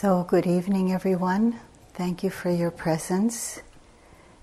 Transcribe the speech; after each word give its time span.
So, 0.00 0.24
good 0.28 0.46
evening, 0.46 0.92
everyone. 0.92 1.58
Thank 1.94 2.22
you 2.22 2.28
for 2.28 2.50
your 2.50 2.70
presence. 2.70 3.62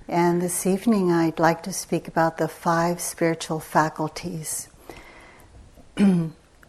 And 0.07 0.41
this 0.41 0.65
evening, 0.65 1.11
I'd 1.11 1.37
like 1.37 1.61
to 1.63 1.71
speak 1.71 2.07
about 2.07 2.39
the 2.39 2.47
five 2.47 2.99
spiritual 2.99 3.59
faculties. 3.59 4.67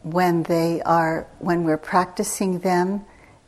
when 0.02 0.42
they 0.42 0.82
are, 0.82 1.26
when 1.38 1.64
we're 1.64 1.78
practicing 1.78 2.58
them 2.58 3.06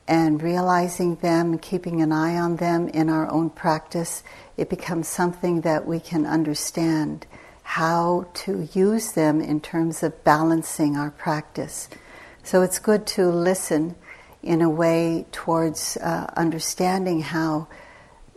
and 0.08 0.42
realizing 0.42 1.16
them 1.16 1.52
and 1.52 1.60
keeping 1.60 2.00
an 2.00 2.12
eye 2.12 2.38
on 2.38 2.56
them 2.56 2.88
in 2.88 3.10
our 3.10 3.30
own 3.30 3.50
practice, 3.50 4.22
it 4.56 4.70
becomes 4.70 5.06
something 5.06 5.60
that 5.60 5.86
we 5.86 6.00
can 6.00 6.24
understand 6.24 7.26
how 7.62 8.26
to 8.32 8.70
use 8.72 9.12
them 9.12 9.42
in 9.42 9.60
terms 9.60 10.02
of 10.02 10.24
balancing 10.24 10.96
our 10.96 11.10
practice. 11.10 11.90
So 12.42 12.62
it's 12.62 12.78
good 12.78 13.06
to 13.08 13.28
listen 13.28 13.96
in 14.46 14.62
a 14.62 14.70
way 14.70 15.26
towards 15.32 15.96
uh, 15.98 16.32
understanding 16.36 17.20
how 17.20 17.66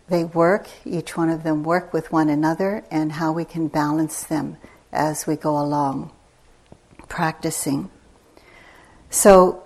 they 0.10 0.24
work, 0.24 0.68
each 0.86 1.16
one 1.16 1.30
of 1.30 1.44
them 1.44 1.64
work 1.64 1.94
with 1.94 2.12
one 2.12 2.30
another, 2.30 2.84
and 2.90 3.12
how 3.12 3.32
we 3.32 3.46
can 3.46 3.68
balance 3.68 4.24
them 4.24 4.58
as 4.92 5.28
we 5.28 5.36
go 5.36 5.58
along 5.58 6.12
practicing. 7.10 7.90
So, 9.10 9.64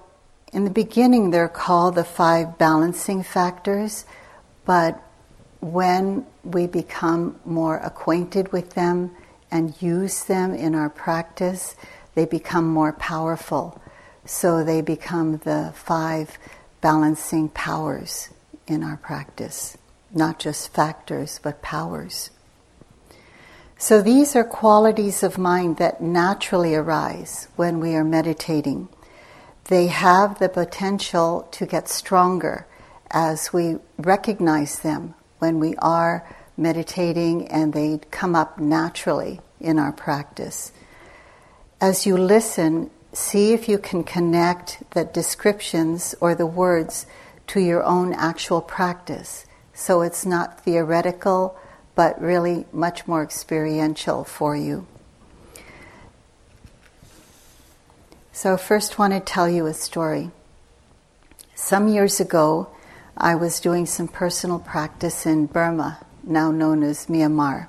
in 0.51 0.63
the 0.63 0.69
beginning, 0.69 1.31
they're 1.31 1.49
called 1.49 1.95
the 1.95 2.03
five 2.03 2.57
balancing 2.57 3.23
factors, 3.23 4.05
but 4.65 5.01
when 5.59 6.25
we 6.43 6.67
become 6.67 7.39
more 7.45 7.77
acquainted 7.77 8.51
with 8.51 8.71
them 8.71 9.11
and 9.51 9.81
use 9.81 10.23
them 10.23 10.53
in 10.53 10.75
our 10.75 10.89
practice, 10.89 11.75
they 12.15 12.25
become 12.25 12.67
more 12.67 12.93
powerful. 12.93 13.81
So 14.25 14.63
they 14.63 14.81
become 14.81 15.37
the 15.37 15.73
five 15.75 16.37
balancing 16.81 17.49
powers 17.49 18.29
in 18.67 18.83
our 18.83 18.97
practice, 18.97 19.77
not 20.13 20.39
just 20.39 20.73
factors, 20.73 21.39
but 21.41 21.61
powers. 21.61 22.29
So 23.77 24.01
these 24.01 24.35
are 24.35 24.45
qualities 24.45 25.23
of 25.23 25.37
mind 25.37 25.77
that 25.77 26.01
naturally 26.01 26.73
arise 26.73 27.49
when 27.57 27.81
we 27.81 27.95
are 27.95 28.03
meditating. 28.03 28.87
They 29.65 29.87
have 29.87 30.39
the 30.39 30.49
potential 30.49 31.47
to 31.51 31.65
get 31.65 31.89
stronger 31.89 32.65
as 33.11 33.51
we 33.51 33.77
recognize 33.97 34.79
them 34.79 35.15
when 35.39 35.59
we 35.59 35.75
are 35.77 36.25
meditating 36.55 37.47
and 37.49 37.73
they 37.73 37.99
come 38.09 38.35
up 38.35 38.59
naturally 38.59 39.41
in 39.59 39.77
our 39.77 39.91
practice. 39.91 40.71
As 41.81 42.05
you 42.05 42.17
listen, 42.17 42.89
see 43.13 43.53
if 43.53 43.69
you 43.69 43.77
can 43.77 44.03
connect 44.03 44.83
the 44.91 45.05
descriptions 45.05 46.15
or 46.19 46.35
the 46.35 46.45
words 46.45 47.05
to 47.47 47.59
your 47.59 47.83
own 47.83 48.13
actual 48.13 48.61
practice. 48.61 49.45
So 49.73 50.01
it's 50.01 50.25
not 50.25 50.63
theoretical, 50.63 51.57
but 51.95 52.21
really 52.21 52.65
much 52.71 53.07
more 53.07 53.23
experiential 53.23 54.23
for 54.23 54.55
you. 54.55 54.87
So, 58.31 58.57
first, 58.57 58.97
want 58.97 59.13
to 59.13 59.19
tell 59.19 59.47
you 59.47 59.67
a 59.67 59.73
story. 59.73 60.31
Some 61.53 61.87
years 61.87 62.19
ago, 62.19 62.67
I 63.15 63.35
was 63.35 63.59
doing 63.59 63.85
some 63.85 64.07
personal 64.07 64.57
practice 64.57 65.27
in 65.27 65.45
Burma, 65.45 65.99
now 66.23 66.49
known 66.49 66.81
as 66.81 67.05
Myanmar. 67.05 67.67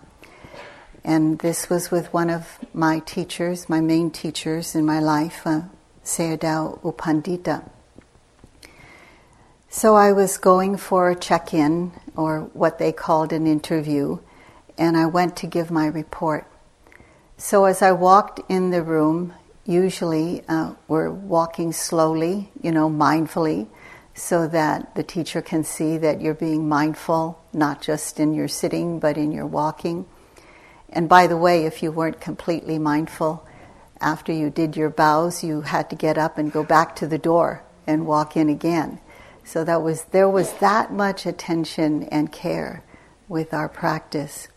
And 1.04 1.38
this 1.40 1.68
was 1.68 1.90
with 1.90 2.12
one 2.14 2.30
of 2.30 2.58
my 2.72 3.00
teachers, 3.00 3.68
my 3.68 3.80
main 3.80 4.10
teachers 4.10 4.74
in 4.74 4.86
my 4.86 5.00
life, 5.00 5.46
uh, 5.46 5.62
Sayadaw 6.02 6.82
U 6.82 6.92
Pandita. 6.92 7.68
So 9.68 9.96
I 9.96 10.12
was 10.12 10.38
going 10.38 10.78
for 10.78 11.10
a 11.10 11.16
check 11.16 11.52
in, 11.52 11.92
or 12.16 12.48
what 12.54 12.78
they 12.78 12.92
called 12.92 13.32
an 13.32 13.46
interview, 13.46 14.18
and 14.78 14.96
I 14.96 15.06
went 15.06 15.36
to 15.38 15.46
give 15.46 15.70
my 15.70 15.86
report. 15.86 16.46
So 17.36 17.64
as 17.64 17.82
I 17.82 17.92
walked 17.92 18.40
in 18.48 18.70
the 18.70 18.82
room, 18.82 19.34
usually 19.66 20.42
uh, 20.48 20.74
we're 20.88 21.10
walking 21.10 21.72
slowly, 21.72 22.50
you 22.62 22.72
know, 22.72 22.88
mindfully, 22.88 23.66
so 24.14 24.46
that 24.46 24.94
the 24.94 25.02
teacher 25.02 25.42
can 25.42 25.64
see 25.64 25.98
that 25.98 26.20
you're 26.20 26.34
being 26.34 26.68
mindful, 26.68 27.38
not 27.52 27.82
just 27.82 28.20
in 28.20 28.32
your 28.32 28.48
sitting, 28.48 29.00
but 29.00 29.18
in 29.18 29.32
your 29.32 29.46
walking. 29.46 30.06
And 30.94 31.08
by 31.08 31.26
the 31.26 31.36
way, 31.36 31.66
if 31.66 31.82
you 31.82 31.90
weren't 31.90 32.20
completely 32.20 32.78
mindful, 32.78 33.44
after 34.00 34.32
you 34.32 34.48
did 34.48 34.76
your 34.76 34.90
bows, 34.90 35.42
you 35.42 35.62
had 35.62 35.90
to 35.90 35.96
get 35.96 36.16
up 36.16 36.38
and 36.38 36.52
go 36.52 36.62
back 36.62 36.94
to 36.96 37.06
the 37.06 37.18
door 37.18 37.64
and 37.86 38.06
walk 38.06 38.36
in 38.36 38.48
again. 38.48 39.00
So 39.44 39.64
that 39.64 39.82
was 39.82 40.04
there 40.04 40.28
was 40.28 40.52
that 40.54 40.92
much 40.92 41.26
attention 41.26 42.04
and 42.04 42.30
care 42.30 42.84
with 43.28 43.52
our 43.52 43.68
practice. 43.68 44.48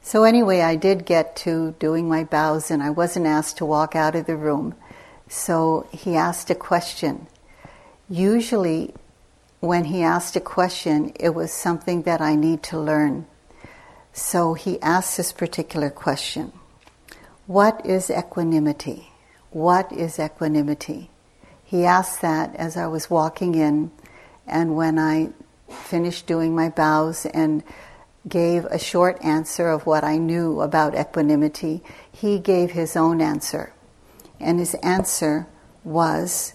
So 0.00 0.24
anyway, 0.24 0.60
I 0.60 0.76
did 0.76 1.04
get 1.04 1.36
to 1.36 1.74
doing 1.78 2.08
my 2.08 2.24
bows 2.24 2.70
and 2.70 2.82
I 2.82 2.90
wasn't 2.90 3.26
asked 3.26 3.58
to 3.58 3.64
walk 3.64 3.94
out 3.96 4.14
of 4.14 4.26
the 4.26 4.36
room. 4.36 4.74
So 5.28 5.88
he 5.92 6.14
asked 6.14 6.50
a 6.50 6.54
question. 6.54 7.26
Usually 8.08 8.94
when 9.60 9.84
he 9.84 10.02
asked 10.02 10.36
a 10.36 10.40
question, 10.40 11.12
it 11.18 11.30
was 11.30 11.52
something 11.52 12.02
that 12.02 12.20
I 12.20 12.34
need 12.34 12.62
to 12.64 12.78
learn. 12.78 13.26
So 14.12 14.54
he 14.54 14.80
asked 14.82 15.16
this 15.16 15.32
particular 15.32 15.90
question 15.90 16.52
What 17.46 17.84
is 17.86 18.10
equanimity? 18.10 19.08
What 19.50 19.92
is 19.92 20.18
equanimity? 20.18 21.10
He 21.64 21.84
asked 21.84 22.20
that 22.20 22.54
as 22.56 22.76
I 22.76 22.86
was 22.86 23.08
walking 23.08 23.54
in, 23.54 23.90
and 24.46 24.76
when 24.76 24.98
I 24.98 25.30
finished 25.70 26.26
doing 26.26 26.54
my 26.54 26.68
bows 26.68 27.24
and 27.26 27.62
gave 28.28 28.66
a 28.66 28.78
short 28.78 29.22
answer 29.24 29.68
of 29.68 29.86
what 29.86 30.04
I 30.04 30.18
knew 30.18 30.60
about 30.60 30.94
equanimity, 30.94 31.82
he 32.10 32.38
gave 32.38 32.72
his 32.72 32.96
own 32.96 33.20
answer. 33.20 33.72
And 34.38 34.58
his 34.58 34.74
answer 34.74 35.46
was 35.82 36.54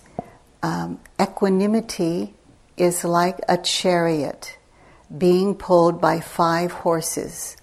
um, 0.62 1.00
equanimity 1.20 2.36
is 2.78 3.04
like 3.04 3.40
a 3.50 3.58
chariot 3.58 4.57
being 5.16 5.56
pulled 5.56 6.02
by 6.02 6.20
five 6.20 6.72
horses. 6.72 7.58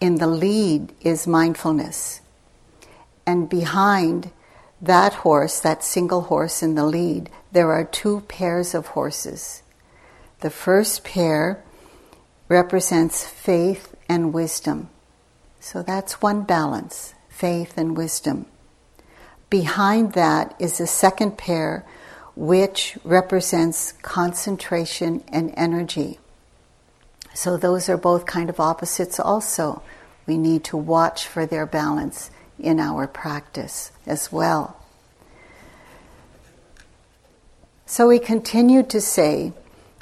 In 0.00 0.16
the 0.16 0.26
lead 0.26 0.92
is 1.00 1.26
mindfulness. 1.26 2.20
And 3.26 3.48
behind 3.48 4.30
that 4.80 5.14
horse, 5.14 5.60
that 5.60 5.82
single 5.82 6.22
horse 6.22 6.62
in 6.62 6.74
the 6.74 6.84
lead, 6.84 7.30
there 7.52 7.72
are 7.72 7.84
two 7.84 8.20
pairs 8.28 8.74
of 8.74 8.88
horses. 8.88 9.62
The 10.40 10.50
first 10.50 11.04
pair 11.04 11.62
represents 12.48 13.26
faith 13.26 13.94
and 14.08 14.34
wisdom. 14.34 14.90
So 15.60 15.82
that's 15.82 16.20
one 16.20 16.42
balance 16.42 17.14
faith 17.28 17.76
and 17.76 17.96
wisdom. 17.96 18.46
Behind 19.50 20.12
that 20.12 20.54
is 20.58 20.80
a 20.80 20.86
second 20.86 21.36
pair, 21.36 21.84
which 22.36 22.96
represents 23.04 23.92
concentration 24.02 25.24
and 25.28 25.52
energy. 25.56 26.18
So 27.34 27.56
those 27.56 27.88
are 27.88 27.96
both 27.96 28.26
kind 28.26 28.48
of 28.48 28.60
opposites 28.60 29.18
also. 29.18 29.82
We 30.26 30.38
need 30.38 30.64
to 30.64 30.76
watch 30.76 31.26
for 31.26 31.44
their 31.44 31.66
balance 31.66 32.30
in 32.58 32.80
our 32.80 33.06
practice 33.06 33.90
as 34.06 34.32
well. 34.32 34.76
So 37.86 38.08
we 38.08 38.18
continued 38.18 38.88
to 38.90 39.00
say, 39.00 39.52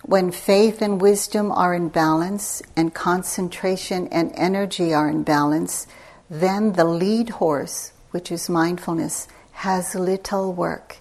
when 0.05 0.31
faith 0.31 0.83
and 0.83 1.01
wisdom 1.01 1.51
are 1.51 1.75
in 1.75 1.89
balance 1.89 2.63
and 2.77 2.95
concentration 2.95 4.09
and 4.09 4.33
energy 4.35 4.93
are 4.93 5.09
in 5.09 5.23
balance, 5.23 5.87
then 6.29 6.73
the 6.73 6.85
lead 6.85 7.31
horse, 7.31 7.93
which 8.11 8.31
is 8.31 8.49
mindfulness, 8.49 9.27
has 9.53 9.95
little 9.95 10.53
work, 10.53 10.99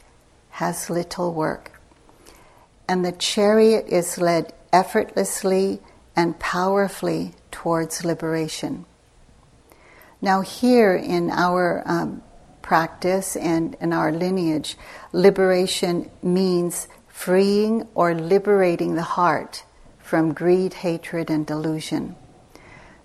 has 0.51 0.89
little 0.89 1.33
work. 1.33 1.79
And 2.87 3.03
the 3.03 3.11
chariot 3.11 3.87
is 3.87 4.17
led 4.17 4.53
effortlessly 4.71 5.79
and 6.21 6.37
powerfully 6.37 7.33
towards 7.49 8.05
liberation. 8.05 8.85
Now, 10.21 10.41
here 10.41 10.95
in 10.95 11.31
our 11.31 11.81
um, 11.83 12.21
practice 12.61 13.35
and 13.35 13.75
in 13.81 13.91
our 13.91 14.11
lineage, 14.11 14.77
liberation 15.13 16.11
means 16.21 16.87
freeing 17.07 17.87
or 17.95 18.13
liberating 18.13 18.93
the 18.93 19.09
heart 19.17 19.63
from 19.97 20.31
greed, 20.31 20.73
hatred, 20.85 21.31
and 21.31 21.43
delusion. 21.47 22.15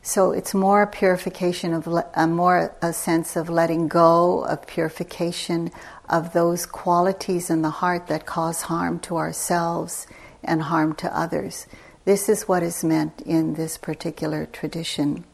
So 0.02 0.32
it's 0.32 0.52
more 0.52 0.82
a 0.82 0.86
purification 0.86 1.72
of, 1.72 1.88
a 2.14 2.26
more 2.26 2.76
a 2.82 2.92
sense 2.92 3.34
of 3.34 3.48
letting 3.48 3.88
go, 3.88 4.44
of 4.44 4.66
purification 4.66 5.70
of 6.10 6.34
those 6.34 6.66
qualities 6.66 7.48
in 7.48 7.62
the 7.62 7.76
heart 7.80 8.08
that 8.08 8.26
cause 8.26 8.60
harm 8.60 9.00
to 9.00 9.16
ourselves 9.16 10.06
and 10.44 10.60
harm 10.60 10.94
to 10.96 11.08
others. 11.18 11.66
This 12.06 12.28
is 12.28 12.46
what 12.46 12.62
is 12.62 12.84
meant 12.84 13.20
in 13.22 13.54
this 13.54 13.76
particular 13.76 14.46
tradition. 14.46 15.24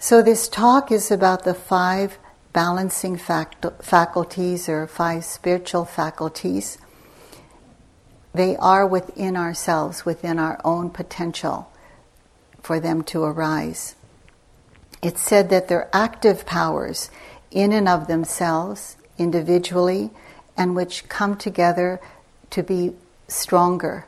So, 0.00 0.20
this 0.20 0.48
talk 0.48 0.90
is 0.90 1.12
about 1.12 1.44
the 1.44 1.54
five 1.54 2.18
balancing 2.52 3.16
fact- 3.16 3.64
faculties 3.80 4.68
or 4.68 4.88
five 4.88 5.24
spiritual 5.24 5.84
faculties. 5.84 6.76
they 8.34 8.56
are 8.56 8.84
within 8.84 9.36
ourselves, 9.36 10.04
within 10.04 10.40
our 10.40 10.60
own 10.64 10.90
potential 10.90 11.70
for 12.60 12.80
them 12.80 13.04
to 13.04 13.22
arise. 13.22 13.94
It's 15.02 15.20
said 15.20 15.50
that 15.50 15.68
they're 15.68 15.88
active 15.92 16.44
powers 16.44 17.10
in 17.52 17.70
and 17.72 17.88
of 17.88 18.08
themselves, 18.08 18.96
individually, 19.18 20.10
and 20.56 20.74
which 20.74 21.08
come 21.08 21.36
together 21.36 22.00
to 22.50 22.64
be 22.64 22.96
stronger. 23.28 24.06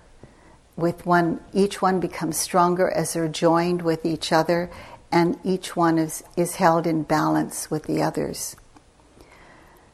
With 0.77 1.07
one, 1.07 1.41
each 1.55 1.81
one 1.81 2.01
becomes 2.01 2.37
stronger 2.37 2.91
as 2.91 3.15
they're 3.15 3.29
joined 3.29 3.83
with 3.83 4.05
each 4.05 4.31
other, 4.31 4.71
and 5.11 5.39
each 5.43 5.75
one 5.75 5.99
is, 5.99 6.23
is 6.37 6.57
held 6.57 6.87
in 6.87 7.03
balance 7.03 7.71
with 7.71 7.85
the 7.85 8.03
others. 8.03 8.57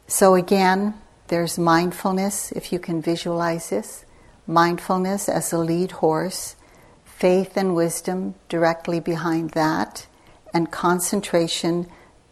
So 0.08 0.34
again, 0.34 0.94
there's 1.28 1.58
mindfulness, 1.58 2.52
if 2.52 2.72
you 2.72 2.78
can 2.78 3.00
visualize 3.00 3.70
this. 3.70 4.04
Mindfulness 4.46 5.28
as 5.28 5.50
the 5.50 5.58
lead 5.58 5.92
horse, 5.92 6.56
faith 7.04 7.56
and 7.56 7.76
wisdom 7.76 8.34
directly 8.48 8.98
behind 8.98 9.50
that, 9.52 10.06
and 10.52 10.72
concentration 10.72 11.86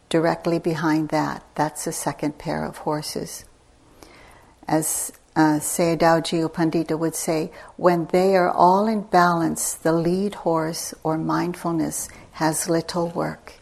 directly 0.08 0.58
behind 0.58 1.10
that. 1.10 1.44
That's 1.54 1.84
the 1.84 1.92
second 1.92 2.38
pair 2.38 2.64
of 2.64 2.78
horses. 2.78 3.44
As 4.66 5.12
uh, 5.36 5.60
Sayadaw 5.60 6.50
Pandita 6.50 6.98
would 6.98 7.14
say, 7.14 7.50
when 7.76 8.06
they 8.06 8.36
are 8.36 8.50
all 8.50 8.86
in 8.86 9.02
balance, 9.02 9.74
the 9.74 9.92
lead 9.92 10.34
horse 10.34 10.94
or 11.02 11.16
mindfulness 11.16 12.08
has 12.32 12.68
little 12.68 13.08
work. 13.08 13.54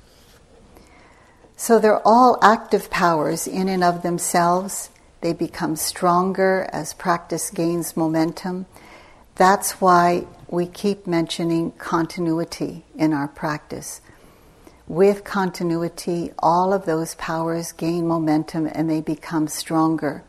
So 1.57 1.79
they're 1.79 2.07
all 2.07 2.39
active 2.41 2.89
powers 2.91 3.47
in 3.47 3.69
and 3.69 3.83
of 3.83 4.03
themselves. 4.03 4.91
They 5.21 5.33
become 5.33 5.75
stronger 5.75 6.69
as 6.73 6.95
practice 6.95 7.51
gains 7.51 7.97
momentum. 7.97 8.67
That's 9.35 9.81
why 9.81 10.27
we 10.49 10.67
keep 10.67 11.07
mentioning 11.07 11.73
continuity 11.73 12.85
in 12.97 13.13
our 13.13 13.29
practice. 13.29 14.01
With 14.87 15.25
continuity, 15.25 16.33
all 16.39 16.73
of 16.73 16.87
those 16.87 17.15
powers 17.17 17.73
gain 17.73 18.07
momentum 18.07 18.71
and 18.73 18.89
they 18.89 19.01
become 19.01 19.49
stronger. 19.49 20.25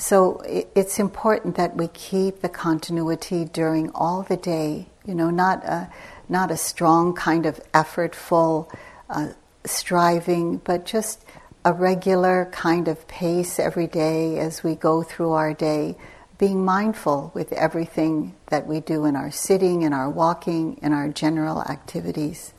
So 0.00 0.40
it's 0.76 1.00
important 1.00 1.56
that 1.56 1.76
we 1.76 1.88
keep 1.88 2.40
the 2.40 2.48
continuity 2.48 3.44
during 3.44 3.90
all 3.90 4.22
the 4.22 4.36
day. 4.36 4.86
You 5.04 5.14
know, 5.14 5.28
not 5.28 5.64
a 5.64 5.90
not 6.28 6.52
a 6.52 6.56
strong 6.56 7.14
kind 7.14 7.46
of 7.46 7.60
effortful 7.72 8.72
uh, 9.10 9.30
striving, 9.64 10.58
but 10.58 10.86
just 10.86 11.24
a 11.64 11.72
regular 11.72 12.48
kind 12.52 12.86
of 12.86 13.08
pace 13.08 13.58
every 13.58 13.88
day 13.88 14.38
as 14.38 14.62
we 14.62 14.76
go 14.76 15.02
through 15.02 15.32
our 15.32 15.52
day, 15.52 15.96
being 16.38 16.64
mindful 16.64 17.32
with 17.34 17.52
everything 17.52 18.36
that 18.50 18.68
we 18.68 18.78
do 18.78 19.04
in 19.04 19.16
our 19.16 19.32
sitting, 19.32 19.82
in 19.82 19.92
our 19.92 20.08
walking, 20.08 20.78
in 20.80 20.92
our 20.92 21.08
general 21.08 21.62
activities. 21.62 22.54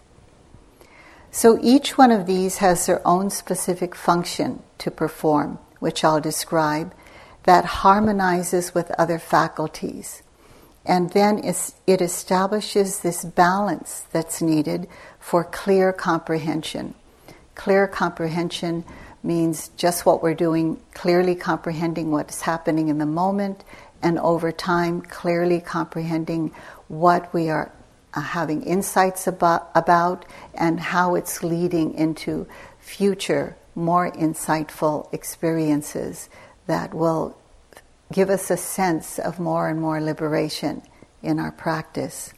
So 1.31 1.57
each 1.61 1.97
one 1.97 2.11
of 2.11 2.25
these 2.25 2.57
has 2.57 2.85
their 2.85 3.05
own 3.07 3.29
specific 3.29 3.95
function 3.95 4.61
to 4.79 4.91
perform, 4.91 5.59
which 5.79 6.03
I'll 6.03 6.19
describe, 6.19 6.93
that 7.43 7.65
harmonizes 7.65 8.73
with 8.73 8.91
other 8.91 9.19
faculties. 9.19 10.21
And 10.85 11.11
then 11.11 11.39
it 11.43 12.01
establishes 12.01 12.99
this 12.99 13.23
balance 13.23 14.05
that's 14.11 14.41
needed 14.41 14.87
for 15.19 15.43
clear 15.43 15.93
comprehension. 15.93 16.95
Clear 17.55 17.87
comprehension 17.87 18.85
means 19.21 19.69
just 19.77 20.05
what 20.05 20.23
we're 20.23 20.33
doing, 20.33 20.79
clearly 20.93 21.35
comprehending 21.35 22.11
what's 22.11 22.41
happening 22.41 22.87
in 22.87 22.97
the 22.97 23.05
moment, 23.05 23.63
and 24.01 24.17
over 24.19 24.51
time, 24.51 25.01
clearly 25.01 25.59
comprehending 25.59 26.51
what 26.87 27.33
we 27.33 27.49
are 27.49 27.71
uh, 28.13 28.21
having 28.21 28.63
insights 28.63 29.27
about, 29.27 29.69
about 29.75 30.25
and 30.55 30.79
how 30.79 31.15
it's 31.15 31.43
leading 31.43 31.93
into 31.93 32.47
future, 32.79 33.55
more 33.75 34.11
insightful 34.11 35.13
experiences 35.13 36.29
that 36.69 36.93
will 36.93 37.35
give 38.13 38.29
us 38.29 38.49
a 38.49 38.57
sense 38.57 39.17
of 39.19 39.39
more 39.39 39.67
and 39.67 39.81
more 39.81 39.99
liberation 39.99 40.83
in 41.21 41.39
our 41.39 41.51
practice. 41.51 42.31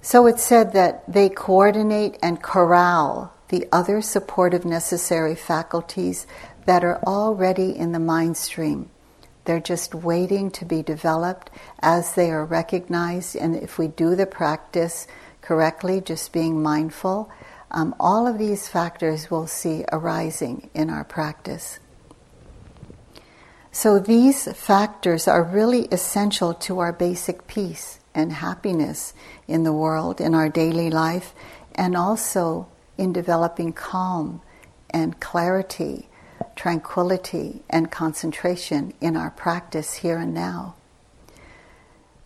So 0.00 0.26
it's 0.26 0.42
said 0.42 0.72
that 0.72 1.04
they 1.12 1.28
coordinate 1.28 2.16
and 2.22 2.42
corral 2.42 3.32
the 3.48 3.66
other 3.70 4.00
supportive 4.00 4.64
necessary 4.64 5.34
faculties 5.34 6.26
that 6.64 6.82
are 6.82 7.02
already 7.04 7.76
in 7.76 7.92
the 7.92 7.98
mind 7.98 8.36
stream. 8.36 8.90
They're 9.44 9.60
just 9.60 9.94
waiting 9.94 10.50
to 10.52 10.64
be 10.64 10.82
developed 10.82 11.50
as 11.80 12.14
they 12.14 12.30
are 12.30 12.44
recognized. 12.44 13.36
And 13.36 13.54
if 13.54 13.78
we 13.78 13.88
do 13.88 14.14
the 14.14 14.26
practice 14.26 15.06
correctly, 15.42 16.00
just 16.00 16.32
being 16.32 16.62
mindful, 16.62 17.30
um, 17.70 17.94
all 18.00 18.26
of 18.26 18.38
these 18.38 18.66
factors 18.66 19.30
we'll 19.30 19.46
see 19.46 19.84
arising 19.92 20.70
in 20.74 20.88
our 20.88 21.04
practice. 21.04 21.80
So 23.78 24.00
these 24.00 24.52
factors 24.54 25.28
are 25.28 25.44
really 25.44 25.84
essential 25.92 26.52
to 26.52 26.80
our 26.80 26.92
basic 26.92 27.46
peace 27.46 28.00
and 28.12 28.32
happiness 28.32 29.14
in 29.46 29.62
the 29.62 29.72
world, 29.72 30.20
in 30.20 30.34
our 30.34 30.48
daily 30.48 30.90
life, 30.90 31.32
and 31.76 31.96
also 31.96 32.66
in 32.96 33.12
developing 33.12 33.72
calm 33.72 34.42
and 34.90 35.20
clarity, 35.20 36.08
tranquility, 36.56 37.62
and 37.70 37.88
concentration 37.88 38.94
in 39.00 39.16
our 39.16 39.30
practice 39.30 39.94
here 39.94 40.18
and 40.18 40.34
now. 40.34 40.74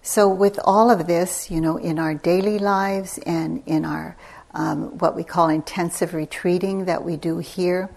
So, 0.00 0.30
with 0.30 0.58
all 0.64 0.90
of 0.90 1.06
this, 1.06 1.50
you 1.50 1.60
know, 1.60 1.76
in 1.76 1.98
our 1.98 2.14
daily 2.14 2.58
lives 2.58 3.18
and 3.26 3.62
in 3.66 3.84
our 3.84 4.16
um, 4.54 4.96
what 4.96 5.14
we 5.14 5.22
call 5.22 5.50
intensive 5.50 6.14
retreating 6.14 6.86
that 6.86 7.04
we 7.04 7.18
do 7.18 7.40
here, 7.40 7.90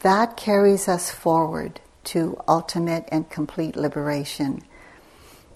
that 0.00 0.36
carries 0.36 0.88
us 0.88 1.10
forward 1.10 1.80
to 2.08 2.40
ultimate 2.48 3.04
and 3.08 3.28
complete 3.28 3.76
liberation 3.76 4.62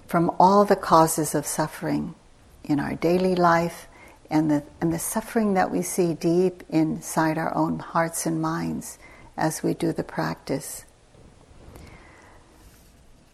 from 0.07 0.31
all 0.39 0.65
the 0.65 0.77
causes 0.77 1.35
of 1.35 1.47
suffering 1.47 2.15
in 2.65 2.79
our 2.79 2.95
daily 2.95 3.35
life 3.35 3.89
and 4.29 4.51
the, 4.51 4.63
and 4.81 4.93
the 4.93 4.99
suffering 4.99 5.55
that 5.55 5.71
we 5.71 5.81
see 5.81 6.15
deep 6.15 6.63
inside 6.69 7.39
our 7.39 7.55
own 7.55 7.79
hearts 7.79 8.27
and 8.27 8.41
minds 8.41 8.99
as 9.37 9.63
we 9.63 9.73
do 9.73 9.93
the 9.93 10.05
practice. 10.05 10.85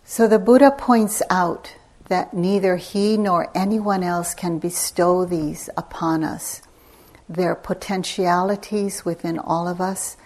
So 0.04 0.28
the 0.28 0.38
Buddha 0.38 0.70
points 0.70 1.20
out 1.30 1.74
that 2.08 2.32
neither 2.32 2.76
he 2.76 3.16
nor 3.16 3.50
anyone 3.54 4.02
else 4.02 4.34
can 4.34 4.58
bestow 4.58 5.24
these 5.24 5.68
upon 5.76 6.24
us. 6.24 6.62
They're 7.28 7.54
potentialities 7.54 9.04
within 9.04 9.38
all 9.38 9.68
of 9.68 9.80
us 9.80 10.16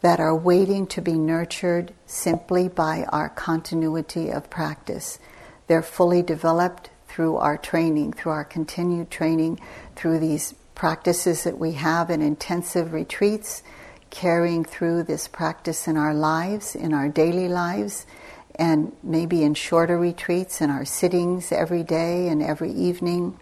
that 0.00 0.20
are 0.20 0.36
waiting 0.36 0.86
to 0.86 1.00
be 1.00 1.14
nurtured 1.14 1.92
simply 2.06 2.68
by 2.68 3.04
our 3.10 3.28
continuity 3.28 4.30
of 4.30 4.48
practice. 4.50 5.18
They're 5.66 5.82
fully 5.82 6.22
developed 6.22 6.90
through 7.08 7.36
our 7.36 7.56
training, 7.56 8.12
through 8.12 8.32
our 8.32 8.44
continued 8.44 9.10
training, 9.10 9.60
through 9.96 10.20
these 10.20 10.54
practices 10.74 11.42
that 11.44 11.58
we 11.58 11.72
have 11.72 12.10
in 12.10 12.22
intensive 12.22 12.92
retreats, 12.92 13.62
carrying 14.10 14.64
through 14.64 15.02
this 15.02 15.26
practice 15.26 15.88
in 15.88 15.96
our 15.96 16.14
lives, 16.14 16.76
in 16.76 16.94
our 16.94 17.08
daily 17.08 17.48
lives, 17.48 18.06
and 18.54 18.92
maybe 19.02 19.42
in 19.42 19.54
shorter 19.54 19.98
retreats, 19.98 20.60
in 20.60 20.70
our 20.70 20.84
sittings 20.84 21.50
every 21.52 21.82
day 21.82 22.28
and 22.28 22.42
every 22.42 22.72
evening. 22.72 23.38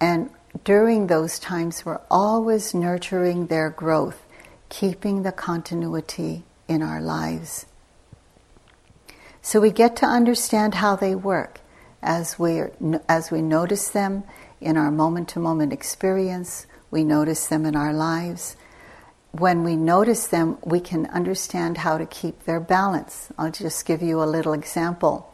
And 0.00 0.30
during 0.64 1.06
those 1.06 1.38
times, 1.38 1.84
we're 1.84 2.00
always 2.10 2.74
nurturing 2.74 3.46
their 3.46 3.70
growth, 3.70 4.26
keeping 4.70 5.22
the 5.22 5.32
continuity 5.32 6.44
in 6.66 6.82
our 6.82 7.02
lives. 7.02 7.66
So 9.42 9.60
we 9.60 9.70
get 9.70 9.96
to 9.96 10.06
understand 10.06 10.76
how 10.76 10.96
they 10.96 11.14
work 11.14 11.60
as 12.02 12.38
we 12.38 12.62
as 13.08 13.30
we 13.30 13.42
notice 13.42 13.88
them 13.88 14.24
in 14.60 14.76
our 14.76 14.90
moment 14.90 15.28
to 15.30 15.38
moment 15.38 15.72
experience, 15.72 16.66
we 16.90 17.04
notice 17.04 17.46
them 17.46 17.64
in 17.64 17.76
our 17.76 17.92
lives. 17.92 18.56
When 19.32 19.62
we 19.62 19.76
notice 19.76 20.26
them, 20.26 20.58
we 20.64 20.80
can 20.80 21.06
understand 21.06 21.78
how 21.78 21.98
to 21.98 22.06
keep 22.06 22.44
their 22.44 22.60
balance. 22.60 23.28
I'll 23.38 23.50
just 23.50 23.86
give 23.86 24.02
you 24.02 24.22
a 24.22 24.24
little 24.24 24.52
example. 24.52 25.32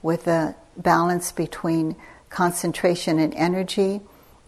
With 0.00 0.26
a 0.26 0.54
balance 0.76 1.32
between 1.32 1.96
concentration 2.30 3.18
and 3.18 3.34
energy, 3.34 4.00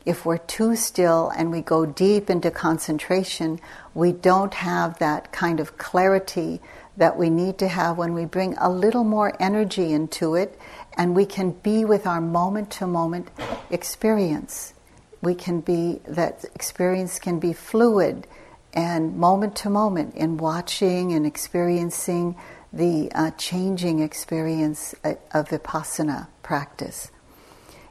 if 0.04 0.26
we're 0.26 0.38
too 0.38 0.76
still 0.76 1.30
and 1.36 1.50
we 1.50 1.60
go 1.60 1.86
deep 1.86 2.28
into 2.28 2.50
concentration, 2.50 3.60
we 3.94 4.12
don't 4.12 4.54
have 4.54 4.98
that 4.98 5.32
kind 5.32 5.60
of 5.60 5.78
clarity 5.78 6.60
that 6.96 7.16
we 7.16 7.30
need 7.30 7.58
to 7.58 7.68
have 7.68 7.98
when 7.98 8.14
we 8.14 8.24
bring 8.24 8.54
a 8.58 8.70
little 8.70 9.04
more 9.04 9.34
energy 9.40 9.92
into 9.92 10.34
it 10.34 10.58
and 10.96 11.16
we 11.16 11.26
can 11.26 11.50
be 11.50 11.84
with 11.84 12.06
our 12.06 12.20
moment 12.20 12.70
to 12.70 12.86
moment 12.86 13.28
experience. 13.70 14.74
We 15.22 15.34
can 15.34 15.60
be, 15.60 16.00
that 16.06 16.44
experience 16.54 17.18
can 17.18 17.40
be 17.40 17.52
fluid 17.52 18.26
and 18.74 19.16
moment 19.16 19.56
to 19.56 19.70
moment 19.70 20.14
in 20.14 20.36
watching 20.36 21.12
and 21.12 21.24
experiencing 21.26 22.36
the 22.72 23.10
uh, 23.14 23.30
changing 23.32 24.00
experience 24.00 24.94
uh, 25.04 25.14
of 25.32 25.48
vipassana 25.48 26.26
practice. 26.42 27.10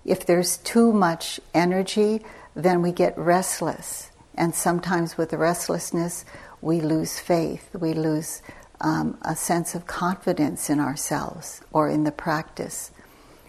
If 0.05 0.25
there's 0.25 0.57
too 0.57 0.91
much 0.91 1.39
energy, 1.53 2.21
then 2.55 2.81
we 2.81 2.91
get 2.91 3.17
restless. 3.17 4.11
And 4.35 4.53
sometimes 4.53 5.17
with 5.17 5.29
the 5.29 5.37
restlessness, 5.37 6.25
we 6.61 6.81
lose 6.81 7.19
faith, 7.19 7.75
we 7.75 7.93
lose 7.93 8.41
um, 8.81 9.17
a 9.21 9.35
sense 9.35 9.75
of 9.75 9.85
confidence 9.87 10.69
in 10.69 10.79
ourselves 10.79 11.61
or 11.71 11.89
in 11.89 12.03
the 12.03 12.11
practice. 12.11 12.91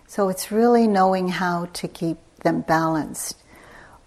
So 0.06 0.28
it's 0.28 0.52
really 0.52 0.87
knowing 0.87 1.28
how 1.28 1.66
to 1.75 1.88
keep 1.88 2.18
them 2.42 2.61
balanced 2.61 3.37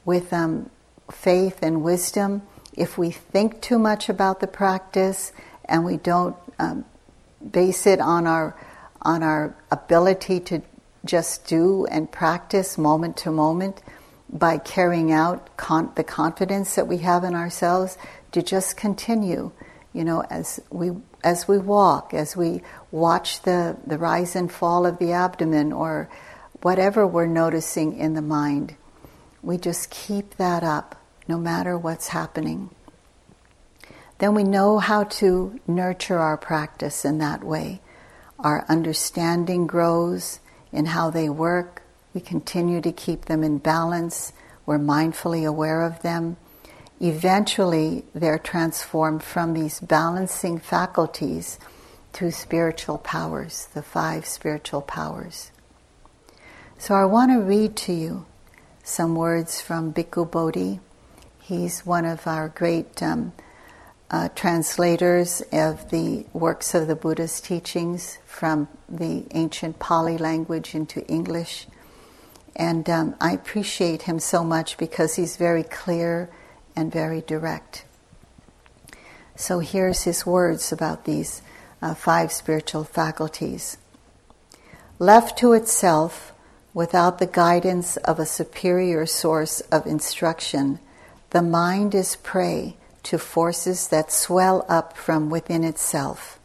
with 0.05 0.31
um, 0.31 0.69
faith 1.11 1.59
and 1.61 1.83
wisdom. 1.83 2.43
If 2.73 2.97
we 2.97 3.11
think 3.11 3.61
too 3.61 3.79
much 3.79 4.07
about 4.07 4.39
the 4.39 4.47
practice 4.47 5.33
and 5.65 5.83
we 5.83 5.97
don't 5.97 6.35
um, 6.59 6.85
base 7.51 7.85
it 7.85 7.99
on 7.99 8.27
our 8.27 8.55
on 9.01 9.23
our 9.23 9.55
ability 9.71 10.39
to 10.39 10.61
just 11.07 11.45
do 11.47 11.85
and 11.87 12.11
practice 12.11 12.77
moment 12.77 13.17
to 13.17 13.31
moment 13.31 13.81
by 14.29 14.57
carrying 14.57 15.11
out 15.11 15.55
con- 15.57 15.91
the 15.95 16.03
confidence 16.03 16.75
that 16.75 16.87
we 16.87 16.97
have 16.97 17.23
in 17.23 17.33
ourselves 17.33 17.97
to 18.31 18.41
just 18.41 18.75
continue 18.75 19.51
you 19.93 20.03
know 20.03 20.21
as 20.29 20.59
we 20.69 20.91
as 21.23 21.47
we 21.47 21.57
walk 21.57 22.13
as 22.13 22.35
we 22.35 22.61
watch 22.91 23.41
the 23.43 23.77
the 23.87 23.97
rise 23.97 24.35
and 24.35 24.51
fall 24.51 24.85
of 24.85 24.99
the 24.99 25.11
abdomen 25.11 25.71
or 25.71 26.09
whatever 26.61 27.05
we're 27.05 27.27
noticing 27.27 27.97
in 27.97 28.13
the 28.13 28.21
mind. 28.21 28.75
We 29.41 29.57
just 29.57 29.89
keep 29.89 30.35
that 30.37 30.63
up 30.63 31.01
no 31.27 31.37
matter 31.37 31.77
what's 31.77 32.09
happening. 32.09 32.69
Then 34.19 34.33
we 34.33 34.43
know 34.43 34.79
how 34.79 35.03
to 35.03 35.59
nurture 35.67 36.17
our 36.17 36.37
practice 36.37 37.05
in 37.05 37.19
that 37.19 37.43
way. 37.43 37.81
Our 38.39 38.65
understanding 38.67 39.67
grows 39.67 40.39
in 40.71 40.85
how 40.87 41.09
they 41.09 41.29
work. 41.29 41.83
We 42.13 42.21
continue 42.21 42.81
to 42.81 42.91
keep 42.91 43.25
them 43.25 43.43
in 43.43 43.57
balance. 43.59 44.33
We're 44.65 44.79
mindfully 44.79 45.47
aware 45.47 45.81
of 45.81 46.01
them. 46.01 46.37
Eventually, 46.99 48.05
they're 48.15 48.39
transformed 48.39 49.23
from 49.23 49.53
these 49.53 49.79
balancing 49.79 50.57
faculties 50.59 51.59
to 52.13 52.31
spiritual 52.31 52.97
powers, 52.97 53.67
the 53.73 53.83
five 53.83 54.25
spiritual 54.25 54.81
powers. 54.81 55.51
So, 56.79 56.95
I 56.95 57.05
want 57.05 57.31
to 57.31 57.39
read 57.39 57.75
to 57.77 57.93
you 57.93 58.25
some 58.83 59.15
words 59.15 59.61
from 59.61 59.93
Bhikkhu 59.93 60.31
Bodhi. 60.31 60.79
He's 61.39 61.85
one 61.85 62.05
of 62.05 62.25
our 62.25 62.49
great 62.49 63.01
um, 63.03 63.33
uh, 64.09 64.29
translators 64.29 65.41
of 65.51 65.89
the 65.89 66.25
works 66.33 66.73
of 66.73 66.87
the 66.87 66.95
Buddha's 66.95 67.41
teachings 67.41 68.19
from 68.25 68.67
the 68.87 69.25
ancient 69.31 69.79
Pali 69.79 70.17
language 70.17 70.73
into 70.73 71.05
English. 71.07 71.67
And 72.55 72.89
um, 72.89 73.15
I 73.19 73.33
appreciate 73.33 74.03
him 74.03 74.19
so 74.19 74.43
much 74.43 74.77
because 74.77 75.15
he's 75.15 75.35
very 75.37 75.63
clear 75.63 76.29
and 76.75 76.91
very 76.91 77.21
direct. 77.21 77.83
So 79.35 79.59
here's 79.59 80.03
his 80.03 80.25
words 80.25 80.71
about 80.71 81.05
these 81.05 81.41
uh, 81.81 81.93
five 81.93 82.31
spiritual 82.31 82.83
faculties. 82.85 83.77
Left 84.99 85.37
to 85.39 85.53
itself, 85.53 86.33
without 86.73 87.19
the 87.19 87.27
guidance 87.27 87.97
of 87.97 88.19
a 88.19 88.25
superior 88.25 89.05
source 89.05 89.61
of 89.71 89.85
instruction, 89.85 90.79
the 91.31 91.41
mind 91.41 91.93
is 91.93 92.15
prey 92.15 92.77
to 93.07 93.17
forces 93.17 93.87
that 93.87 94.11
swell 94.11 94.65
up 94.67 94.97
from 94.97 95.29
within 95.29 95.63
itself, 95.63 96.39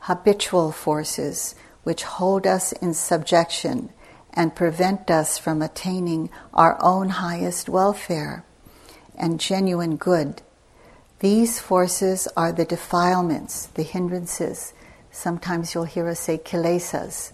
habitual 0.00 0.70
forces 0.70 1.56
which 1.82 2.04
hold 2.04 2.46
us 2.46 2.70
in 2.72 2.94
subjection 2.94 3.90
and 4.32 4.54
prevent 4.54 5.10
us 5.10 5.36
from 5.36 5.60
attaining 5.60 6.30
our 6.54 6.78
own 6.80 7.08
highest 7.08 7.68
welfare 7.68 8.44
and 9.18 9.40
genuine 9.40 9.96
good. 9.96 10.40
These 11.18 11.58
forces 11.58 12.28
are 12.36 12.52
the 12.52 12.64
defilements, 12.64 13.66
the 13.66 13.82
hindrances. 13.82 14.72
Sometimes 15.10 15.74
you'll 15.74 15.84
hear 15.84 16.08
us 16.08 16.20
say 16.20 16.38
kilesas. 16.38 17.32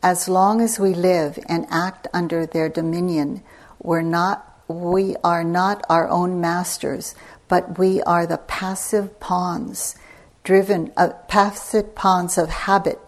As 0.00 0.28
long 0.28 0.60
as 0.60 0.78
we 0.78 0.94
live 0.94 1.40
and 1.48 1.66
act 1.70 2.06
under 2.14 2.46
their 2.46 2.68
dominion, 2.68 3.42
we're 3.82 4.02
not, 4.02 4.62
we 4.68 5.16
are 5.24 5.42
not 5.42 5.84
our 5.88 6.08
own 6.08 6.40
masters, 6.40 7.14
but 7.54 7.78
we 7.78 8.02
are 8.02 8.26
the 8.26 8.38
passive 8.38 9.20
pawns, 9.20 9.94
driven, 10.42 10.90
uh, 10.96 11.10
passive 11.28 11.94
pawns 11.94 12.36
of 12.36 12.48
habit, 12.48 12.98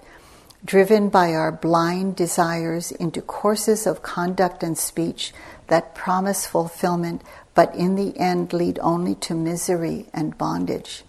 driven 0.65 1.09
by 1.09 1.35
our 1.35 1.51
blind 1.51 2.15
desires 2.15 2.93
into 2.93 3.21
courses 3.21 3.89
of 3.89 4.05
conduct 4.05 4.63
and 4.63 4.79
speech 4.79 5.33
that 5.67 5.97
promise 5.97 6.47
fulfillment, 6.47 7.23
but 7.57 7.75
in 7.75 7.97
the 7.97 8.17
end 8.21 8.53
lead 8.53 8.79
only 8.83 9.17
to 9.17 9.35
misery 9.35 10.07
and 10.15 10.39
bondage. 10.39 11.03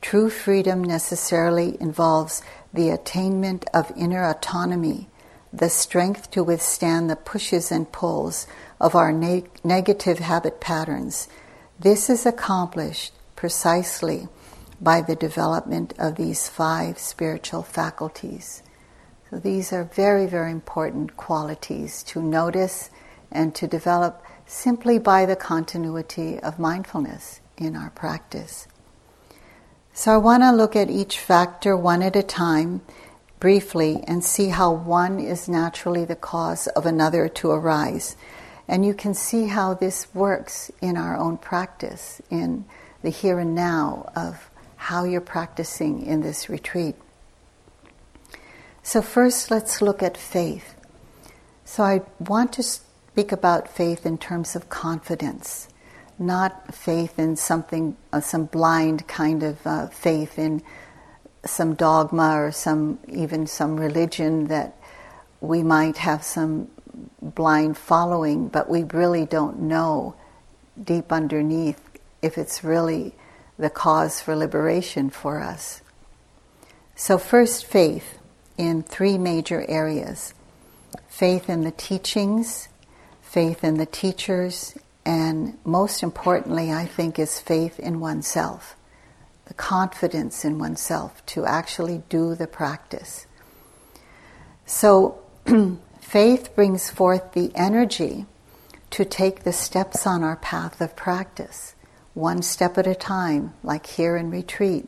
True 0.00 0.30
freedom 0.30 0.82
necessarily 0.82 1.76
involves 1.78 2.40
the 2.72 2.88
attainment 2.88 3.66
of 3.74 3.92
inner 3.94 4.24
autonomy, 4.24 5.10
the 5.52 5.68
strength 5.68 6.30
to 6.30 6.42
withstand 6.42 7.10
the 7.10 7.16
pushes 7.16 7.70
and 7.70 7.92
pulls 7.92 8.46
of 8.80 8.94
our 8.94 9.12
ne- 9.12 9.44
negative 9.62 10.20
habit 10.20 10.58
patterns 10.58 11.28
this 11.78 12.08
is 12.08 12.24
accomplished 12.24 13.12
precisely 13.34 14.28
by 14.80 15.00
the 15.00 15.16
development 15.16 15.94
of 15.98 16.16
these 16.16 16.48
five 16.48 16.98
spiritual 16.98 17.62
faculties. 17.62 18.62
So 19.30 19.38
these 19.38 19.72
are 19.72 19.84
very, 19.84 20.26
very 20.26 20.52
important 20.52 21.16
qualities 21.16 22.02
to 22.04 22.22
notice 22.22 22.90
and 23.30 23.54
to 23.56 23.66
develop 23.66 24.22
simply 24.46 24.98
by 24.98 25.26
the 25.26 25.36
continuity 25.36 26.38
of 26.38 26.58
mindfulness 26.58 27.40
in 27.56 27.74
our 27.74 27.90
practice. 27.90 28.68
So 29.92 30.12
I 30.12 30.18
want 30.18 30.42
to 30.42 30.52
look 30.52 30.76
at 30.76 30.90
each 30.90 31.18
factor 31.18 31.76
one 31.76 32.02
at 32.02 32.16
a 32.16 32.22
time 32.22 32.82
briefly 33.40 34.04
and 34.06 34.24
see 34.24 34.48
how 34.48 34.72
one 34.72 35.18
is 35.18 35.48
naturally 35.48 36.04
the 36.04 36.16
cause 36.16 36.66
of 36.68 36.86
another 36.86 37.28
to 37.28 37.50
arise. 37.50 38.16
And 38.68 38.84
you 38.84 38.94
can 38.94 39.14
see 39.14 39.46
how 39.46 39.74
this 39.74 40.12
works 40.14 40.70
in 40.80 40.96
our 40.96 41.16
own 41.16 41.38
practice, 41.38 42.20
in 42.30 42.64
the 43.02 43.10
here 43.10 43.38
and 43.38 43.54
now 43.54 44.10
of 44.16 44.50
how 44.76 45.04
you're 45.04 45.20
practicing 45.20 46.04
in 46.04 46.20
this 46.20 46.48
retreat. 46.48 46.96
So, 48.82 49.02
first, 49.02 49.50
let's 49.50 49.82
look 49.82 50.02
at 50.02 50.16
faith. 50.16 50.74
So, 51.64 51.82
I 51.82 52.02
want 52.18 52.52
to 52.54 52.62
speak 52.62 53.32
about 53.32 53.68
faith 53.68 54.06
in 54.06 54.18
terms 54.18 54.54
of 54.54 54.68
confidence, 54.68 55.68
not 56.18 56.74
faith 56.74 57.18
in 57.18 57.36
something, 57.36 57.96
uh, 58.12 58.20
some 58.20 58.46
blind 58.46 59.06
kind 59.08 59.42
of 59.42 59.66
uh, 59.66 59.86
faith 59.88 60.38
in 60.38 60.62
some 61.44 61.74
dogma 61.74 62.40
or 62.40 62.52
some 62.52 62.98
even 63.08 63.46
some 63.46 63.78
religion 63.78 64.46
that 64.48 64.76
we 65.40 65.62
might 65.62 65.96
have 65.98 66.22
some 66.22 66.68
blind 67.20 67.76
following, 67.76 68.48
but 68.48 68.68
we 68.68 68.84
really 68.84 69.26
don't 69.26 69.60
know 69.60 70.14
deep 70.82 71.12
underneath 71.12 71.80
if 72.22 72.38
it's 72.38 72.64
really 72.64 73.14
the 73.58 73.70
cause 73.70 74.20
for 74.20 74.36
liberation 74.36 75.10
for 75.10 75.40
us. 75.40 75.82
So, 76.94 77.18
first, 77.18 77.64
faith 77.66 78.18
in 78.56 78.82
three 78.82 79.18
major 79.18 79.64
areas 79.68 80.34
faith 81.08 81.48
in 81.48 81.62
the 81.62 81.70
teachings, 81.70 82.68
faith 83.22 83.64
in 83.64 83.78
the 83.78 83.86
teachers, 83.86 84.74
and 85.04 85.56
most 85.64 86.02
importantly, 86.02 86.72
I 86.72 86.84
think, 86.84 87.18
is 87.18 87.40
faith 87.40 87.78
in 87.78 88.00
oneself, 88.00 88.76
the 89.46 89.54
confidence 89.54 90.44
in 90.44 90.58
oneself 90.58 91.24
to 91.26 91.46
actually 91.46 92.02
do 92.08 92.34
the 92.34 92.46
practice. 92.46 93.26
So, 94.66 95.20
Faith 96.06 96.54
brings 96.54 96.88
forth 96.88 97.32
the 97.32 97.50
energy 97.56 98.26
to 98.90 99.04
take 99.04 99.42
the 99.42 99.52
steps 99.52 100.06
on 100.06 100.22
our 100.22 100.36
path 100.36 100.80
of 100.80 100.94
practice, 100.94 101.74
one 102.14 102.42
step 102.42 102.78
at 102.78 102.86
a 102.86 102.94
time, 102.94 103.52
like 103.64 103.86
here 103.86 104.16
in 104.16 104.30
retreat. 104.30 104.86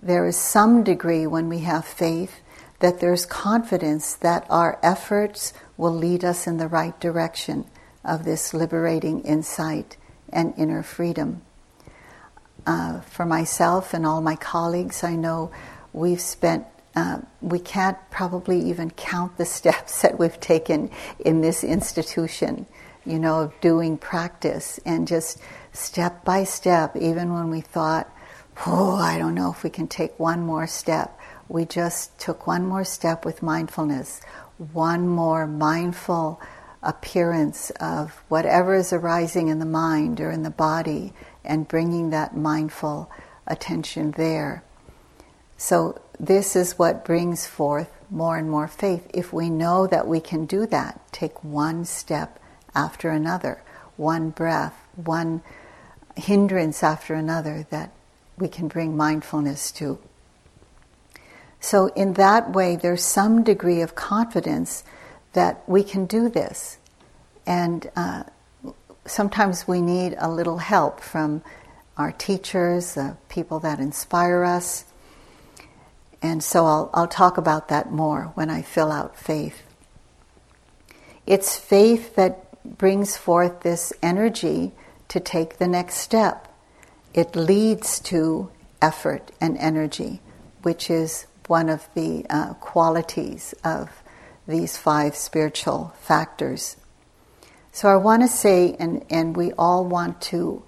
There 0.00 0.24
is 0.24 0.36
some 0.36 0.84
degree 0.84 1.26
when 1.26 1.48
we 1.48 1.58
have 1.58 1.84
faith 1.84 2.36
that 2.78 3.00
there's 3.00 3.26
confidence 3.26 4.14
that 4.14 4.46
our 4.48 4.78
efforts 4.84 5.52
will 5.76 5.92
lead 5.92 6.24
us 6.24 6.46
in 6.46 6.58
the 6.58 6.68
right 6.68 6.98
direction 7.00 7.66
of 8.04 8.24
this 8.24 8.54
liberating 8.54 9.22
insight 9.22 9.96
and 10.32 10.54
inner 10.56 10.84
freedom. 10.84 11.42
Uh, 12.64 13.00
for 13.00 13.26
myself 13.26 13.92
and 13.92 14.06
all 14.06 14.20
my 14.20 14.36
colleagues, 14.36 15.02
I 15.02 15.16
know 15.16 15.50
we've 15.92 16.20
spent 16.20 16.66
uh, 16.96 17.18
we 17.42 17.58
can't 17.58 17.98
probably 18.10 18.58
even 18.58 18.90
count 18.90 19.36
the 19.36 19.44
steps 19.58 20.02
that 20.02 20.18
we've 20.18 20.40
taken 20.40 20.90
in 21.20 21.42
this 21.42 21.62
institution, 21.62 22.66
you 23.04 23.18
know, 23.18 23.40
of 23.42 23.60
doing 23.60 23.96
practice 23.98 24.80
and 24.84 25.06
just 25.06 25.38
step 25.72 26.24
by 26.24 26.42
step, 26.42 26.96
even 26.96 27.32
when 27.32 27.50
we 27.50 27.60
thought, 27.60 28.10
oh, 28.66 28.96
I 28.96 29.18
don't 29.18 29.34
know 29.34 29.52
if 29.52 29.62
we 29.62 29.70
can 29.70 29.86
take 29.86 30.18
one 30.18 30.40
more 30.40 30.66
step, 30.66 31.18
we 31.48 31.66
just 31.66 32.18
took 32.18 32.46
one 32.46 32.66
more 32.66 32.84
step 32.84 33.24
with 33.24 33.42
mindfulness, 33.42 34.22
one 34.72 35.06
more 35.06 35.46
mindful 35.46 36.40
appearance 36.82 37.70
of 37.78 38.12
whatever 38.28 38.74
is 38.74 38.92
arising 38.92 39.48
in 39.48 39.58
the 39.58 39.66
mind 39.66 40.20
or 40.20 40.30
in 40.30 40.42
the 40.42 40.50
body 40.50 41.12
and 41.44 41.68
bringing 41.68 42.10
that 42.10 42.36
mindful 42.36 43.10
attention 43.46 44.12
there. 44.12 44.64
So, 45.56 46.00
this 46.18 46.56
is 46.56 46.78
what 46.78 47.04
brings 47.04 47.46
forth 47.46 47.90
more 48.10 48.36
and 48.36 48.50
more 48.50 48.68
faith. 48.68 49.08
If 49.12 49.32
we 49.32 49.50
know 49.50 49.86
that 49.86 50.06
we 50.06 50.20
can 50.20 50.46
do 50.46 50.66
that, 50.66 51.00
take 51.12 51.42
one 51.44 51.84
step 51.84 52.38
after 52.74 53.10
another, 53.10 53.62
one 53.96 54.30
breath, 54.30 54.74
one 54.96 55.42
hindrance 56.16 56.82
after 56.82 57.14
another 57.14 57.66
that 57.70 57.92
we 58.38 58.48
can 58.48 58.68
bring 58.68 58.96
mindfulness 58.96 59.70
to. 59.72 59.98
So, 61.60 61.88
in 61.88 62.14
that 62.14 62.52
way, 62.52 62.76
there's 62.76 63.02
some 63.02 63.42
degree 63.42 63.80
of 63.80 63.94
confidence 63.94 64.84
that 65.32 65.62
we 65.66 65.82
can 65.82 66.06
do 66.06 66.28
this. 66.28 66.78
And 67.46 67.90
uh, 67.96 68.24
sometimes 69.06 69.66
we 69.66 69.80
need 69.80 70.14
a 70.18 70.30
little 70.30 70.58
help 70.58 71.00
from 71.00 71.42
our 71.96 72.12
teachers, 72.12 72.96
uh, 72.96 73.14
people 73.28 73.58
that 73.60 73.80
inspire 73.80 74.44
us. 74.44 74.84
And 76.22 76.42
so 76.42 76.66
I'll, 76.66 76.90
I'll 76.94 77.08
talk 77.08 77.38
about 77.38 77.68
that 77.68 77.92
more 77.92 78.32
when 78.34 78.50
I 78.50 78.62
fill 78.62 78.90
out 78.90 79.16
faith. 79.16 79.62
It's 81.26 81.56
faith 81.56 82.16
that 82.16 82.46
brings 82.64 83.16
forth 83.16 83.60
this 83.60 83.92
energy 84.02 84.72
to 85.08 85.20
take 85.20 85.58
the 85.58 85.68
next 85.68 85.96
step. 85.96 86.52
It 87.14 87.36
leads 87.36 88.00
to 88.00 88.50
effort 88.82 89.30
and 89.40 89.56
energy, 89.58 90.20
which 90.62 90.90
is 90.90 91.26
one 91.46 91.68
of 91.68 91.88
the 91.94 92.26
uh, 92.28 92.54
qualities 92.54 93.54
of 93.64 93.90
these 94.48 94.76
five 94.76 95.14
spiritual 95.14 95.94
factors. 96.00 96.76
So 97.72 97.88
I 97.88 97.96
want 97.96 98.22
to 98.22 98.28
say, 98.28 98.74
and, 98.78 99.04
and 99.10 99.36
we 99.36 99.52
all 99.52 99.84
want 99.84 100.20
to 100.22 100.62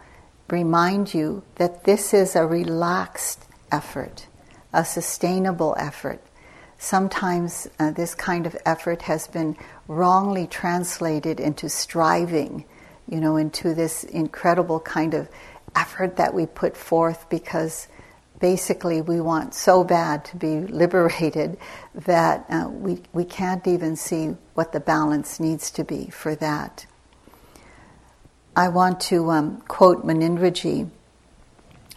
remind 0.48 1.14
you 1.14 1.42
that 1.56 1.84
this 1.84 2.14
is 2.14 2.36
a 2.36 2.46
relaxed 2.46 3.44
effort, 3.72 4.26
a 4.72 4.84
sustainable 4.84 5.74
effort. 5.78 6.20
Sometimes 6.78 7.68
uh, 7.78 7.90
this 7.90 8.14
kind 8.14 8.46
of 8.46 8.56
effort 8.64 9.02
has 9.02 9.26
been 9.26 9.56
wrongly 9.88 10.46
translated 10.46 11.40
into 11.40 11.68
striving, 11.68 12.64
you 13.08 13.20
know, 13.20 13.36
into 13.36 13.74
this 13.74 14.04
incredible 14.04 14.78
kind 14.80 15.14
of 15.14 15.28
effort 15.74 16.16
that 16.16 16.34
we 16.34 16.46
put 16.46 16.76
forth 16.76 17.28
because 17.28 17.88
basically 18.40 19.00
we 19.00 19.20
want 19.20 19.54
so 19.54 19.82
bad 19.82 20.24
to 20.26 20.36
be 20.36 20.60
liberated 20.60 21.58
that 21.94 22.44
uh, 22.48 22.68
we, 22.70 23.02
we 23.12 23.24
can't 23.24 23.66
even 23.66 23.96
see 23.96 24.36
what 24.54 24.72
the 24.72 24.80
balance 24.80 25.40
needs 25.40 25.70
to 25.72 25.84
be 25.84 26.08
for 26.10 26.34
that. 26.36 26.86
I 28.54 28.68
want 28.68 29.00
to 29.02 29.30
um, 29.30 29.60
quote 29.62 30.04
Munindraji. 30.04 30.90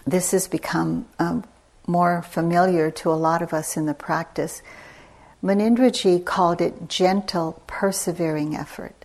This 0.06 0.32
has 0.32 0.48
become 0.48 1.08
um, 1.20 1.44
more 1.88 2.22
familiar 2.22 2.92
to 2.92 3.12
a 3.12 3.14
lot 3.14 3.42
of 3.42 3.54
us 3.54 3.78
in 3.78 3.86
the 3.86 3.94
practice. 3.94 4.62
Munindraji 5.44 6.24
called 6.24 6.62
it 6.62 6.88
gentle, 6.88 7.62
persevering 7.68 8.56
effort. 8.56 8.96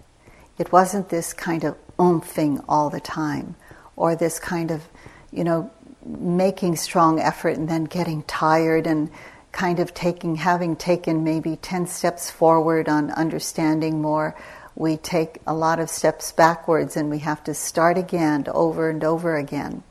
It 0.59 0.73
wasn't 0.73 1.09
this 1.09 1.33
kind 1.33 1.64
of 1.64 1.76
umphing 1.99 2.64
all 2.68 2.90
the 2.90 3.00
time, 3.00 3.56
or 3.97 4.14
this 4.14 4.38
kind 4.38 4.71
of, 4.71 4.83
you 5.30 5.45
know, 5.45 5.71
making 6.04 6.76
strong 6.76 7.18
effort 7.18 7.56
and 7.56 7.68
then 7.68 7.85
getting 7.85 8.23
tired 8.25 8.87
and 8.87 9.11
kind 9.52 9.80
of 9.80 9.95
taking, 9.95 10.37
having 10.37 10.76
taken 10.76 11.25
maybe 11.25 11.56
10 11.56 11.87
steps 11.87 12.30
forward 12.30 12.88
on 12.88 13.11
understanding 13.12 14.02
more, 14.02 14.37
we 14.75 14.99
take 14.99 15.41
a 15.47 15.54
lot 15.54 15.80
of 15.80 15.89
steps 15.89 16.30
backwards 16.32 16.97
and 16.97 17.08
we 17.08 17.19
have 17.21 17.43
to 17.43 17.54
start 17.54 17.97
again 17.97 18.45
over 18.49 18.91
and 18.91 19.02
over 19.02 19.36
again. 19.36 19.82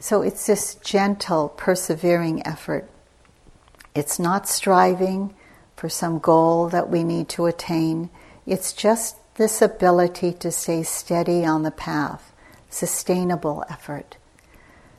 So 0.00 0.22
it's 0.22 0.46
this 0.46 0.76
gentle, 0.76 1.50
persevering 1.50 2.46
effort. 2.46 2.90
It's 3.94 4.18
not 4.18 4.48
striving 4.48 5.34
for 5.76 5.90
some 5.90 6.18
goal 6.18 6.70
that 6.70 6.88
we 6.88 7.04
need 7.04 7.28
to 7.30 7.44
attain. 7.44 8.08
It's 8.46 8.72
just 8.72 9.16
this 9.34 9.60
ability 9.60 10.32
to 10.32 10.50
stay 10.50 10.82
steady 10.84 11.44
on 11.44 11.64
the 11.64 11.70
path, 11.70 12.32
sustainable 12.70 13.62
effort. 13.68 14.16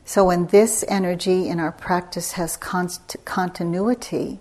So 0.05 0.25
when 0.25 0.47
this 0.47 0.85
energy 0.87 1.47
in 1.47 1.59
our 1.59 1.71
practice 1.71 2.33
has 2.33 2.55
continuity 2.55 4.39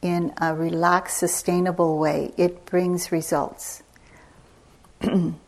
in 0.00 0.32
a 0.40 0.54
relaxed, 0.54 1.18
sustainable 1.18 1.98
way, 1.98 2.32
it 2.36 2.64
brings 2.66 3.10
results. 3.10 3.82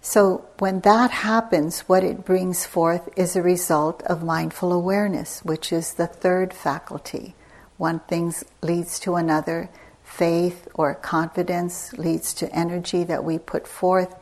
so 0.00 0.46
when 0.58 0.80
that 0.80 1.10
happens, 1.10 1.80
what 1.80 2.04
it 2.04 2.24
brings 2.24 2.64
forth 2.64 3.08
is 3.16 3.36
a 3.36 3.42
result 3.42 4.02
of 4.04 4.22
mindful 4.22 4.72
awareness, 4.72 5.44
which 5.44 5.72
is 5.72 5.94
the 5.94 6.06
third 6.06 6.54
faculty. 6.54 7.34
One 7.76 8.00
thing 8.00 8.32
leads 8.62 8.98
to 9.00 9.16
another. 9.16 9.68
Faith 10.04 10.68
or 10.74 10.94
confidence 10.94 11.92
leads 11.94 12.34
to 12.34 12.52
energy 12.54 13.04
that 13.04 13.24
we 13.24 13.38
put 13.38 13.66
forth. 13.66 14.14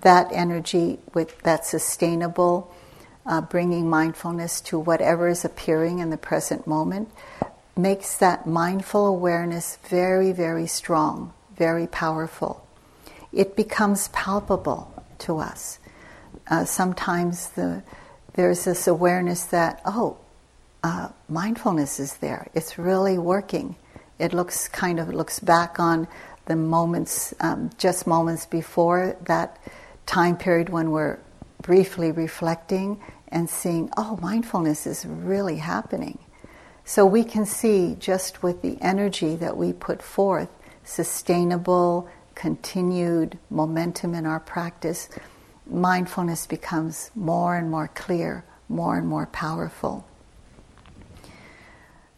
That 0.00 0.28
energy 0.32 0.98
with 1.14 1.40
that 1.42 1.64
sustainable 1.64 2.74
uh, 3.26 3.40
bringing 3.40 3.90
mindfulness 3.90 4.60
to 4.62 4.78
whatever 4.78 5.28
is 5.28 5.44
appearing 5.44 5.98
in 5.98 6.10
the 6.10 6.16
present 6.16 6.66
moment, 6.66 7.10
makes 7.76 8.16
that 8.18 8.46
mindful 8.46 9.06
awareness 9.06 9.76
very, 9.88 10.32
very 10.32 10.66
strong, 10.66 11.32
very 11.56 11.86
powerful. 11.86 12.66
It 13.32 13.56
becomes 13.56 14.08
palpable 14.08 15.04
to 15.20 15.38
us. 15.38 15.78
Uh, 16.48 16.64
sometimes 16.64 17.48
the, 17.50 17.82
there's 18.34 18.64
this 18.64 18.86
awareness 18.86 19.44
that, 19.46 19.80
oh, 19.84 20.18
uh, 20.82 21.08
mindfulness 21.28 21.98
is 21.98 22.16
there. 22.18 22.46
It's 22.54 22.78
really 22.78 23.18
working. 23.18 23.76
It 24.18 24.32
looks 24.32 24.68
kind 24.68 25.00
of 25.00 25.08
looks 25.08 25.40
back 25.40 25.80
on 25.80 26.06
the 26.46 26.56
moments, 26.56 27.34
um, 27.40 27.70
just 27.76 28.06
moments 28.06 28.46
before 28.46 29.16
that 29.26 29.58
time 30.06 30.36
period 30.36 30.68
when 30.68 30.90
we're 30.90 31.18
briefly 31.60 32.12
reflecting 32.12 33.00
and 33.28 33.50
seeing, 33.50 33.90
oh, 33.96 34.16
mindfulness 34.22 34.86
is 34.86 35.04
really 35.04 35.56
happening. 35.56 36.18
So 36.84 37.04
we 37.04 37.24
can 37.24 37.46
see 37.46 37.96
just 37.98 38.44
with 38.44 38.62
the 38.62 38.78
energy 38.80 39.34
that 39.36 39.56
we 39.56 39.72
put 39.72 40.00
forth, 40.00 40.48
sustainable, 40.84 42.08
continued 42.36 43.36
momentum 43.50 44.14
in 44.14 44.24
our 44.24 44.38
practice, 44.38 45.08
mindfulness 45.66 46.46
becomes 46.46 47.10
more 47.16 47.56
and 47.56 47.68
more 47.68 47.88
clear, 47.88 48.44
more 48.68 48.96
and 48.96 49.08
more 49.08 49.26
powerful. 49.26 50.06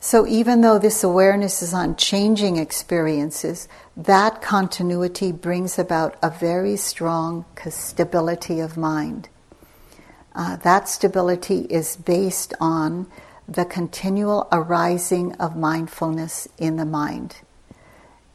So, 0.01 0.27
even 0.27 0.61
though 0.61 0.79
this 0.79 1.03
awareness 1.03 1.61
is 1.61 1.75
on 1.75 1.97
changing 1.97 2.57
experiences, 2.57 3.69
that 3.97 4.43
continuity 4.43 5.33
brings 5.33 5.79
about 5.79 6.17
a 6.23 6.31
very 6.31 6.77
strong 6.77 7.45
stability 7.69 8.61
of 8.61 8.77
mind. 8.77 9.29
Uh, 10.35 10.57
that 10.57 10.89
stability 10.89 11.63
is 11.69 11.97
based 11.97 12.55
on 12.61 13.09
the 13.49 13.65
continual 13.65 14.47
arising 14.53 15.33
of 15.37 15.57
mindfulness 15.57 16.47
in 16.59 16.77
the 16.77 16.85
mind. 16.85 17.37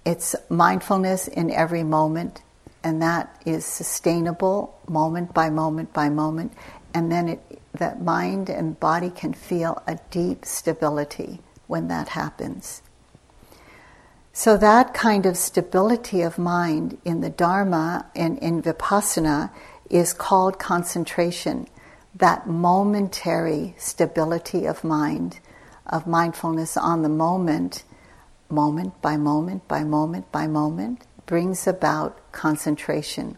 It's 0.05 0.35
mindfulness 0.49 1.27
in 1.27 1.49
every 1.51 1.83
moment, 1.83 2.41
and 2.83 3.01
that 3.01 3.41
is 3.45 3.65
sustainable 3.65 4.77
moment 4.87 5.33
by 5.33 5.49
moment 5.49 5.93
by 5.93 6.09
moment, 6.09 6.53
and 6.93 7.11
then 7.11 7.29
it, 7.29 7.59
that 7.73 8.01
mind 8.01 8.49
and 8.49 8.79
body 8.79 9.09
can 9.09 9.33
feel 9.33 9.81
a 9.87 9.97
deep 10.11 10.45
stability 10.45 11.39
when 11.67 11.87
that 11.87 12.09
happens. 12.09 12.81
So, 14.33 14.57
that 14.57 14.93
kind 14.93 15.25
of 15.25 15.37
stability 15.37 16.21
of 16.23 16.37
mind 16.39 16.97
in 17.05 17.21
the 17.21 17.29
Dharma 17.29 18.07
and 18.15 18.37
in 18.39 18.63
Vipassana 18.63 19.51
is 19.89 20.11
called 20.11 20.57
concentration 20.57 21.67
that 22.15 22.47
momentary 22.47 23.75
stability 23.77 24.65
of 24.65 24.83
mind, 24.83 25.39
of 25.85 26.07
mindfulness 26.07 26.77
on 26.77 27.01
the 27.01 27.09
moment, 27.09 27.83
moment 28.49 29.01
by 29.01 29.17
moment 29.17 29.67
by 29.67 29.83
moment 29.83 30.31
by 30.31 30.47
moment, 30.47 31.05
brings 31.25 31.67
about 31.67 32.31
concentration. 32.31 33.37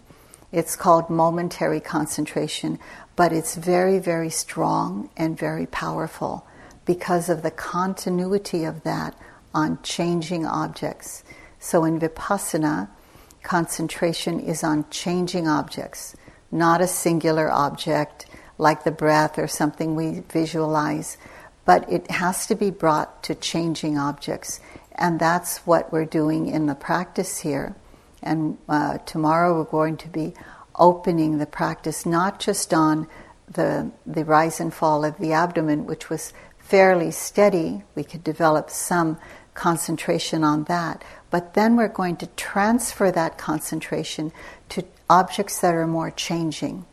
It's 0.51 0.75
called 0.75 1.09
momentary 1.09 1.79
concentration, 1.79 2.79
but 3.15 3.33
it's 3.33 3.55
very, 3.55 3.99
very 3.99 4.29
strong 4.29 5.09
and 5.17 5.37
very 5.37 5.65
powerful 5.65 6.45
because 6.85 7.29
of 7.29 7.41
the 7.41 7.51
continuity 7.51 8.63
of 8.63 8.83
that 8.83 9.17
on 9.53 9.79
changing 9.83 10.45
objects. 10.45 11.23
So 11.59 11.83
in 11.83 11.99
Vipassana, 11.99 12.89
concentration 13.43 14.39
is 14.39 14.63
on 14.63 14.85
changing 14.89 15.47
objects, 15.47 16.15
not 16.51 16.81
a 16.81 16.87
singular 16.87 17.51
object 17.51 18.25
like 18.57 18.83
the 18.83 18.91
breath 18.91 19.37
or 19.37 19.47
something 19.47 19.95
we 19.95 20.23
visualize, 20.31 21.17
but 21.65 21.91
it 21.91 22.09
has 22.09 22.45
to 22.47 22.55
be 22.55 22.69
brought 22.69 23.23
to 23.23 23.35
changing 23.35 23.97
objects. 23.97 24.59
And 24.95 25.19
that's 25.19 25.59
what 25.59 25.91
we're 25.91 26.05
doing 26.05 26.47
in 26.47 26.65
the 26.65 26.75
practice 26.75 27.39
here. 27.39 27.75
And 28.23 28.57
uh, 28.67 28.97
tomorrow 28.99 29.57
we're 29.57 29.65
going 29.65 29.97
to 29.97 30.07
be 30.07 30.33
opening 30.75 31.37
the 31.37 31.45
practice 31.45 32.05
not 32.05 32.39
just 32.39 32.73
on 32.73 33.07
the, 33.47 33.91
the 34.05 34.25
rise 34.25 34.59
and 34.59 34.73
fall 34.73 35.05
of 35.05 35.17
the 35.17 35.33
abdomen, 35.33 35.85
which 35.85 36.09
was 36.09 36.33
fairly 36.57 37.11
steady. 37.11 37.83
We 37.93 38.03
could 38.03 38.23
develop 38.23 38.69
some 38.69 39.19
concentration 39.53 40.43
on 40.43 40.63
that. 40.65 41.03
But 41.29 41.53
then 41.53 41.75
we're 41.75 41.87
going 41.87 42.17
to 42.17 42.27
transfer 42.27 43.11
that 43.11 43.37
concentration 43.37 44.31
to 44.69 44.83
objects 45.09 45.59
that 45.59 45.75
are 45.75 45.87
more 45.87 46.11
changing. 46.11 46.85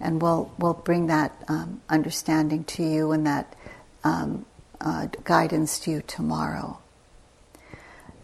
And 0.00 0.22
we'll, 0.22 0.52
we'll 0.58 0.74
bring 0.74 1.08
that 1.08 1.32
um, 1.48 1.82
understanding 1.88 2.64
to 2.64 2.82
you 2.82 3.12
and 3.12 3.26
that 3.26 3.56
um, 4.04 4.46
uh, 4.80 5.08
guidance 5.24 5.80
to 5.80 5.90
you 5.90 6.02
tomorrow. 6.06 6.78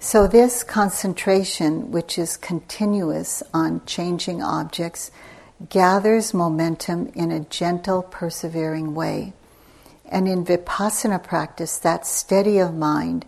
So, 0.05 0.27
this 0.27 0.63
concentration, 0.63 1.91
which 1.91 2.19
is 2.19 2.37
continuous 2.37 3.43
on 3.55 3.81
changing 3.87 4.43
objects, 4.43 5.11
gathers 5.71 6.35
momentum 6.35 7.07
in 7.15 7.31
a 7.31 7.41
gentle, 7.41 8.03
persevering 8.03 8.95
way. 8.95 9.33
And 10.05 10.29
in 10.29 10.45
vipassana 10.45 11.23
practice, 11.25 11.79
that 11.79 12.07
steady 12.07 12.59
of 12.59 12.75
mind, 12.75 13.25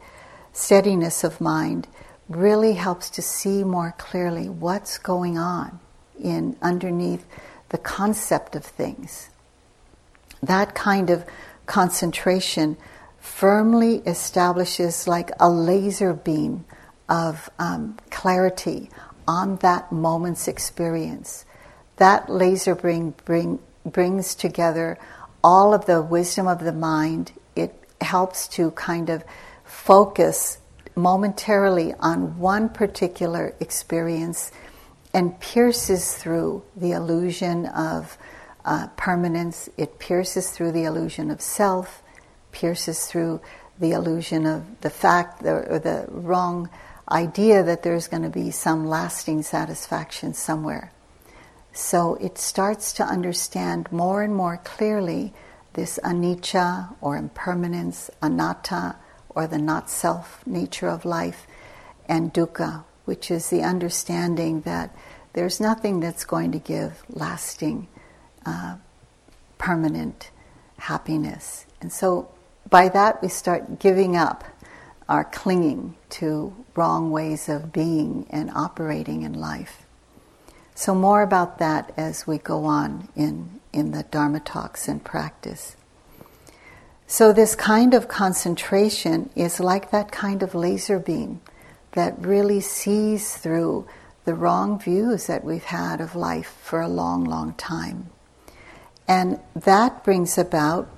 steadiness 0.53 1.25
of 1.25 1.41
mind, 1.41 1.89
really 2.29 2.75
helps 2.75 3.09
to 3.09 3.23
see 3.23 3.65
more 3.65 3.95
clearly 3.97 4.51
what's 4.51 4.99
going 4.99 5.39
on 5.39 5.81
in 6.23 6.59
underneath 6.61 7.25
the 7.71 7.79
concept 7.79 8.55
of 8.55 8.67
things. 8.67 9.31
That 10.43 10.75
kind 10.75 11.09
of 11.09 11.25
concentration 11.65 12.77
firmly 13.27 13.97
establishes 14.07 15.09
like 15.09 15.31
a 15.41 15.51
laser 15.51 16.15
beam 16.15 16.65
of 17.09 17.51
um, 17.59 17.99
clarity 18.11 18.89
on 19.27 19.57
that 19.57 19.91
moment's 19.91 20.47
experience. 20.47 21.45
That 21.97 22.31
laser 22.31 22.75
bring, 22.75 23.11
bring, 23.25 23.59
brings 23.85 24.35
together 24.37 24.97
all 25.43 25.75
of 25.75 25.87
the 25.87 26.01
wisdom 26.01 26.47
of 26.47 26.61
the 26.61 26.73
mind. 26.73 27.33
It 27.57 27.75
helps 28.01 28.47
to 28.49 28.71
kind 28.71 29.11
of 29.11 29.25
focus 29.65 30.59
momentarily 30.95 31.95
on 31.95 32.39
one 32.39 32.69
particular 32.69 33.55
experience 33.61 34.53
and 35.13 35.39
pierces 35.41 36.15
through 36.15 36.63
the 36.77 36.93
illusion 36.93 37.67
of 37.67 38.17
uh, 38.65 38.87
permanence, 38.97 39.69
it 39.77 39.99
pierces 39.99 40.51
through 40.51 40.73
the 40.73 40.85
illusion 40.85 41.31
of 41.31 41.41
self, 41.41 42.03
pierces 42.57 43.05
through 43.05 43.41
the 43.79 43.93
illusion 43.93 44.47
of 44.47 44.81
the 44.81 44.89
fact 44.89 45.43
or 45.45 45.79
the 45.79 46.07
wrong 46.09 46.71
idea 47.11 47.63
that 47.63 47.83
there's 47.83 48.09
going 48.09 48.23
to 48.23 48.31
be 48.31 48.51
some 48.51 48.87
lasting 48.87 49.43
satisfaction 49.43 50.33
somewhere. 50.33 50.91
So 51.73 52.15
it 52.15 52.39
starts 52.39 52.95
to 52.95 53.05
understand 53.05 53.93
more 53.93 54.23
and 54.23 54.35
more 54.35 54.57
clearly 54.65 55.35
this 55.75 55.99
anicca 56.03 56.97
or 57.03 57.19
impermanence, 57.19 58.11
anatta 58.23 58.97
or 59.29 59.47
the 59.47 59.59
not 59.59 59.91
self 59.91 60.45
nature 60.47 60.89
of 60.89 61.05
life, 61.05 61.47
and 62.09 62.33
dukkha, 62.33 62.85
which 63.05 63.31
is 63.31 63.51
the 63.51 63.63
understanding 63.63 64.63
that 64.63 64.97
there's 65.35 65.61
nothing 65.61 66.01
that's 66.01 66.25
going 66.25 66.53
to 66.53 66.59
give 66.59 67.05
lasting 67.11 67.89
uh, 68.47 68.77
permanent 69.59 70.31
happiness. 70.79 71.67
And 71.83 71.93
so 71.93 72.31
by 72.69 72.89
that 72.89 73.23
we 73.23 73.29
start 73.29 73.79
giving 73.79 74.17
up 74.17 74.45
our 75.09 75.25
clinging 75.25 75.95
to 76.11 76.55
wrong 76.75 77.11
ways 77.11 77.49
of 77.49 77.73
being 77.73 78.27
and 78.31 78.51
operating 78.51 79.23
in 79.23 79.33
life. 79.33 79.87
So, 80.75 80.95
more 80.95 81.23
about 81.23 81.59
that 81.59 81.93
as 81.97 82.27
we 82.27 82.39
go 82.39 82.65
on 82.65 83.09
in, 83.17 83.61
in 83.73 83.93
the 83.93 84.03
Dharma 84.03 84.41
talks 84.41 84.89
and 84.89 85.03
practice. 85.03 85.77
So, 87.07 87.33
this 87.33 87.55
kind 87.55 87.95
of 87.95 88.09
concentration 88.09 89.31
is 89.35 89.61
like 89.61 89.91
that 89.91 90.13
kind 90.13 90.43
of 90.43 90.55
laser 90.55 90.99
beam 90.99 91.41
that 91.93 92.15
really 92.19 92.61
sees 92.61 93.37
through 93.37 93.87
the 94.27 94.35
wrong 94.35 94.79
views 94.79 95.29
that 95.29 95.45
we've 95.45 95.65
had 95.65 96.01
of 96.01 96.15
life 96.15 96.59
for 96.63 96.83
a 96.83 96.89
long, 96.89 97.25
long 97.25 97.55
time. 97.55 98.11
And 99.09 99.39
that 99.55 100.03
brings 100.03 100.37
about 100.37 100.89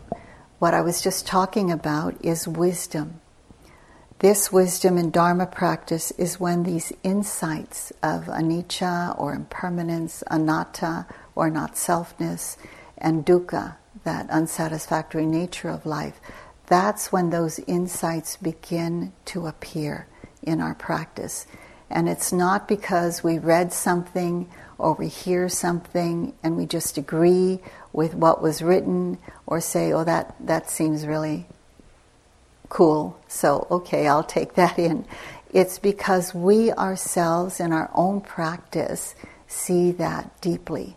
what 0.59 0.75
I 0.75 0.81
was 0.81 1.01
just 1.01 1.27
talking 1.27 1.71
about 1.71 2.17
is 2.25 2.49
wisdom. 2.49 3.21
This 4.19 4.51
wisdom 4.51 4.99
in 4.99 5.13
Dharma 5.13 5.47
practice 5.47 6.11
is 6.13 6.41
when 6.41 6.65
these 6.65 6.93
insights 7.05 7.93
of 8.03 8.25
anicca 8.25 9.17
or 9.19 9.33
impermanence, 9.33 10.25
anatta 10.29 11.07
or 11.37 11.51
not 11.51 11.75
selfness, 11.75 12.57
and 12.97 13.25
dukkha, 13.25 13.77
that 14.03 14.29
unsatisfactory 14.31 15.27
nature 15.27 15.69
of 15.69 15.87
life, 15.87 16.21
that's 16.67 17.13
when 17.13 17.31
those 17.31 17.61
insights 17.61 18.37
begin 18.37 19.13
to 19.27 19.47
appear 19.47 20.09
in 20.43 20.61
our 20.61 20.75
practice. 20.75 21.47
And 21.89 22.09
it's 22.09 22.33
not 22.33 22.67
because 22.67 23.23
we 23.23 23.39
read 23.39 23.73
something 23.73 24.51
or 24.77 24.95
we 24.95 25.09
hear 25.09 25.49
something 25.49 26.35
and 26.43 26.57
we 26.57 26.67
just 26.67 26.99
agree 26.99 27.61
with 27.99 28.15
what 28.15 28.41
was 28.41 28.63
written 28.63 29.19
or 29.45 29.61
say, 29.61 29.93
oh, 29.93 30.05
that, 30.05 30.33
that 30.39 30.71
seems 30.71 31.05
really 31.05 31.45
cool, 32.69 33.19
so 33.27 33.67
okay, 33.73 34.07
I'll 34.07 34.23
take 34.23 34.55
that 34.55 34.79
in. 34.79 35.05
It's 35.53 35.81
because 35.81 36.33
we 36.33 36.71
ourselves 36.71 37.59
in 37.59 37.73
our 37.73 37.91
own 37.93 38.21
practice 38.21 39.17
see 39.49 39.91
that 39.91 40.41
deeply, 40.41 40.95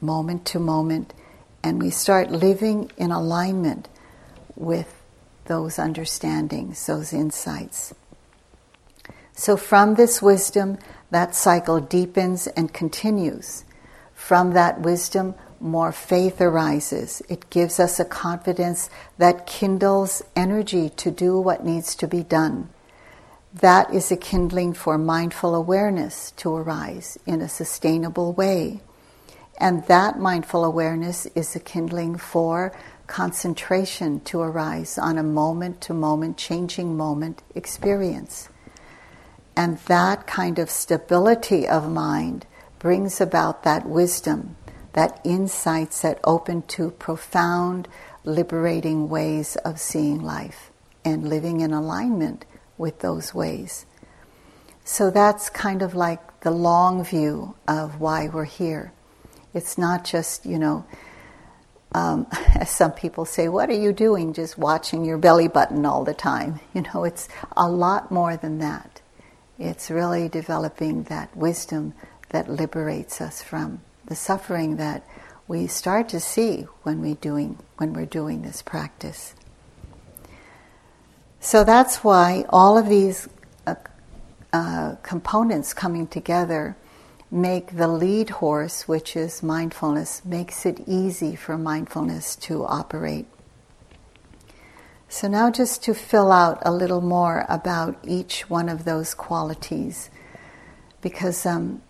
moment 0.00 0.46
to 0.46 0.60
moment, 0.60 1.12
and 1.64 1.82
we 1.82 1.90
start 1.90 2.30
living 2.30 2.92
in 2.96 3.10
alignment 3.10 3.88
with 4.54 5.02
those 5.46 5.80
understandings, 5.80 6.86
those 6.86 7.12
insights. 7.12 7.92
So, 9.32 9.56
from 9.56 9.96
this 9.96 10.22
wisdom, 10.22 10.78
that 11.10 11.34
cycle 11.34 11.80
deepens 11.80 12.46
and 12.46 12.72
continues. 12.72 13.64
From 14.14 14.52
that 14.52 14.80
wisdom, 14.80 15.34
more 15.64 15.92
faith 15.92 16.42
arises. 16.42 17.22
It 17.28 17.48
gives 17.48 17.80
us 17.80 17.98
a 17.98 18.04
confidence 18.04 18.90
that 19.16 19.46
kindles 19.46 20.22
energy 20.36 20.90
to 20.90 21.10
do 21.10 21.38
what 21.40 21.64
needs 21.64 21.96
to 21.96 22.06
be 22.06 22.22
done. 22.22 22.68
That 23.54 23.92
is 23.94 24.12
a 24.12 24.16
kindling 24.16 24.74
for 24.74 24.98
mindful 24.98 25.54
awareness 25.54 26.32
to 26.32 26.54
arise 26.54 27.18
in 27.24 27.40
a 27.40 27.48
sustainable 27.48 28.32
way. 28.34 28.80
And 29.56 29.86
that 29.86 30.18
mindful 30.18 30.64
awareness 30.64 31.24
is 31.34 31.56
a 31.56 31.60
kindling 31.60 32.18
for 32.18 32.76
concentration 33.06 34.20
to 34.20 34.40
arise 34.40 34.98
on 34.98 35.16
a 35.16 35.22
moment 35.22 35.80
to 35.82 35.94
moment, 35.94 36.36
changing 36.36 36.96
moment 36.96 37.42
experience. 37.54 38.50
And 39.56 39.78
that 39.86 40.26
kind 40.26 40.58
of 40.58 40.68
stability 40.68 41.66
of 41.66 41.90
mind 41.90 42.46
brings 42.78 43.20
about 43.20 43.62
that 43.62 43.86
wisdom 43.86 44.56
that 44.94 45.20
insights 45.24 46.02
that 46.02 46.18
open 46.24 46.62
to 46.62 46.90
profound, 46.90 47.86
liberating 48.24 49.08
ways 49.08 49.56
of 49.56 49.78
seeing 49.78 50.22
life 50.22 50.70
and 51.04 51.28
living 51.28 51.60
in 51.60 51.72
alignment 51.72 52.44
with 52.78 53.00
those 53.00 53.34
ways. 53.34 53.86
So 54.84 55.10
that's 55.10 55.50
kind 55.50 55.82
of 55.82 55.94
like 55.94 56.40
the 56.40 56.50
long 56.50 57.04
view 57.04 57.54
of 57.66 58.00
why 58.00 58.28
we're 58.28 58.44
here. 58.44 58.92
It's 59.52 59.76
not 59.76 60.04
just, 60.04 60.46
you 60.46 60.58
know, 60.58 60.84
um, 61.92 62.26
as 62.54 62.70
some 62.70 62.92
people 62.92 63.24
say, 63.24 63.48
what 63.48 63.70
are 63.70 63.80
you 63.80 63.92
doing 63.92 64.32
just 64.32 64.56
watching 64.56 65.04
your 65.04 65.18
belly 65.18 65.48
button 65.48 65.84
all 65.84 66.04
the 66.04 66.14
time? 66.14 66.60
You 66.74 66.82
know, 66.82 67.04
it's 67.04 67.28
a 67.56 67.68
lot 67.68 68.10
more 68.10 68.36
than 68.36 68.58
that. 68.58 69.00
It's 69.58 69.90
really 69.90 70.28
developing 70.28 71.04
that 71.04 71.36
wisdom 71.36 71.94
that 72.30 72.48
liberates 72.48 73.20
us 73.20 73.42
from 73.42 73.80
the 74.06 74.14
suffering 74.14 74.76
that 74.76 75.06
we 75.46 75.66
start 75.66 76.08
to 76.10 76.20
see 76.20 76.62
when 76.82 77.00
we 77.00 77.14
doing 77.14 77.58
when 77.76 77.92
we're 77.92 78.06
doing 78.06 78.42
this 78.42 78.62
practice. 78.62 79.34
So 81.40 81.64
that's 81.64 82.02
why 82.02 82.46
all 82.48 82.78
of 82.78 82.88
these 82.88 83.28
uh, 83.66 83.74
uh, 84.52 84.94
components 85.02 85.74
coming 85.74 86.06
together 86.06 86.76
make 87.30 87.76
the 87.76 87.88
lead 87.88 88.30
horse, 88.30 88.88
which 88.88 89.16
is 89.16 89.42
mindfulness, 89.42 90.24
makes 90.24 90.64
it 90.64 90.80
easy 90.86 91.34
for 91.36 91.58
mindfulness 91.58 92.36
to 92.36 92.64
operate. 92.64 93.26
So 95.08 95.28
now, 95.28 95.50
just 95.50 95.82
to 95.84 95.94
fill 95.94 96.32
out 96.32 96.58
a 96.62 96.72
little 96.72 97.00
more 97.00 97.44
about 97.48 97.98
each 98.04 98.48
one 98.48 98.68
of 98.68 98.84
those 98.84 99.14
qualities, 99.14 100.10
because 101.02 101.44
um, 101.44 101.82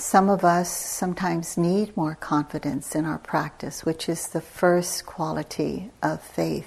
some 0.00 0.28
of 0.28 0.44
us 0.44 0.70
sometimes 0.70 1.56
need 1.56 1.96
more 1.96 2.14
confidence 2.14 2.94
in 2.94 3.04
our 3.04 3.18
practice, 3.18 3.84
which 3.84 4.08
is 4.08 4.28
the 4.28 4.40
first 4.40 5.06
quality 5.06 5.90
of 6.02 6.22
faith. 6.22 6.66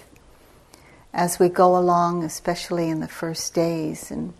as 1.13 1.39
we 1.39 1.49
go 1.49 1.77
along, 1.77 2.23
especially 2.23 2.89
in 2.89 2.99
the 2.99 3.07
first 3.07 3.53
days, 3.53 4.11
and 4.11 4.33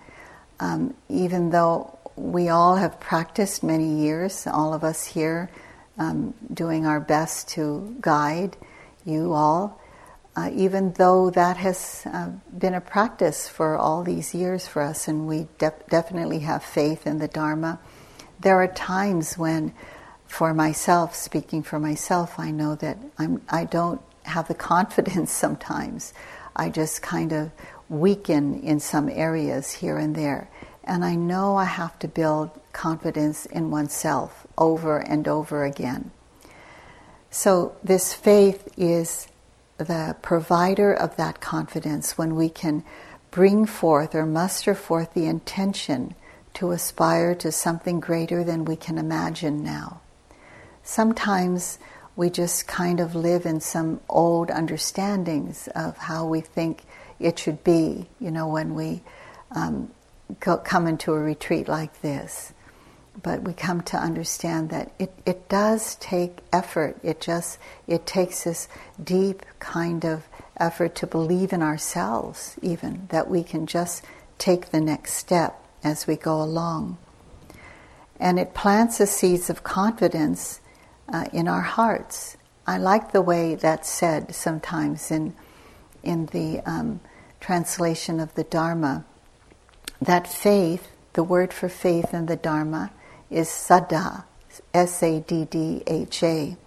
um, 0.59 0.93
even 1.09 1.49
though 1.49 1.97
we 2.15 2.49
all 2.49 2.75
have 2.75 2.99
practiced 2.99 3.63
many 3.63 4.01
years, 4.01 4.47
all 4.47 4.73
of 4.73 4.83
us 4.83 5.05
here 5.05 5.49
um, 5.97 6.33
doing 6.53 6.85
our 6.85 6.99
best 6.99 7.49
to 7.49 7.95
guide 7.99 8.55
you 9.05 9.33
all, 9.33 9.81
uh, 10.35 10.49
even 10.53 10.93
though 10.93 11.29
that 11.31 11.57
has 11.57 12.03
uh, 12.05 12.29
been 12.57 12.73
a 12.73 12.81
practice 12.81 13.49
for 13.49 13.75
all 13.75 14.03
these 14.03 14.33
years 14.33 14.65
for 14.65 14.81
us, 14.81 15.07
and 15.07 15.27
we 15.27 15.47
de- 15.57 15.73
definitely 15.89 16.39
have 16.39 16.63
faith 16.63 17.05
in 17.05 17.19
the 17.19 17.27
Dharma, 17.27 17.79
there 18.41 18.61
are 18.61 18.67
times 18.67 19.37
when, 19.37 19.73
for 20.27 20.53
myself, 20.53 21.15
speaking 21.15 21.63
for 21.63 21.79
myself, 21.79 22.39
I 22.39 22.51
know 22.51 22.75
that 22.75 22.97
I'm, 23.17 23.41
I 23.49 23.65
don't 23.65 24.01
have 24.23 24.47
the 24.47 24.53
confidence 24.73 25.31
sometimes. 25.31 26.13
I 26.55 26.69
just 26.69 27.01
kind 27.01 27.31
of 27.31 27.51
weaken 27.89 28.61
in 28.61 28.79
some 28.79 29.09
areas 29.09 29.71
here 29.71 29.97
and 29.97 30.15
there. 30.15 30.49
And 30.83 31.05
I 31.05 31.15
know 31.15 31.55
I 31.57 31.65
have 31.65 31.99
to 31.99 32.07
build 32.07 32.49
confidence 32.73 33.45
in 33.45 33.69
oneself 33.69 34.47
over 34.57 34.97
and 34.97 35.27
over 35.27 35.63
again. 35.63 36.11
So, 37.29 37.75
this 37.83 38.13
faith 38.13 38.67
is 38.77 39.27
the 39.77 40.15
provider 40.21 40.93
of 40.93 41.15
that 41.15 41.39
confidence 41.39 42.17
when 42.17 42.35
we 42.35 42.49
can 42.49 42.83
bring 43.29 43.65
forth 43.65 44.13
or 44.13 44.25
muster 44.25 44.75
forth 44.75 45.13
the 45.13 45.27
intention 45.27 46.15
to 46.61 46.69
aspire 46.69 47.33
to 47.33 47.51
something 47.51 47.99
greater 47.99 48.43
than 48.43 48.65
we 48.65 48.75
can 48.75 48.99
imagine 48.99 49.63
now. 49.63 49.99
Sometimes 50.83 51.79
we 52.15 52.29
just 52.29 52.67
kind 52.67 52.99
of 52.99 53.15
live 53.15 53.47
in 53.47 53.59
some 53.59 53.99
old 54.07 54.51
understandings 54.51 55.67
of 55.69 55.97
how 55.97 56.27
we 56.27 56.39
think 56.39 56.83
it 57.19 57.39
should 57.39 57.63
be, 57.63 58.07
you 58.19 58.29
know, 58.29 58.47
when 58.47 58.75
we 58.75 59.01
um, 59.49 59.89
go, 60.39 60.55
come 60.55 60.85
into 60.85 61.13
a 61.13 61.19
retreat 61.19 61.67
like 61.67 61.99
this. 62.01 62.53
But 63.23 63.41
we 63.41 63.53
come 63.53 63.81
to 63.81 63.97
understand 63.97 64.69
that 64.69 64.91
it, 64.99 65.11
it 65.25 65.49
does 65.49 65.95
take 65.95 66.37
effort. 66.53 66.95
It 67.01 67.21
just 67.21 67.57
it 67.87 68.05
takes 68.05 68.43
this 68.43 68.67
deep 69.03 69.41
kind 69.57 70.05
of 70.05 70.27
effort 70.57 70.93
to 70.97 71.07
believe 71.07 71.53
in 71.53 71.63
ourselves, 71.63 72.55
even 72.61 73.07
that 73.09 73.31
we 73.31 73.41
can 73.41 73.65
just 73.65 74.05
take 74.37 74.69
the 74.69 74.79
next 74.79 75.13
step 75.13 75.57
as 75.83 76.07
we 76.07 76.15
go 76.15 76.41
along. 76.41 76.97
And 78.19 78.39
it 78.39 78.53
plants 78.53 78.99
the 78.99 79.07
seeds 79.07 79.49
of 79.49 79.63
confidence 79.63 80.61
uh, 81.11 81.25
in 81.33 81.47
our 81.47 81.61
hearts. 81.61 82.37
I 82.67 82.77
like 82.77 83.11
the 83.11 83.21
way 83.21 83.55
that's 83.55 83.89
said 83.89 84.35
sometimes 84.35 85.11
in 85.11 85.33
in 86.03 86.27
the 86.27 86.59
um, 86.65 86.99
translation 87.39 88.19
of 88.19 88.33
the 88.35 88.43
Dharma 88.43 89.05
that 90.01 90.27
faith, 90.27 90.87
the 91.13 91.23
word 91.23 91.53
for 91.53 91.69
faith 91.69 92.13
in 92.13 92.25
the 92.25 92.35
Dharma, 92.35 92.91
is 93.29 93.47
saddha, 93.47 94.23
S 94.73 95.03
A 95.03 95.19
D 95.19 95.45
D 95.45 95.83
H 95.85 96.23
A. 96.23 96.57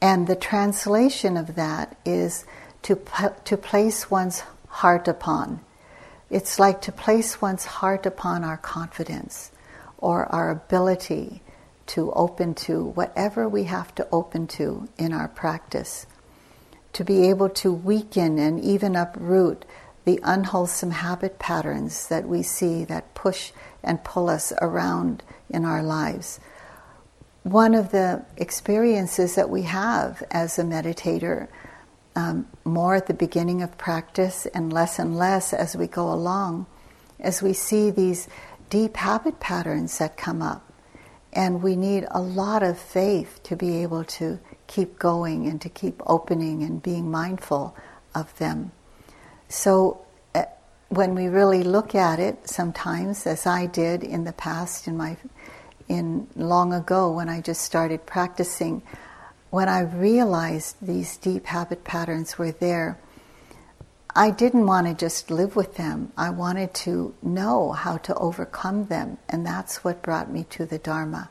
And 0.00 0.26
the 0.26 0.36
translation 0.36 1.36
of 1.36 1.54
that 1.56 1.96
is 2.04 2.44
to, 2.82 2.98
to 3.44 3.56
place 3.56 4.10
one's 4.10 4.42
heart 4.68 5.08
upon. 5.08 5.60
It's 6.28 6.58
like 6.58 6.80
to 6.82 6.92
place 6.92 7.40
one's 7.40 7.64
heart 7.64 8.04
upon 8.04 8.42
our 8.42 8.56
confidence 8.56 9.52
or 9.98 10.26
our 10.26 10.50
ability 10.50 11.42
to 11.86 12.10
open 12.12 12.54
to 12.54 12.84
whatever 12.84 13.48
we 13.48 13.64
have 13.64 13.94
to 13.94 14.08
open 14.10 14.46
to 14.48 14.88
in 14.98 15.12
our 15.12 15.28
practice. 15.28 16.06
To 16.94 17.04
be 17.04 17.28
able 17.28 17.48
to 17.50 17.72
weaken 17.72 18.38
and 18.38 18.60
even 18.60 18.96
uproot 18.96 19.64
the 20.04 20.18
unwholesome 20.22 20.92
habit 20.92 21.38
patterns 21.38 22.08
that 22.08 22.26
we 22.28 22.42
see 22.42 22.84
that 22.84 23.14
push 23.14 23.52
and 23.82 24.02
pull 24.02 24.28
us 24.28 24.52
around 24.60 25.22
in 25.50 25.64
our 25.64 25.82
lives. 25.82 26.40
One 27.42 27.74
of 27.74 27.92
the 27.92 28.24
experiences 28.36 29.36
that 29.36 29.50
we 29.50 29.62
have 29.62 30.22
as 30.30 30.58
a 30.58 30.64
meditator, 30.64 31.48
um, 32.16 32.48
more 32.64 32.94
at 32.94 33.06
the 33.06 33.14
beginning 33.14 33.62
of 33.62 33.76
practice 33.78 34.46
and 34.46 34.72
less 34.72 34.98
and 34.98 35.16
less 35.16 35.52
as 35.52 35.76
we 35.76 35.86
go 35.86 36.10
along, 36.10 36.66
as 37.20 37.42
we 37.42 37.52
see 37.52 37.90
these 37.90 38.26
deep 38.70 38.96
habit 38.96 39.38
patterns 39.38 39.98
that 39.98 40.16
come 40.16 40.42
up. 40.42 40.72
And 41.32 41.62
we 41.62 41.76
need 41.76 42.06
a 42.10 42.20
lot 42.20 42.62
of 42.62 42.78
faith 42.78 43.40
to 43.44 43.54
be 43.54 43.82
able 43.82 44.04
to 44.04 44.40
keep 44.66 44.98
going 44.98 45.46
and 45.46 45.60
to 45.60 45.68
keep 45.68 46.02
opening 46.06 46.62
and 46.62 46.82
being 46.82 47.10
mindful 47.10 47.76
of 48.14 48.36
them. 48.38 48.72
So 49.48 50.00
uh, 50.34 50.44
when 50.88 51.14
we 51.14 51.26
really 51.26 51.62
look 51.62 51.94
at 51.94 52.18
it, 52.18 52.48
sometimes, 52.48 53.26
as 53.26 53.46
I 53.46 53.66
did 53.66 54.02
in 54.02 54.24
the 54.24 54.32
past, 54.32 54.88
in 54.88 54.96
my 54.96 55.18
in 55.88 56.26
long 56.34 56.72
ago 56.72 57.12
when 57.12 57.28
I 57.28 57.40
just 57.40 57.60
started 57.60 58.06
practicing, 58.06 58.82
when 59.56 59.70
I 59.70 59.80
realized 59.80 60.76
these 60.82 61.16
deep 61.16 61.46
habit 61.46 61.82
patterns 61.82 62.36
were 62.36 62.52
there, 62.52 62.98
I 64.14 64.30
didn't 64.30 64.66
want 64.66 64.86
to 64.86 64.92
just 64.92 65.30
live 65.30 65.56
with 65.56 65.76
them. 65.76 66.12
I 66.14 66.28
wanted 66.28 66.74
to 66.84 67.14
know 67.22 67.72
how 67.72 67.96
to 67.96 68.14
overcome 68.16 68.88
them, 68.88 69.16
and 69.30 69.46
that's 69.46 69.82
what 69.82 70.02
brought 70.02 70.30
me 70.30 70.44
to 70.50 70.66
the 70.66 70.76
Dharma, 70.76 71.30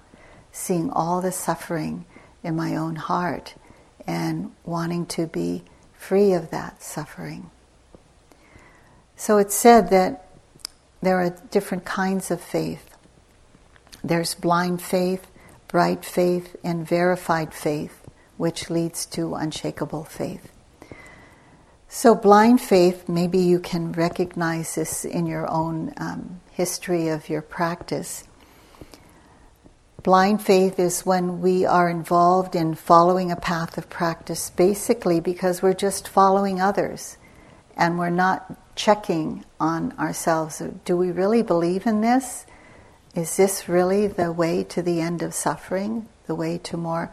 seeing 0.52 0.90
all 0.90 1.22
the 1.22 1.32
suffering 1.32 2.06
in 2.44 2.56
my 2.56 2.76
own 2.76 2.96
heart 2.96 3.54
and 4.08 4.52
wanting 4.64 5.06
to 5.06 5.28
be 5.28 5.62
free 5.94 6.34
of 6.34 6.50
that 6.50 6.82
suffering. 6.82 7.52
So 9.16 9.38
it's 9.38 9.54
said 9.54 9.92
that 9.92 10.30
there 11.00 11.22
are 11.22 11.30
different 11.52 11.86
kinds 11.86 12.32
of 12.32 12.42
faith. 12.42 12.90
There's 14.04 14.34
blind 14.34 14.82
faith, 14.82 15.28
bright 15.68 16.04
faith, 16.04 16.56
and 16.64 16.88
verified 16.88 17.54
faith, 17.54 18.02
which 18.38 18.70
leads 18.70 19.06
to 19.08 19.36
unshakable 19.36 20.04
faith. 20.04 20.52
So, 21.88 22.14
blind 22.14 22.60
faith, 22.60 23.08
maybe 23.08 23.38
you 23.38 23.60
can 23.60 23.94
recognize 23.94 24.76
this 24.76 25.06
in 25.06 25.26
your 25.26 25.50
own 25.50 25.94
um, 25.98 26.42
history 26.52 27.08
of 27.08 27.30
your 27.30 27.42
practice. 27.42 28.26
Blind 30.04 30.42
faith 30.42 30.78
is 30.78 31.06
when 31.06 31.42
we 31.42 31.66
are 31.66 31.90
involved 31.90 32.56
in 32.56 32.76
following 32.76 33.32
a 33.32 33.36
path 33.36 33.78
of 33.78 33.90
practice 33.90 34.52
basically 34.52 35.20
because 35.20 35.62
we're 35.62 35.74
just 35.74 36.08
following 36.08 36.62
others 36.62 37.18
and 37.76 37.98
we're 37.98 38.10
not 38.10 38.76
checking 38.76 39.44
on 39.60 39.92
ourselves. 39.94 40.62
Do 40.84 40.96
we 40.98 41.12
really 41.12 41.42
believe 41.42 41.88
in 41.88 42.02
this? 42.02 42.46
Is 43.16 43.38
this 43.38 43.68
really 43.70 44.08
the 44.08 44.32
way 44.32 44.64
to 44.66 44.82
the 44.82 45.02
end 45.02 45.24
of 45.24 45.34
suffering? 45.34 46.08
The 46.28 46.36
way 46.36 46.58
to 46.60 46.78
more 46.78 47.12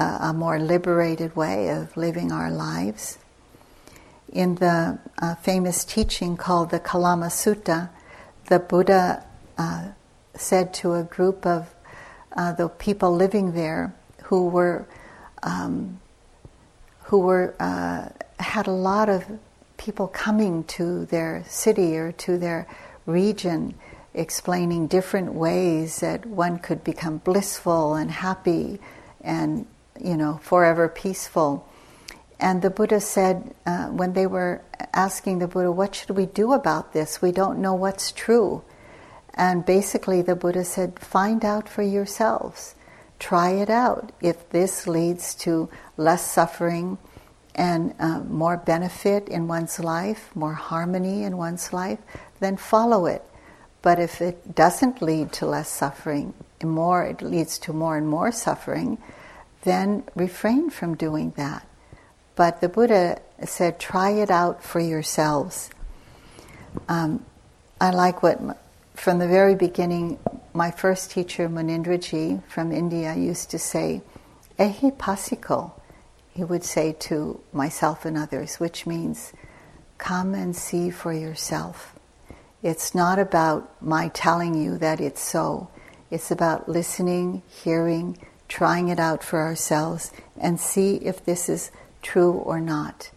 uh, 0.00 0.30
a 0.30 0.32
more 0.32 0.58
liberated 0.58 1.36
way 1.36 1.68
of 1.68 1.94
living 1.96 2.32
our 2.32 2.50
lives? 2.50 3.18
In 4.32 4.54
the 4.56 4.98
uh, 5.20 5.34
famous 5.36 5.84
teaching 5.84 6.36
called 6.36 6.70
the 6.70 6.80
Kalama 6.80 7.26
Sutta, 7.26 7.90
the 8.46 8.58
Buddha 8.58 9.24
uh, 9.58 9.88
said 10.34 10.72
to 10.74 10.94
a 10.94 11.02
group 11.02 11.44
of 11.44 11.74
uh, 12.36 12.52
the 12.52 12.68
people 12.68 13.14
living 13.14 13.52
there 13.52 13.94
who 14.24 14.48
were 14.48 14.86
um, 15.42 16.00
who 17.04 17.18
were 17.18 17.54
uh, 17.60 18.08
had 18.38 18.66
a 18.66 18.72
lot 18.72 19.08
of 19.08 19.24
people 19.76 20.06
coming 20.06 20.64
to 20.64 21.04
their 21.06 21.44
city 21.48 21.96
or 21.96 22.12
to 22.12 22.38
their 22.38 22.66
region 23.06 23.74
explaining 24.14 24.86
different 24.86 25.32
ways 25.32 26.00
that 26.00 26.24
one 26.26 26.58
could 26.58 26.84
become 26.84 27.18
blissful 27.18 27.94
and 27.94 28.10
happy 28.10 28.78
and 29.22 29.66
you 30.02 30.16
know 30.16 30.40
forever 30.42 30.88
peaceful. 30.88 31.66
And 32.38 32.62
the 32.62 32.70
buddha 32.70 33.00
said 33.00 33.54
uh, 33.66 33.86
when 33.88 34.14
they 34.14 34.26
were 34.26 34.62
asking 34.94 35.38
the 35.38 35.48
buddha 35.48 35.70
what 35.70 35.94
should 35.94 36.10
we 36.10 36.26
do 36.26 36.52
about 36.52 36.92
this? 36.92 37.20
We 37.20 37.32
don't 37.32 37.58
know 37.58 37.74
what's 37.74 38.12
true. 38.12 38.62
And 39.34 39.64
basically 39.64 40.22
the 40.22 40.36
buddha 40.36 40.64
said 40.64 40.98
find 40.98 41.44
out 41.44 41.68
for 41.68 41.82
yourselves. 41.82 42.74
Try 43.18 43.50
it 43.50 43.68
out. 43.68 44.12
If 44.22 44.48
this 44.50 44.86
leads 44.86 45.34
to 45.36 45.68
less 45.96 46.24
suffering 46.24 46.96
and 47.54 47.94
uh, 47.98 48.20
more 48.20 48.56
benefit 48.56 49.28
in 49.28 49.46
one's 49.46 49.78
life, 49.78 50.34
more 50.34 50.54
harmony 50.54 51.24
in 51.24 51.36
one's 51.36 51.72
life, 51.72 51.98
then 52.40 52.56
follow 52.56 53.04
it. 53.06 53.22
But 53.82 53.98
if 53.98 54.20
it 54.20 54.54
doesn't 54.54 55.02
lead 55.02 55.32
to 55.34 55.46
less 55.46 55.68
suffering, 55.68 56.34
more 56.62 57.04
it 57.04 57.22
leads 57.22 57.58
to 57.60 57.72
more 57.72 57.96
and 57.96 58.06
more 58.06 58.32
suffering, 58.32 58.98
then 59.62 60.04
refrain 60.14 60.70
from 60.70 60.94
doing 60.94 61.32
that. 61.36 61.66
But 62.36 62.60
the 62.60 62.68
Buddha 62.68 63.20
said, 63.44 63.78
try 63.78 64.10
it 64.10 64.30
out 64.30 64.62
for 64.62 64.80
yourselves. 64.80 65.70
Um, 66.88 67.24
I 67.80 67.90
like 67.90 68.22
what, 68.22 68.40
from 68.94 69.18
the 69.18 69.28
very 69.28 69.54
beginning, 69.54 70.18
my 70.54 70.70
first 70.70 71.10
teacher, 71.10 71.48
Munindraji 71.48 72.42
from 72.44 72.72
India, 72.72 73.14
used 73.14 73.50
to 73.50 73.58
say, 73.58 74.02
Ehi 74.58 74.96
passiko, 74.96 75.72
he 76.32 76.44
would 76.44 76.64
say 76.64 76.92
to 77.00 77.40
myself 77.52 78.04
and 78.04 78.16
others, 78.16 78.56
which 78.56 78.86
means 78.86 79.32
come 79.98 80.34
and 80.34 80.54
see 80.56 80.90
for 80.90 81.12
yourself. 81.12 81.94
It's 82.62 82.94
not 82.94 83.18
about 83.18 83.82
my 83.82 84.08
telling 84.08 84.54
you 84.54 84.78
that 84.78 85.00
it's 85.00 85.22
so. 85.22 85.68
It's 86.10 86.30
about 86.30 86.68
listening, 86.68 87.42
hearing, 87.48 88.18
trying 88.50 88.88
it 88.88 88.98
out 88.98 89.22
for 89.22 89.40
ourselves, 89.40 90.10
and 90.38 90.60
see 90.60 90.96
if 90.96 91.24
this 91.24 91.48
is 91.48 91.70
true 92.02 92.32
or 92.32 92.60
not. 92.60 93.10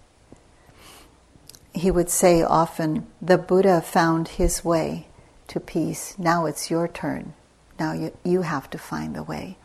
He 1.73 1.89
would 1.89 2.09
say 2.09 2.43
often, 2.43 3.07
The 3.19 3.39
Buddha 3.39 3.81
found 3.81 4.27
his 4.27 4.63
way 4.63 5.07
to 5.47 5.59
peace. 5.59 6.15
Now 6.19 6.45
it's 6.45 6.69
your 6.69 6.87
turn. 6.87 7.33
Now 7.79 7.93
you, 7.93 8.15
you 8.23 8.43
have 8.43 8.69
to 8.69 8.77
find 8.77 9.15
the 9.15 9.23
way. 9.23 9.57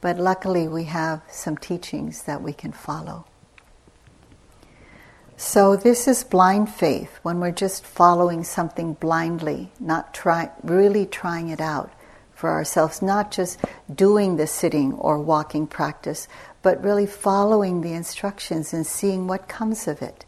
But 0.00 0.18
luckily, 0.18 0.68
we 0.68 0.84
have 0.84 1.22
some 1.28 1.56
teachings 1.56 2.22
that 2.22 2.40
we 2.40 2.52
can 2.52 2.72
follow. 2.72 3.26
So, 5.36 5.74
this 5.74 6.06
is 6.06 6.22
blind 6.22 6.70
faith 6.70 7.18
when 7.22 7.40
we're 7.40 7.50
just 7.50 7.84
following 7.84 8.44
something 8.44 8.94
blindly, 8.94 9.72
not 9.80 10.14
try, 10.14 10.50
really 10.62 11.06
trying 11.06 11.48
it 11.48 11.60
out 11.60 11.90
for 12.40 12.50
ourselves, 12.50 13.02
not 13.02 13.30
just 13.30 13.60
doing 13.94 14.36
the 14.36 14.46
sitting 14.46 14.94
or 14.94 15.20
walking 15.20 15.66
practice, 15.66 16.26
but 16.62 16.82
really 16.82 17.06
following 17.06 17.82
the 17.82 17.92
instructions 17.92 18.72
and 18.72 18.86
seeing 18.86 19.26
what 19.26 19.46
comes 19.46 19.86
of 19.86 20.00
it. 20.00 20.24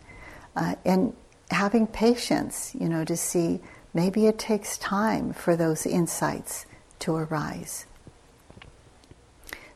Uh, 0.55 0.75
and 0.85 1.15
having 1.51 1.87
patience, 1.87 2.77
you 2.79 2.87
know, 2.87 3.03
to 3.03 3.17
see 3.17 3.61
maybe 3.95 4.27
it 4.27 4.39
takes 4.39 4.77
time 4.77 5.33
for 5.33 5.57
those 5.57 5.87
insights 5.87 6.67
to 6.99 7.17
arise. 7.17 7.87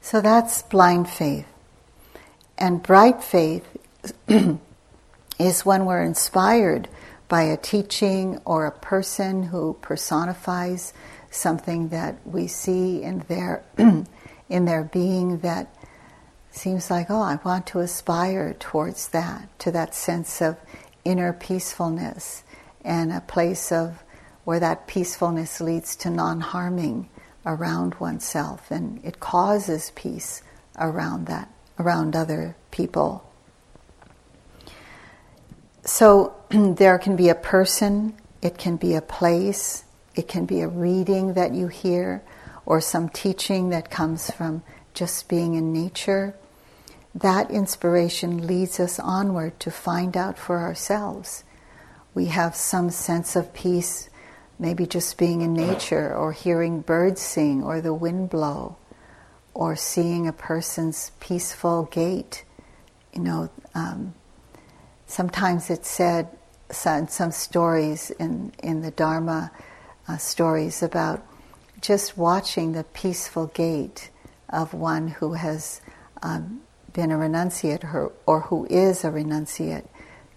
So 0.03 0.21
that's 0.21 0.61
blind 0.63 1.09
faith. 1.09 1.47
And 2.59 2.83
bright 2.83 3.25
faith 3.25 3.67
is 5.39 5.65
when 5.65 5.87
we're 5.87 6.03
inspired 6.03 6.89
by 7.29 7.43
a 7.43 7.57
teaching 7.57 8.41
or 8.45 8.67
a 8.67 8.71
person 8.71 9.45
who 9.45 9.77
personifies 9.81 10.93
something 11.37 11.89
that 11.89 12.17
we 12.27 12.47
see 12.47 13.03
in 13.03 13.21
their 13.29 13.65
in 14.49 14.65
their 14.65 14.85
being 14.85 15.39
that 15.39 15.75
seems 16.51 16.91
like 16.91 17.11
oh 17.11 17.21
I 17.21 17.39
want 17.45 17.67
to 17.69 17.81
aspire 17.81 18.55
towards 18.59 19.09
that 19.09 19.49
to 19.61 19.71
that 19.73 19.95
sense 19.95 20.41
of 20.41 20.57
inner 21.05 21.33
peacefulness 21.33 22.43
and 22.85 23.13
a 23.13 23.21
place 23.21 23.73
of 23.73 24.03
where 24.45 24.61
that 24.61 24.87
peacefulness 24.87 25.61
leads 25.61 25.97
to 25.97 26.09
non-harming 26.09 27.09
around 27.45 27.95
oneself. 27.97 28.71
And 28.71 29.05
it 29.05 29.19
causes 29.19 29.93
peace 29.95 30.43
around 30.79 31.27
that 31.27 31.51
around 31.79 32.17
other 32.17 32.57
people. 32.71 33.29
So 35.85 36.35
there 36.51 36.99
can 36.99 37.17
be 37.17 37.29
a 37.29 37.35
person. 37.35 38.15
It 38.41 38.57
can 38.57 38.77
be 38.77 38.95
a 38.95 39.03
place 39.03 39.85
it 40.17 40.27
can 40.29 40.47
be 40.47 40.61
a 40.61 40.69
reading 40.69 41.35
that 41.35 41.55
you 41.55 41.69
hear 41.69 42.23
or 42.65 42.81
some 42.81 43.09
teaching 43.09 43.69
that 43.69 43.91
comes 43.91 44.31
from 44.31 44.63
just 44.95 45.29
being 45.29 45.55
in 45.55 45.73
nature 45.73 46.35
that 47.15 47.51
inspiration 47.51 48.47
leads 48.47 48.79
us 48.81 48.99
onward 48.99 49.59
to 49.61 49.71
find 49.71 50.17
out 50.17 50.39
for 50.39 50.59
ourselves 50.59 51.45
we 52.15 52.27
have 52.27 52.57
some 52.57 52.91
sense 52.91 53.37
of 53.37 53.53
peace 53.55 54.09
maybe 54.59 54.87
just 54.87 55.19
being 55.19 55.43
in 55.43 55.53
nature 55.53 56.15
or 56.15 56.33
hearing 56.33 56.81
birds 56.81 57.21
sing 57.21 57.63
or 57.63 57.81
the 57.81 57.95
wind 57.95 58.31
blow 58.31 58.77
or 59.55 59.77
seeing 59.77 60.27
a 60.27 60.33
person's 60.33 61.13
peaceful 61.21 61.85
gait. 61.85 62.45
You 63.15 63.23
know, 63.23 63.51
um, 63.75 64.15
sometimes 65.07 65.71
it's 65.71 65.91
said, 65.91 66.29
some, 66.71 67.07
some 67.09 67.31
stories 67.31 68.11
in, 68.11 68.53
in 68.63 68.83
the 68.83 68.91
Dharma 68.91 69.51
uh, 70.09 70.17
stories 70.17 70.83
about 70.83 71.25
just 71.81 72.17
watching 72.17 72.73
the 72.73 72.85
peaceful 72.85 73.47
gait 73.49 74.11
of 74.49 74.73
one 74.73 75.09
who 75.09 75.35
has 75.35 75.81
um, 76.23 76.61
been 76.93 77.11
a 77.11 77.17
renunciate 77.17 77.85
or, 77.85 78.13
or 78.25 78.41
who 78.43 78.67
is 78.67 79.05
a 79.05 79.09
renunciate. 79.09 79.87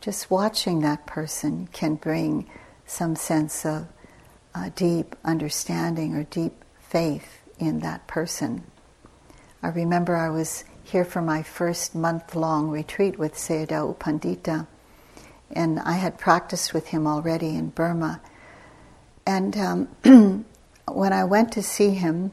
Just 0.01 0.31
watching 0.31 0.81
that 0.81 1.05
person 1.05 1.67
can 1.67 1.95
bring 1.95 2.49
some 2.85 3.15
sense 3.15 3.65
of 3.65 3.87
uh, 4.55 4.69
deep 4.75 5.15
understanding 5.23 6.15
or 6.15 6.23
deep 6.23 6.53
faith 6.79 7.41
in 7.59 7.79
that 7.79 8.07
person. 8.07 8.63
I 9.61 9.67
remember 9.67 10.15
I 10.15 10.29
was 10.29 10.63
here 10.83 11.05
for 11.05 11.21
my 11.21 11.43
first 11.43 11.93
month 11.93 12.35
long 12.35 12.69
retreat 12.69 13.19
with 13.19 13.35
Sayadaw 13.35 13.89
U 13.89 13.95
Pandita, 13.99 14.65
and 15.51 15.79
I 15.79 15.93
had 15.93 16.17
practiced 16.17 16.73
with 16.73 16.87
him 16.87 17.05
already 17.05 17.49
in 17.49 17.69
Burma. 17.69 18.21
And 19.29 19.55
um, 19.57 20.45
when 20.87 21.13
I 21.13 21.23
went 21.23 21.51
to 21.51 21.61
see 21.61 21.91
him, 21.91 22.31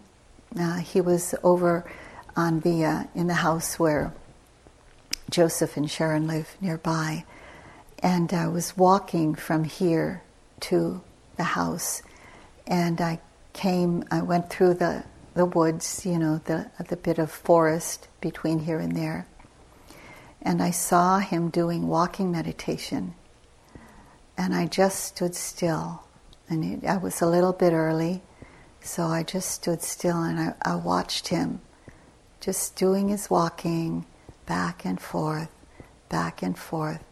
uh, 0.58 0.78
he 0.78 1.02
was 1.02 1.34
over 1.42 1.84
on 2.34 2.60
the 2.60 2.86
uh, 2.86 3.04
in 3.14 3.26
the 3.26 3.34
house 3.34 3.78
where 3.78 4.14
Joseph 5.28 5.76
and 5.76 5.90
Sharon 5.90 6.26
live 6.26 6.56
nearby, 6.58 7.26
and 7.98 8.32
I 8.32 8.48
was 8.48 8.78
walking 8.78 9.34
from 9.34 9.64
here 9.64 10.22
to 10.60 11.02
the 11.36 11.42
house, 11.42 12.00
and 12.66 12.98
I 12.98 13.20
came. 13.52 14.02
I 14.10 14.22
went 14.22 14.48
through 14.48 14.74
the 14.74 15.04
the 15.34 15.44
woods, 15.44 16.06
you 16.06 16.18
know, 16.18 16.40
the 16.46 16.70
the 16.88 16.96
bit 16.96 17.18
of 17.18 17.30
forest 17.30 18.08
between 18.22 18.60
here 18.60 18.78
and 18.78 18.96
there, 18.96 19.26
and 20.40 20.62
I 20.62 20.70
saw 20.70 21.18
him 21.18 21.50
doing 21.50 21.88
walking 21.88 22.32
meditation, 22.32 23.14
and 24.38 24.54
I 24.54 24.64
just 24.64 25.04
stood 25.04 25.34
still, 25.34 26.05
and 26.48 26.82
it, 26.82 26.88
I 26.88 26.96
was 26.96 27.20
a 27.20 27.26
little 27.26 27.52
bit 27.52 27.72
early, 27.72 28.22
so 28.80 29.04
I 29.04 29.22
just 29.22 29.50
stood 29.50 29.82
still 29.82 30.22
and 30.22 30.38
I, 30.38 30.54
I 30.62 30.76
watched 30.76 31.28
him, 31.28 31.60
just 32.40 32.76
doing 32.76 33.08
his 33.08 33.28
walking 33.30 34.06
back 34.46 34.84
and 34.84 35.00
forth, 35.00 35.50
back 36.08 36.42
and 36.42 36.56
forth, 36.56 37.04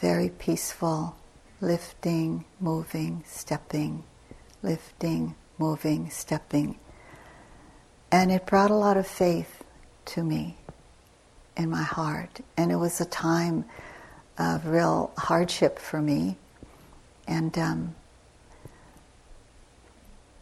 very 0.00 0.28
peaceful 0.28 1.16
lifting, 1.60 2.44
moving, 2.60 3.24
stepping, 3.26 4.04
lifting, 4.62 5.34
moving, 5.58 6.10
stepping. 6.10 6.78
And 8.10 8.30
it 8.30 8.46
brought 8.46 8.70
a 8.70 8.76
lot 8.76 8.96
of 8.96 9.06
faith 9.06 9.64
to 10.06 10.22
me 10.22 10.56
in 11.56 11.70
my 11.70 11.82
heart. 11.82 12.40
And 12.56 12.70
it 12.70 12.76
was 12.76 13.00
a 13.00 13.04
time 13.04 13.64
of 14.38 14.66
real 14.66 15.12
hardship 15.18 15.78
for 15.78 16.00
me. 16.00 16.36
And 17.26 17.56
um, 17.58 17.94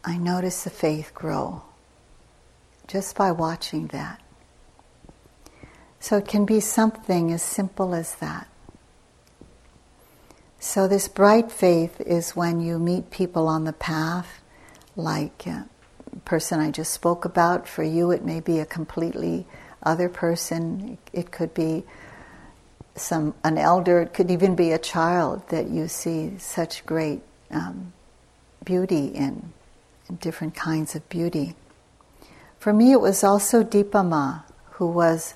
I 0.07 0.15
notice 0.15 0.63
the 0.63 0.69
faith 0.69 1.11
grow 1.13 1.63
just 2.87 3.17
by 3.17 3.33
watching 3.33 3.87
that. 3.87 4.21
So 5.99 6.15
it 6.15 6.29
can 6.29 6.45
be 6.45 6.61
something 6.61 7.29
as 7.33 7.43
simple 7.43 7.93
as 7.93 8.15
that. 8.15 8.47
So, 10.61 10.87
this 10.87 11.09
bright 11.09 11.51
faith 11.51 11.99
is 11.99 12.37
when 12.37 12.61
you 12.61 12.79
meet 12.79 13.11
people 13.11 13.49
on 13.49 13.65
the 13.65 13.73
path, 13.73 14.41
like 14.95 15.45
a 15.45 15.67
person 16.23 16.61
I 16.61 16.71
just 16.71 16.93
spoke 16.93 17.25
about. 17.25 17.67
For 17.67 17.83
you, 17.83 18.11
it 18.11 18.23
may 18.23 18.39
be 18.39 18.59
a 18.59 18.65
completely 18.65 19.45
other 19.83 20.07
person. 20.07 20.97
It 21.11 21.31
could 21.31 21.53
be 21.53 21.83
some 22.95 23.35
an 23.43 23.57
elder. 23.57 24.01
It 24.01 24.13
could 24.13 24.31
even 24.31 24.55
be 24.55 24.71
a 24.71 24.79
child 24.79 25.49
that 25.49 25.67
you 25.69 25.89
see 25.89 26.37
such 26.37 26.85
great 26.85 27.21
um, 27.51 27.91
beauty 28.63 29.07
in, 29.07 29.51
different 30.15 30.55
kinds 30.55 30.95
of 30.95 31.07
beauty. 31.09 31.55
For 32.59 32.73
me, 32.73 32.91
it 32.91 33.01
was 33.01 33.23
also 33.23 33.63
Dipa 33.63 34.07
Ma, 34.07 34.41
who 34.71 34.87
was 34.87 35.35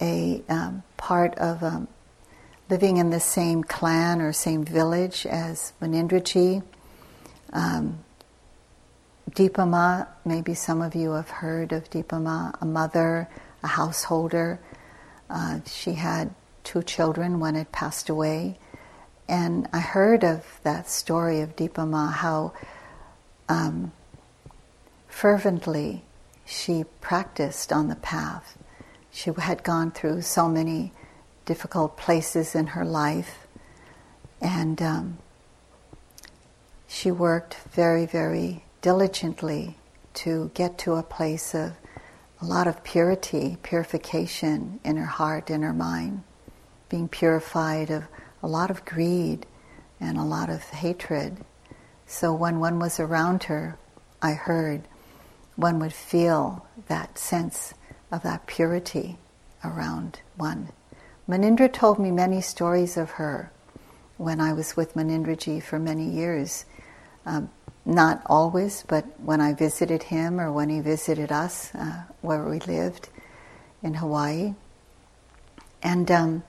a 0.00 0.42
um, 0.48 0.82
part 0.96 1.34
of 1.36 1.62
um, 1.62 1.88
living 2.68 2.96
in 2.96 3.10
the 3.10 3.20
same 3.20 3.64
clan 3.64 4.20
or 4.20 4.32
same 4.32 4.64
village 4.64 5.26
as 5.26 5.72
Munindraji. 5.80 6.62
Um, 7.52 7.98
Dipa 9.30 9.68
Ma, 9.68 10.06
maybe 10.24 10.54
some 10.54 10.80
of 10.80 10.94
you 10.94 11.12
have 11.12 11.30
heard 11.30 11.72
of 11.72 11.90
Dipa 11.90 12.20
Ma, 12.20 12.52
a 12.60 12.64
mother, 12.64 13.28
a 13.62 13.66
householder. 13.66 14.60
Uh, 15.28 15.60
she 15.66 15.94
had 15.94 16.34
two 16.64 16.82
children, 16.82 17.40
one 17.40 17.54
had 17.54 17.70
passed 17.72 18.08
away. 18.08 18.58
And 19.28 19.68
I 19.72 19.78
heard 19.78 20.24
of 20.24 20.44
that 20.64 20.88
story 20.88 21.40
of 21.40 21.54
Dipa 21.54 21.86
Ma, 21.88 22.08
how 22.08 22.52
um, 23.48 23.92
fervently 25.10 26.02
she 26.46 26.84
practiced 27.00 27.72
on 27.72 27.88
the 27.88 27.96
path. 27.96 28.56
She 29.10 29.30
had 29.36 29.62
gone 29.62 29.90
through 29.90 30.22
so 30.22 30.48
many 30.48 30.92
difficult 31.44 31.96
places 31.96 32.54
in 32.54 32.68
her 32.68 32.84
life. 32.84 33.46
And 34.40 34.80
um, 34.80 35.18
she 36.88 37.10
worked 37.10 37.56
very, 37.72 38.06
very 38.06 38.64
diligently 38.80 39.76
to 40.14 40.50
get 40.54 40.78
to 40.78 40.94
a 40.94 41.02
place 41.02 41.54
of 41.54 41.72
a 42.40 42.44
lot 42.44 42.66
of 42.66 42.82
purity, 42.82 43.58
purification 43.62 44.80
in 44.82 44.96
her 44.96 45.06
heart, 45.06 45.50
in 45.50 45.62
her 45.62 45.72
mind, 45.72 46.22
being 46.88 47.08
purified 47.08 47.90
of 47.90 48.04
a 48.42 48.48
lot 48.48 48.70
of 48.70 48.84
greed 48.84 49.44
and 50.00 50.16
a 50.16 50.24
lot 50.24 50.48
of 50.48 50.62
hatred. 50.62 51.36
So 52.06 52.32
when 52.32 52.58
one 52.58 52.78
was 52.78 52.98
around 52.98 53.44
her, 53.44 53.76
I 54.22 54.32
heard, 54.32 54.82
one 55.60 55.78
would 55.78 55.92
feel 55.92 56.66
that 56.88 57.18
sense 57.18 57.74
of 58.10 58.22
that 58.22 58.46
purity 58.46 59.18
around 59.62 60.20
one. 60.36 60.70
Munindra 61.28 61.72
told 61.72 61.98
me 61.98 62.10
many 62.10 62.40
stories 62.40 62.96
of 62.96 63.10
her 63.12 63.52
when 64.16 64.40
I 64.40 64.52
was 64.52 64.76
with 64.76 64.94
Munindraji 64.94 65.62
for 65.62 65.78
many 65.78 66.04
years. 66.04 66.64
Um, 67.24 67.50
not 67.84 68.22
always, 68.26 68.84
but 68.88 69.04
when 69.20 69.40
I 69.40 69.54
visited 69.54 70.04
him 70.04 70.40
or 70.40 70.52
when 70.52 70.68
he 70.68 70.80
visited 70.80 71.30
us 71.30 71.74
uh, 71.74 72.02
where 72.20 72.44
we 72.44 72.58
lived 72.60 73.08
in 73.82 73.94
Hawaii. 73.94 74.54
And 75.82 76.10
um, 76.10 76.42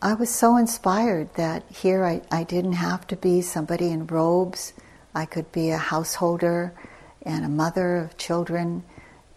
I 0.00 0.14
was 0.14 0.30
so 0.30 0.56
inspired 0.56 1.34
that 1.34 1.64
here 1.70 2.04
I, 2.04 2.22
I 2.30 2.44
didn't 2.44 2.74
have 2.74 3.06
to 3.08 3.16
be 3.16 3.40
somebody 3.40 3.90
in 3.90 4.06
robes. 4.06 4.72
I 5.14 5.26
could 5.26 5.50
be 5.52 5.70
a 5.70 5.78
householder 5.78 6.72
and 7.24 7.44
a 7.44 7.48
mother 7.48 7.96
of 7.96 8.16
children 8.16 8.82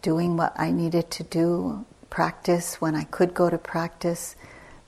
doing 0.02 0.38
what 0.38 0.54
I 0.60 0.72
needed 0.72 1.10
to 1.12 1.24
do, 1.24 1.86
practice 2.10 2.80
when 2.80 2.96
I 2.96 3.04
could 3.06 3.34
go 3.34 3.50
to 3.50 3.58
practice, 3.58 4.36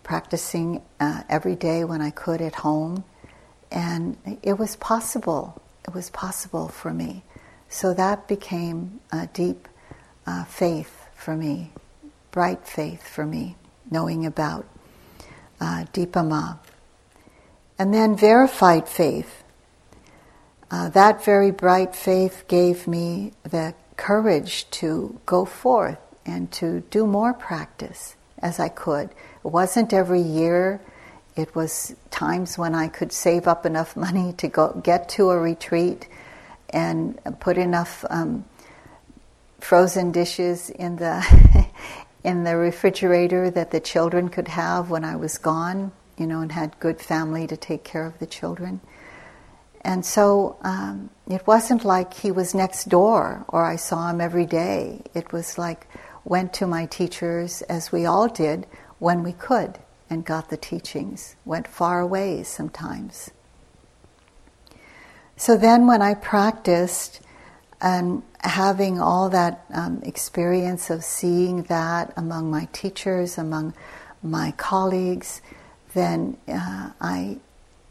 practicing 0.04 0.82
uh, 1.00 1.24
every 1.30 1.56
day 1.56 1.84
when 1.84 2.02
I 2.02 2.12
could 2.12 2.41
at 2.41 2.56
home. 2.56 3.04
And 3.72 4.18
it 4.43 4.58
was 4.58 4.76
possible. 4.76 5.62
It 5.88 5.93
was 5.93 6.10
possible 6.10 6.68
for 6.68 6.93
me. 6.93 7.24
So 7.70 7.93
that 7.93 8.28
became 8.28 9.02
a 9.12 9.28
deep 9.28 9.68
uh, 10.26 10.43
faith 10.45 11.08
for 11.16 11.36
me, 11.36 11.72
bright 12.32 12.66
faith 12.68 13.06
for 13.08 13.26
me, 13.26 13.56
knowing 13.91 14.26
about 14.26 14.66
uh, 15.60 15.86
Dipa 15.93 16.28
Ma. 16.28 16.56
And 17.80 17.93
then 17.93 18.16
verified 18.16 18.88
faith. 18.88 19.43
Uh, 20.70 20.89
that 20.89 21.24
very 21.24 21.51
bright 21.51 21.95
faith 21.95 22.43
gave 22.47 22.88
me 22.88 23.32
the 23.43 23.74
courage 23.95 24.70
to 24.70 25.20
go 25.26 25.45
forth 25.45 25.97
and 26.26 26.51
to 26.51 26.82
do 26.91 27.07
more 27.07 27.34
practice 27.34 28.15
as 28.39 28.59
I 28.59 28.70
could. 28.70 29.09
It 29.09 29.51
wasn't 29.51 29.93
every 29.93 30.22
year. 30.22 30.82
It 31.36 31.55
was 31.55 31.95
times 32.11 32.57
when 32.57 32.76
I 32.76 32.89
could 32.89 33.11
save 33.11 33.47
up 33.47 33.65
enough 33.65 33.95
money 34.07 34.34
to 34.34 34.47
go 34.47 34.80
get 34.84 35.09
to 35.09 35.30
a 35.30 35.39
retreat 35.39 36.07
and 36.70 37.18
put 37.39 37.57
enough 37.57 38.03
um, 38.09 38.43
frozen 39.59 40.11
dishes 40.11 40.70
in 40.70 40.97
the 40.97 41.68
in 42.24 42.43
the 42.43 42.57
refrigerator 42.57 43.49
that 43.49 43.72
the 43.72 43.80
children 43.80 44.28
could 44.28 44.49
have 44.49 44.89
when 44.89 45.05
I 45.05 45.15
was 45.15 45.38
gone, 45.38 45.93
you 46.18 46.28
know, 46.28 46.41
and 46.41 46.51
had 46.51 46.78
good 46.82 46.99
family 46.99 47.47
to 47.47 47.55
take 47.55 47.86
care 47.86 48.05
of 48.05 48.20
the 48.20 48.26
children. 48.26 48.82
And 49.88 50.06
so 50.06 50.58
um, 50.64 51.10
it 51.30 51.48
wasn't 51.48 51.86
like 51.86 52.14
he 52.14 52.30
was 52.30 52.54
next 52.54 52.90
door 52.90 53.46
or 53.48 53.64
I 53.64 53.78
saw 53.78 54.10
him 54.10 54.20
every 54.20 54.46
day. 54.46 55.02
It 55.14 55.32
was 55.32 55.58
like 55.58 55.88
went 56.26 56.52
to 56.56 56.68
my 56.68 56.88
teachers 56.88 57.62
as 57.64 57.90
we 57.90 58.06
all 58.06 58.28
did 58.28 58.68
when 59.00 59.24
we 59.24 59.32
could 59.32 59.80
and 60.10 60.26
got 60.26 60.50
the 60.50 60.58
teachings. 60.58 61.38
Went 61.46 61.70
far 61.70 62.02
away 62.02 62.44
sometimes. 62.44 63.32
So 65.38 65.56
then 65.56 65.88
when 65.88 66.02
I 66.02 66.16
practiced 66.16 67.22
and 67.80 68.24
having 68.42 69.00
all 69.00 69.30
that 69.30 69.64
um, 69.74 70.02
experience 70.04 70.90
of 70.90 71.02
seeing 71.02 71.64
that 71.64 72.12
among 72.18 72.52
my 72.52 72.68
teachers, 72.74 73.38
among 73.38 73.74
my 74.22 74.52
colleagues, 74.58 75.42
then 75.94 76.36
uh, 76.50 76.90
I 77.00 77.38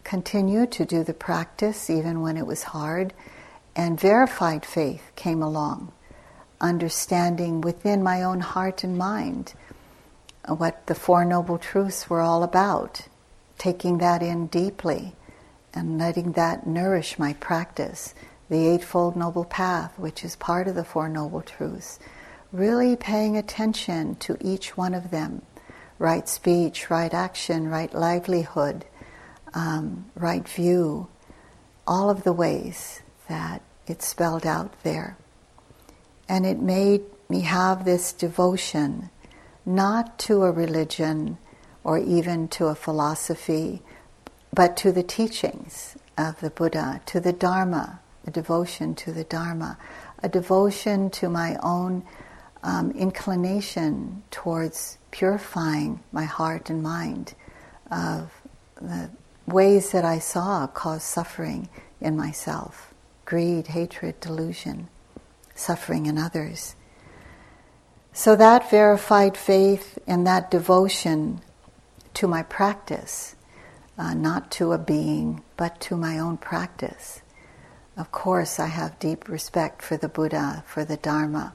continued 0.06 0.70
to 0.70 0.84
do 0.84 1.02
the 1.02 1.12
practice 1.12 1.90
even 1.90 2.20
when 2.20 2.36
it 2.36 2.46
was 2.46 2.62
hard, 2.62 3.12
and 3.74 3.98
verified 3.98 4.64
faith 4.64 5.10
came 5.16 5.42
along, 5.42 5.92
understanding 6.60 7.60
within 7.60 8.04
my 8.04 8.22
own 8.22 8.38
heart 8.38 8.84
and 8.84 8.96
mind 8.96 9.52
what 10.46 10.86
the 10.86 10.94
Four 10.94 11.24
Noble 11.24 11.58
Truths 11.58 12.08
were 12.08 12.20
all 12.20 12.44
about, 12.44 13.08
taking 13.58 13.98
that 13.98 14.22
in 14.22 14.46
deeply 14.46 15.16
and 15.74 15.98
letting 15.98 16.32
that 16.32 16.68
nourish 16.68 17.18
my 17.18 17.32
practice. 17.32 18.14
The 18.48 18.64
Eightfold 18.68 19.16
Noble 19.16 19.44
Path, 19.44 19.98
which 19.98 20.24
is 20.24 20.36
part 20.36 20.68
of 20.68 20.76
the 20.76 20.84
Four 20.84 21.08
Noble 21.08 21.42
Truths, 21.42 21.98
really 22.52 22.94
paying 22.94 23.36
attention 23.36 24.14
to 24.20 24.38
each 24.40 24.76
one 24.76 24.94
of 24.94 25.10
them 25.10 25.42
right 25.98 26.28
speech, 26.28 26.90
right 26.90 27.12
action, 27.12 27.66
right 27.66 27.92
livelihood 27.92 28.84
um, 29.56 30.04
right 30.14 30.46
view, 30.46 31.08
all 31.86 32.10
of 32.10 32.24
the 32.24 32.32
ways 32.32 33.00
that 33.28 33.62
it's 33.86 34.06
spelled 34.06 34.46
out 34.46 34.82
there. 34.82 35.16
And 36.28 36.44
it 36.44 36.60
made 36.60 37.02
me 37.28 37.40
have 37.40 37.84
this 37.84 38.12
devotion, 38.12 39.08
not 39.64 40.18
to 40.20 40.42
a 40.42 40.52
religion 40.52 41.38
or 41.82 41.98
even 41.98 42.48
to 42.48 42.66
a 42.66 42.74
philosophy, 42.74 43.82
but 44.52 44.76
to 44.76 44.92
the 44.92 45.02
teachings 45.02 45.96
of 46.18 46.38
the 46.40 46.50
Buddha, 46.50 47.00
to 47.06 47.20
the 47.20 47.32
Dharma, 47.32 48.00
a 48.26 48.30
devotion 48.30 48.94
to 48.96 49.12
the 49.12 49.24
Dharma, 49.24 49.78
a 50.22 50.28
devotion 50.28 51.08
to 51.10 51.30
my 51.30 51.56
own 51.62 52.04
um, 52.62 52.90
inclination 52.90 54.22
towards 54.30 54.98
purifying 55.12 56.00
my 56.12 56.24
heart 56.24 56.68
and 56.68 56.82
mind 56.82 57.34
of 57.90 58.30
the 58.80 59.08
ways 59.46 59.92
that 59.92 60.04
I 60.04 60.18
saw 60.18 60.66
cause 60.66 61.02
suffering 61.02 61.68
in 62.00 62.16
myself 62.16 62.92
greed, 63.24 63.66
hatred, 63.66 64.20
delusion, 64.20 64.88
suffering 65.54 66.06
in 66.06 66.16
others. 66.16 66.76
So 68.12 68.36
that 68.36 68.70
verified 68.70 69.36
faith 69.36 69.98
and 70.06 70.26
that 70.26 70.50
devotion 70.50 71.40
to 72.14 72.28
my 72.28 72.44
practice, 72.44 73.34
uh, 73.98 74.14
not 74.14 74.50
to 74.52 74.72
a 74.72 74.78
being, 74.78 75.42
but 75.56 75.80
to 75.80 75.96
my 75.96 76.18
own 76.18 76.36
practice. 76.36 77.20
Of 77.96 78.12
course, 78.12 78.60
I 78.60 78.66
have 78.66 78.98
deep 78.98 79.28
respect 79.28 79.82
for 79.82 79.96
the 79.96 80.08
Buddha, 80.08 80.62
for 80.66 80.84
the 80.84 80.96
Dharma, 80.96 81.54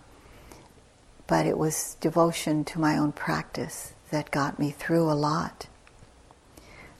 but 1.25 1.45
it 1.45 1.57
was 1.57 1.95
devotion 2.01 2.65
to 2.65 2.79
my 2.79 2.97
own 2.97 3.11
practice 3.11 3.93
that 4.11 4.29
got 4.29 4.59
me 4.59 4.71
through 4.71 5.09
a 5.09 5.13
lot. 5.13 5.67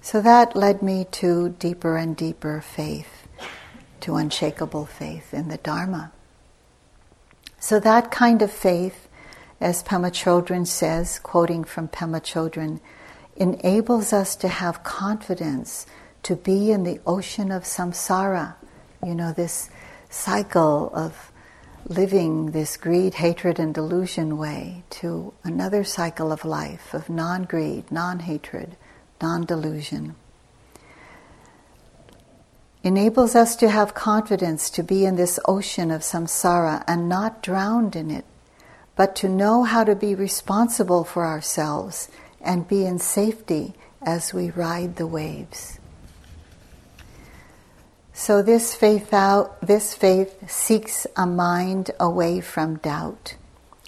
So 0.02 0.20
that 0.22 0.56
led 0.56 0.82
me 0.82 1.06
to 1.12 1.50
deeper 1.50 1.96
and 1.96 2.18
deeper 2.18 2.60
faith, 2.60 3.28
to 4.02 4.16
unshakable 4.16 4.88
faith 4.88 5.34
in 5.34 5.48
the 5.48 5.58
Dharma. 5.58 6.12
So 7.60 7.80
that 7.80 8.10
kind 8.10 8.42
of 8.42 8.52
faith, 8.52 9.08
as 9.60 9.84
Pema 9.84 10.10
Chodron 10.12 10.66
says, 10.66 11.20
quoting 11.20 11.64
from 11.64 11.88
Pema 11.88 12.20
Chodron, 12.20 12.80
enables 13.36 14.12
us 14.12 14.36
to 14.38 14.48
have 14.48 14.84
confidence 14.84 15.86
to 16.24 16.36
be 16.36 16.72
in 16.72 16.84
the 16.84 17.00
ocean 17.06 17.52
of 17.52 17.64
samsara, 17.64 18.56
you 19.06 19.14
know, 19.14 19.32
this 19.32 19.70
cycle 20.10 20.92
of 20.96 21.32
living 21.86 22.52
this 22.52 22.78
greed, 22.78 23.16
hatred, 23.16 23.60
and 23.60 23.74
delusion 23.74 24.38
way 24.38 24.84
to 24.90 25.34
another 25.44 25.84
cycle 25.84 26.32
of 26.32 26.46
life 26.46 26.94
of 26.94 27.10
non 27.10 27.44
greed, 27.44 27.92
non 27.92 28.20
hatred, 28.20 28.76
non 29.22 29.46
delusion. 29.46 30.16
Enables 32.84 33.36
us 33.36 33.56
to 33.58 33.70
have 33.70 33.94
confidence 33.94 34.70
to 34.72 34.82
be 34.82 35.06
in 35.06 35.16
this 35.16 35.40
ocean 35.46 35.92
of 35.92 36.02
samsara 36.02 36.84
and 36.88 37.08
not 37.08 37.44
drowned 37.44 37.96
in 37.96 38.10
it, 38.10 38.26
but 38.96 39.16
to 39.16 39.30
know 39.30 39.64
how 39.64 39.84
to 39.84 39.96
be 39.96 40.16
responsible 40.16 41.04
for 41.04 41.26
ourselves 41.26 42.10
and 42.42 42.68
be 42.68 42.86
in 42.86 42.98
safety 42.98 43.76
as 44.02 44.34
we 44.34 44.50
ride 44.50 44.96
the 44.96 45.06
waves. 45.06 45.80
So 48.14 48.42
this 48.42 48.76
faith 48.76 49.14
out, 49.14 49.62
this 49.62 49.94
faith 49.94 50.50
seeks 50.50 51.06
a 51.16 51.26
mind 51.26 51.92
away 52.00 52.42
from 52.42 52.78
doubt. 52.78 53.36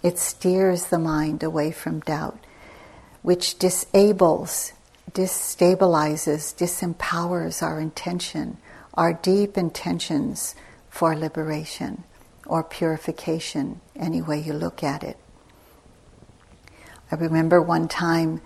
It 0.03 0.19
steers 0.19 0.85
the 0.85 0.99
mind 0.99 1.43
away 1.43 1.71
from 1.71 1.99
doubt, 2.01 2.39
which 3.21 3.57
disables 3.57 4.73
destabilizes, 5.13 6.55
disempowers 6.55 7.61
our 7.61 7.79
intention, 7.79 8.57
our 8.93 9.13
deep 9.13 9.57
intentions 9.57 10.55
for 10.89 11.15
liberation 11.15 12.03
or 12.45 12.63
purification, 12.63 13.79
any 13.95 14.21
way 14.21 14.39
you 14.39 14.53
look 14.53 14.83
at 14.83 15.03
it. 15.03 15.17
I 17.11 17.15
remember 17.15 17.61
one 17.61 17.87
time 17.87 18.41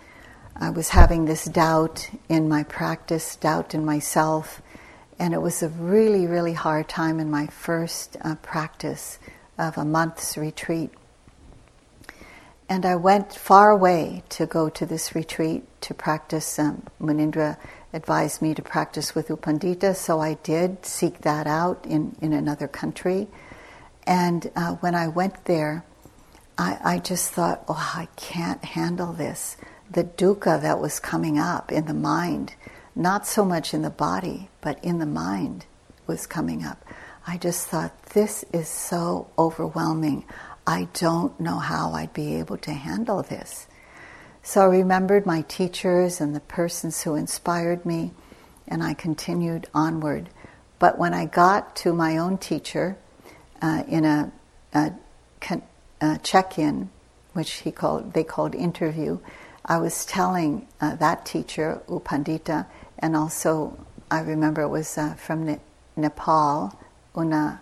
I 0.56 0.70
was 0.70 0.90
having 0.90 1.26
this 1.26 1.46
doubt 1.46 2.10
in 2.28 2.50
my 2.50 2.64
practice, 2.64 3.36
doubt 3.36 3.74
in 3.74 3.86
myself, 3.86 4.62
and 5.20 5.34
it 5.34 5.42
was 5.42 5.64
a 5.64 5.70
really, 5.70 6.28
really 6.28 6.54
hard 6.54 6.90
time 6.90 7.20
in 7.20 7.30
my 7.30 7.48
first 7.48 8.18
uh, 8.22 8.36
practice 8.36 9.20
of 9.58 9.78
a 9.78 9.86
month's 9.86 10.38
retreat. 10.38 10.92
And 12.70 12.86
I 12.86 12.96
went 12.96 13.34
far 13.34 13.72
away 13.72 14.24
to 14.30 14.46
go 14.46 14.70
to 14.70 14.86
this 14.86 15.16
retreat 15.16 15.64
to 15.82 15.94
practice 15.94 16.60
um, 16.60 16.84
Munindra 17.02 17.58
advised 17.94 18.42
me 18.42 18.54
to 18.54 18.62
practice 18.62 19.16
with 19.16 19.30
U 19.30 19.38
Pandita, 19.38 19.96
so 19.96 20.20
I 20.20 20.34
did 20.44 20.86
seek 20.86 21.22
that 21.22 21.48
out 21.48 21.86
in, 21.86 22.16
in 22.22 22.34
another 22.34 22.68
country. 22.68 23.28
And 24.06 24.52
uh, 24.56 24.74
when 24.76 24.96
I 24.96 25.08
went 25.08 25.46
there, 25.46 25.86
I, 26.58 26.78
I 26.84 27.00
just 27.00 27.32
thought, 27.32 27.64
oh, 27.68 27.92
I 27.96 28.08
can't 28.16 28.64
handle 28.64 29.14
this. 29.14 29.58
The 29.90 30.04
dukkha 30.04 30.62
that 30.62 30.80
was 30.80 31.00
coming 31.00 31.40
up 31.40 31.72
in 31.72 31.86
the 31.86 31.94
mind, 31.94 32.54
not 32.96 33.26
so 33.26 33.46
much 33.46 33.74
in 33.74 33.82
the 33.82 33.90
body, 33.90 34.50
but 34.60 34.84
in 34.84 35.00
the 35.00 35.06
mind, 35.06 35.66
was 36.06 36.28
coming 36.28 36.66
up. 36.66 36.84
I 37.26 37.38
just 37.38 37.68
thought, 37.68 38.02
this 38.14 38.44
is 38.54 38.68
so 38.68 39.30
overwhelming. 39.38 40.26
I 40.68 40.90
don't 40.94 41.40
know 41.40 41.60
how 41.60 41.94
I'd 41.94 42.14
be 42.14 42.36
able 42.36 42.58
to 42.58 42.74
handle 42.74 43.24
this. 43.24 43.68
So 44.44 44.62
I 44.62 44.66
remembered 44.66 45.26
my 45.26 45.42
teachers 45.44 46.20
and 46.20 46.36
the 46.36 46.42
persons 46.42 47.02
who 47.04 47.16
inspired 47.16 47.86
me, 47.86 48.12
and 48.68 48.84
I 48.84 48.94
continued 48.94 49.68
onward. 49.74 50.30
But 50.78 51.00
when 51.00 51.14
I 51.14 51.26
got 51.26 51.78
to 51.78 51.94
my 51.94 52.18
own 52.18 52.38
teacher 52.38 52.98
uh, 53.62 53.84
in 53.88 54.04
a, 54.04 54.32
a, 54.74 54.92
a 56.02 56.20
check-in, 56.22 56.90
which 57.32 57.52
he 57.52 57.72
called 57.72 58.12
they 58.14 58.26
called 58.26 58.54
interview, 58.54 59.20
I 59.66 59.78
was 59.78 60.06
telling 60.06 60.68
uh, 60.82 60.96
that 60.98 61.26
teacher 61.26 61.82
U 61.88 62.02
Pandita, 62.04 62.66
and 63.00 63.16
also 63.16 63.78
I 64.12 64.20
remember 64.20 64.64
it 64.64 64.70
was 64.70 64.98
uh, 64.98 65.14
from 65.14 65.46
ne- 65.46 65.62
Nepal, 65.96 66.78
Una 67.16 67.62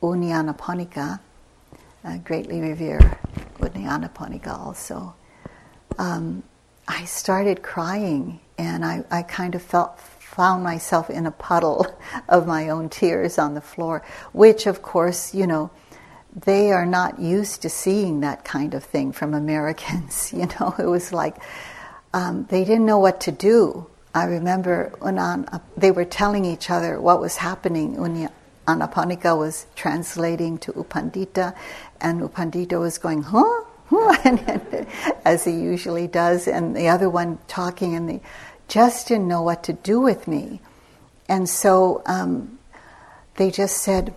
U 0.00 0.08
Nyanaponika, 0.10 1.20
uh, 2.06 2.16
greatly 2.18 2.60
revere 2.60 3.00
U 3.60 3.66
Nyanaponika 3.68 4.58
also 4.58 5.14
um, 5.98 6.42
I 6.88 7.04
started 7.04 7.62
crying 7.62 8.40
and 8.58 8.84
I, 8.84 9.04
I 9.10 9.22
kind 9.22 9.54
of 9.54 9.62
felt 9.62 9.98
found 10.36 10.62
myself 10.62 11.08
in 11.08 11.26
a 11.26 11.30
puddle 11.30 11.86
of 12.28 12.46
my 12.46 12.68
own 12.68 12.88
tears 12.88 13.38
on 13.38 13.54
the 13.54 13.60
floor, 13.60 14.02
which 14.32 14.66
of 14.66 14.82
course, 14.82 15.34
you 15.34 15.46
know, 15.46 15.70
they 16.44 16.70
are 16.70 16.84
not 16.84 17.18
used 17.18 17.62
to 17.62 17.70
seeing 17.70 18.20
that 18.20 18.44
kind 18.44 18.74
of 18.74 18.84
thing 18.84 19.12
from 19.12 19.34
Americans. 19.34 20.32
You 20.36 20.46
know, 20.60 20.74
it 20.78 20.86
was 20.86 21.12
like 21.12 21.36
um, 22.12 22.46
they 22.50 22.64
didn't 22.64 22.84
know 22.84 22.98
what 22.98 23.20
to 23.22 23.32
do. 23.32 23.86
I 24.14 24.24
remember 24.24 24.92
Unan, 25.00 25.60
they 25.76 25.90
were 25.90 26.04
telling 26.04 26.44
each 26.44 26.70
other 26.70 27.00
what 27.00 27.20
was 27.20 27.36
happening. 27.36 27.96
Anaponika 28.66 29.36
was 29.36 29.66
translating 29.74 30.58
to 30.58 30.72
U 30.76 30.84
Pandita, 30.84 31.54
and 32.00 32.20
U 32.20 32.28
Pandita 32.28 32.78
was 32.80 32.98
going, 32.98 33.22
huh? 33.22 33.62
as 35.24 35.44
he 35.44 35.52
usually 35.52 36.08
does, 36.08 36.48
and 36.48 36.74
the 36.74 36.88
other 36.88 37.08
one 37.08 37.38
talking, 37.46 37.94
and 37.94 38.08
they 38.08 38.20
just 38.68 39.08
didn't 39.08 39.28
know 39.28 39.42
what 39.42 39.62
to 39.64 39.72
do 39.72 40.00
with 40.00 40.26
me. 40.26 40.60
And 41.28 41.48
so 41.48 42.02
um, 42.06 42.58
they 43.36 43.50
just 43.50 43.78
said, 43.78 44.14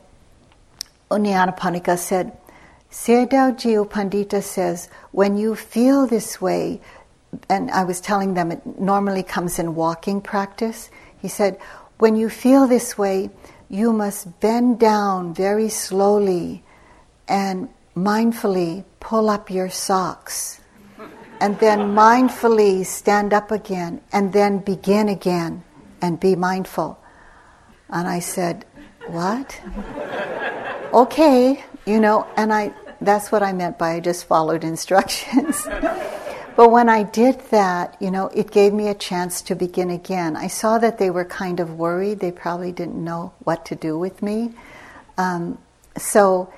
U 1.11 1.17
Nyanaponika 1.17 1.97
said, 1.97 2.35
Sayadaw 2.91 3.87
Pandita 3.87 4.41
says, 4.41 4.89
when 5.11 5.37
you 5.37 5.55
feel 5.55 6.07
this 6.07 6.41
way, 6.41 6.81
and 7.47 7.69
I 7.69 7.83
was 7.83 8.01
telling 8.01 8.33
them 8.33 8.51
it 8.51 8.79
normally 8.79 9.21
comes 9.21 9.59
in 9.59 9.75
walking 9.75 10.21
practice, 10.21 10.89
he 11.21 11.27
said, 11.27 11.59
when 11.99 12.15
you 12.15 12.29
feel 12.29 12.65
this 12.65 12.97
way, 12.97 13.29
you 13.69 13.93
must 13.93 14.39
bend 14.39 14.79
down 14.79 15.33
very 15.33 15.69
slowly 15.69 16.63
and 17.27 17.69
mindfully 17.95 18.83
pull 18.99 19.29
up 19.29 19.49
your 19.49 19.69
socks 19.69 20.59
and 21.39 21.57
then 21.59 21.79
mindfully 21.95 22.85
stand 22.85 23.33
up 23.33 23.51
again 23.51 24.01
and 24.11 24.33
then 24.33 24.59
begin 24.59 25.07
again 25.07 25.63
and 26.01 26.19
be 26.19 26.35
mindful. 26.35 26.99
And 27.89 28.07
I 28.07 28.19
said, 28.19 28.65
What? 29.07 29.61
okay, 30.93 31.63
you 31.85 31.99
know, 31.99 32.27
and 32.35 32.51
I 32.53 32.73
that's 33.01 33.31
what 33.31 33.43
I 33.43 33.53
meant 33.53 33.77
by 33.77 33.93
I 33.93 33.99
just 33.99 34.25
followed 34.25 34.63
instructions. 34.63 35.67
but 36.59 36.71
when 36.71 36.89
I 36.89 37.03
did 37.03 37.39
that, 37.51 37.95
you 38.01 38.11
know, 38.11 38.27
it 38.35 38.51
gave 38.51 38.73
me 38.73 38.89
a 38.89 38.93
chance 38.93 39.41
to 39.43 39.55
begin 39.55 39.89
again. 39.89 40.35
I 40.35 40.47
saw 40.47 40.77
that 40.79 40.97
they 40.97 41.09
were 41.09 41.23
kind 41.23 41.61
of 41.61 41.75
worried. 41.75 42.19
They 42.19 42.33
probably 42.33 42.73
didn't 42.73 43.01
know 43.01 43.31
what 43.45 43.65
to 43.67 43.77
do 43.77 43.97
with 43.97 44.21
me. 44.21 44.51
Um, 45.17 45.57
so 45.97 46.51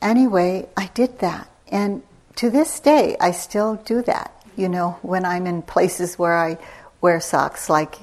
anyway, 0.00 0.68
I 0.76 0.86
did 0.94 1.18
that. 1.18 1.50
And 1.66 2.04
to 2.36 2.48
this 2.48 2.78
day, 2.78 3.16
I 3.20 3.32
still 3.32 3.74
do 3.74 4.02
that. 4.02 4.32
You 4.56 4.68
know, 4.68 5.00
when 5.02 5.24
I'm 5.24 5.48
in 5.48 5.62
places 5.62 6.16
where 6.16 6.38
I 6.38 6.56
wear 7.00 7.18
socks, 7.18 7.68
like 7.68 7.96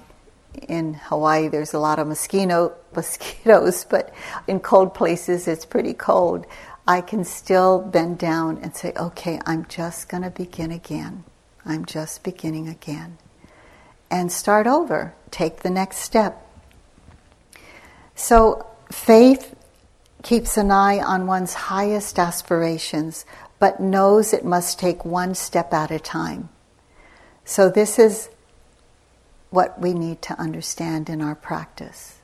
in 0.68 0.96
Hawaii, 0.96 1.48
there's 1.48 1.74
a 1.74 1.80
lot 1.80 1.98
of 1.98 2.08
mosquito, 2.08 2.74
mosquitoes, 2.94 3.86
but 3.86 4.14
in 4.48 4.60
cold 4.60 4.94
places, 4.94 5.48
it's 5.48 5.64
pretty 5.64 5.94
cold. 5.94 6.46
I 6.86 7.00
can 7.00 7.24
still 7.24 7.80
bend 7.80 8.18
down 8.18 8.58
and 8.62 8.76
say, 8.76 8.92
okay, 8.98 9.40
I'm 9.46 9.66
just 9.68 10.10
going 10.10 10.24
to 10.24 10.30
begin 10.30 10.72
again. 10.72 11.24
I'm 11.68 11.86
just 11.86 12.24
beginning 12.24 12.68
again. 12.68 13.18
And 14.10 14.32
start 14.32 14.68
over. 14.68 15.14
Take 15.32 15.58
the 15.58 15.70
next 15.70 15.98
step. 15.98 16.42
So, 18.16 18.66
faith 18.92 19.54
keeps 20.24 20.58
an 20.58 20.72
eye 20.72 21.00
on 21.00 21.28
one's 21.28 21.54
highest 21.54 22.18
aspirations, 22.18 23.26
but 23.60 23.80
knows 23.80 24.34
it 24.34 24.46
must 24.46 24.80
take 24.80 25.06
one 25.06 25.36
step 25.36 25.74
at 25.74 25.92
a 25.92 26.00
time. 26.00 26.50
So, 27.46 27.70
this 27.70 28.00
is 28.00 28.30
what 29.50 29.80
we 29.80 29.94
need 29.94 30.22
to 30.24 30.40
understand 30.40 31.10
in 31.10 31.22
our 31.22 31.36
practice 31.36 32.18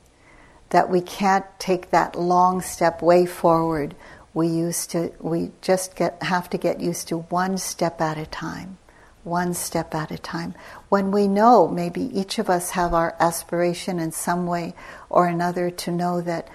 that 0.70 0.90
we 0.90 1.00
can't 1.00 1.46
take 1.60 1.90
that 1.90 2.18
long 2.18 2.60
step 2.60 3.00
way 3.00 3.24
forward. 3.24 3.94
We 4.32 4.48
used 4.48 4.90
to 4.90 5.12
we 5.20 5.52
just 5.62 5.94
get 5.94 6.20
have 6.22 6.50
to 6.50 6.58
get 6.58 6.80
used 6.80 7.06
to 7.08 7.18
one 7.18 7.58
step 7.58 8.00
at 8.00 8.18
a 8.18 8.26
time. 8.26 8.78
One 9.24 9.54
step 9.54 9.94
at 9.94 10.10
a 10.10 10.18
time. 10.18 10.54
When 10.90 11.10
we 11.10 11.26
know 11.26 11.66
maybe 11.66 12.02
each 12.18 12.38
of 12.38 12.48
us 12.48 12.70
have 12.70 12.94
our 12.94 13.16
aspiration 13.18 13.98
in 13.98 14.12
some 14.12 14.46
way 14.46 14.74
or 15.10 15.26
another 15.26 15.70
to 15.70 15.90
know 15.90 16.20
that 16.20 16.48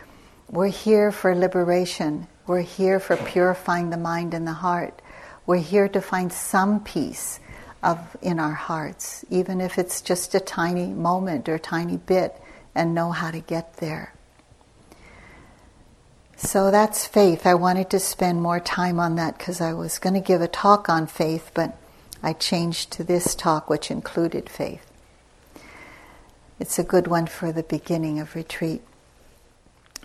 we're 0.50 0.68
here 0.68 1.12
for 1.12 1.36
liberation. 1.36 2.28
We're 2.48 2.62
here 2.62 3.00
for 3.00 3.18
purifying 3.18 3.90
the 3.90 3.98
mind 3.98 4.34
and 4.34 4.48
the 4.48 4.54
heart. 4.54 5.02
We're 5.46 5.58
here 5.58 5.88
to 5.90 6.02
find 6.02 6.32
some 6.32 6.84
peace 6.84 7.40
of 7.82 8.18
in 8.22 8.40
our 8.40 8.54
hearts, 8.54 9.26
even 9.30 9.62
if 9.62 9.78
it's 9.78 10.02
just 10.02 10.36
a 10.36 10.40
tiny 10.40 10.88
moment 10.88 11.50
or 11.50 11.58
tiny 11.58 11.98
bit, 11.98 12.36
and 12.76 12.94
know 12.94 13.12
how 13.12 13.32
to 13.32 13.40
get 13.40 13.78
there. 13.78 14.14
So 16.36 16.72
that's 16.72 17.06
faith. 17.06 17.46
I 17.46 17.56
wanted 17.56 17.90
to 17.90 18.00
spend 18.00 18.42
more 18.42 18.60
time 18.60 19.00
on 19.00 19.16
that 19.16 19.38
because 19.38 19.60
I 19.60 19.74
was 19.74 20.00
going 20.00 20.14
to 20.14 20.20
give 20.20 20.42
a 20.42 20.48
talk 20.48 20.88
on 20.88 21.08
faith, 21.08 21.52
but 21.54 21.78
I 22.22 22.34
changed 22.34 22.92
to 22.92 23.04
this 23.04 23.36
talk, 23.36 23.70
which 23.70 23.90
included 23.90 24.50
faith. 24.50 24.86
It's 26.60 26.78
a 26.78 26.84
good 26.84 27.08
one 27.08 27.28
for 27.28 27.52
the 27.52 27.64
beginning 27.64 28.20
of 28.20 28.36
retreat. 28.36 28.82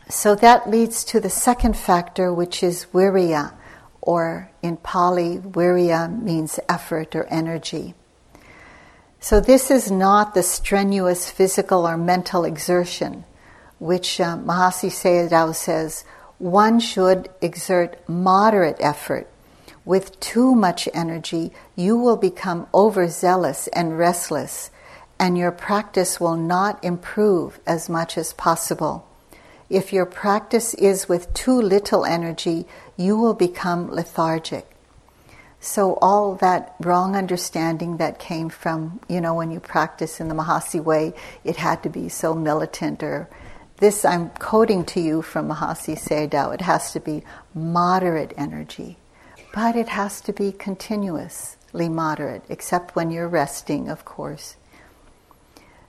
So 0.08 0.34
that 0.36 0.70
leads 0.70 1.02
to 1.06 1.20
the 1.20 1.30
second 1.30 1.76
factor, 1.76 2.32
which 2.32 2.62
is 2.62 2.86
virya, 2.92 3.54
or 4.00 4.50
in 4.62 4.76
Pali, 4.76 5.38
virya 5.38 6.22
means 6.22 6.60
effort 6.68 7.16
or 7.16 7.24
energy. 7.24 7.94
So 9.18 9.40
this 9.40 9.70
is 9.70 9.90
not 9.90 10.34
the 10.34 10.42
strenuous 10.42 11.30
physical 11.30 11.88
or 11.88 11.96
mental 11.96 12.44
exertion, 12.44 13.24
which 13.78 14.20
uh, 14.20 14.36
Mahasi 14.36 14.90
Sayadaw 14.90 15.54
says 15.54 16.04
one 16.38 16.78
should 16.78 17.30
exert 17.40 18.06
moderate 18.06 18.76
effort. 18.80 19.26
With 19.84 20.18
too 20.20 20.54
much 20.54 20.88
energy, 20.94 21.52
you 21.76 21.96
will 21.96 22.16
become 22.16 22.66
overzealous 22.72 23.66
and 23.68 23.98
restless, 23.98 24.70
and 25.18 25.36
your 25.36 25.52
practice 25.52 26.18
will 26.18 26.36
not 26.36 26.82
improve 26.82 27.60
as 27.66 27.88
much 27.88 28.16
as 28.16 28.32
possible. 28.32 29.06
If 29.68 29.92
your 29.92 30.06
practice 30.06 30.74
is 30.74 31.08
with 31.08 31.32
too 31.34 31.60
little 31.60 32.04
energy, 32.04 32.66
you 32.96 33.16
will 33.16 33.34
become 33.34 33.90
lethargic. 33.90 34.66
So 35.60 35.98
all 36.02 36.34
that 36.36 36.74
wrong 36.80 37.16
understanding 37.16 37.96
that 37.96 38.18
came 38.18 38.50
from, 38.50 39.00
you 39.08 39.20
know, 39.20 39.34
when 39.34 39.50
you 39.50 39.60
practice 39.60 40.20
in 40.20 40.28
the 40.28 40.34
Mahasi 40.34 40.82
way, 40.82 41.14
it 41.42 41.56
had 41.56 41.82
to 41.84 41.88
be 41.88 42.08
so 42.08 42.34
militant 42.34 43.02
or 43.02 43.28
this 43.78 44.04
I'm 44.04 44.28
quoting 44.30 44.84
to 44.86 45.00
you 45.00 45.22
from 45.22 45.48
Mahasi 45.48 45.98
Sayadaw. 45.98 46.54
It 46.54 46.60
has 46.60 46.92
to 46.92 47.00
be 47.00 47.24
moderate 47.54 48.32
energy, 48.36 48.98
but 49.54 49.76
it 49.76 49.88
has 49.88 50.20
to 50.20 50.32
be 50.32 50.50
continuously 50.50 51.88
moderate, 51.88 52.42
except 52.48 52.96
when 52.96 53.12
you're 53.12 53.28
resting, 53.28 53.88
of 53.88 54.04
course. 54.04 54.56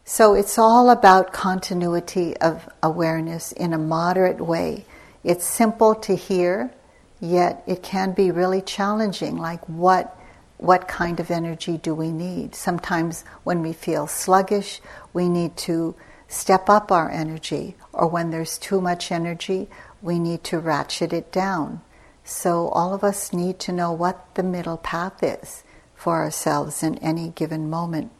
So 0.03 0.35
it's 0.35 0.59
all 0.59 0.91
about 0.91 1.33
continuity 1.33 2.37
of 2.37 2.69
awareness 2.83 3.51
in 3.51 3.73
a 3.73 3.79
moderate 3.79 4.39
way. 4.39 4.85
It's 5.23 5.43
simple 5.43 5.95
to 5.95 6.15
hear, 6.15 6.71
yet 7.19 7.63
it 7.65 7.81
can 7.81 8.11
be 8.11 8.29
really 8.29 8.61
challenging. 8.61 9.35
Like, 9.35 9.67
what 9.67 10.15
what 10.57 10.87
kind 10.87 11.19
of 11.19 11.31
energy 11.31 11.77
do 11.77 11.93
we 11.93 12.11
need? 12.11 12.55
Sometimes 12.55 13.25
when 13.43 13.61
we 13.61 13.73
feel 13.73 14.07
sluggish, 14.07 14.79
we 15.11 15.27
need 15.27 15.57
to 15.57 15.95
step 16.27 16.69
up 16.69 16.91
our 16.91 17.09
energy, 17.09 17.75
or 17.91 18.07
when 18.07 18.29
there's 18.29 18.57
too 18.57 18.79
much 18.79 19.11
energy, 19.11 19.67
we 20.01 20.17
need 20.19 20.43
to 20.45 20.59
ratchet 20.59 21.11
it 21.11 21.31
down. 21.31 21.81
So, 22.27 22.69
all 22.69 22.95
of 22.95 23.03
us 23.03 23.31
need 23.31 23.59
to 23.59 23.71
know 23.71 23.91
what 23.91 24.33
the 24.33 24.41
middle 24.41 24.77
path 24.77 25.21
is 25.21 25.63
for 25.93 26.15
ourselves 26.15 26.81
in 26.81 26.97
any 26.97 27.29
given 27.29 27.69
moment. 27.69 28.11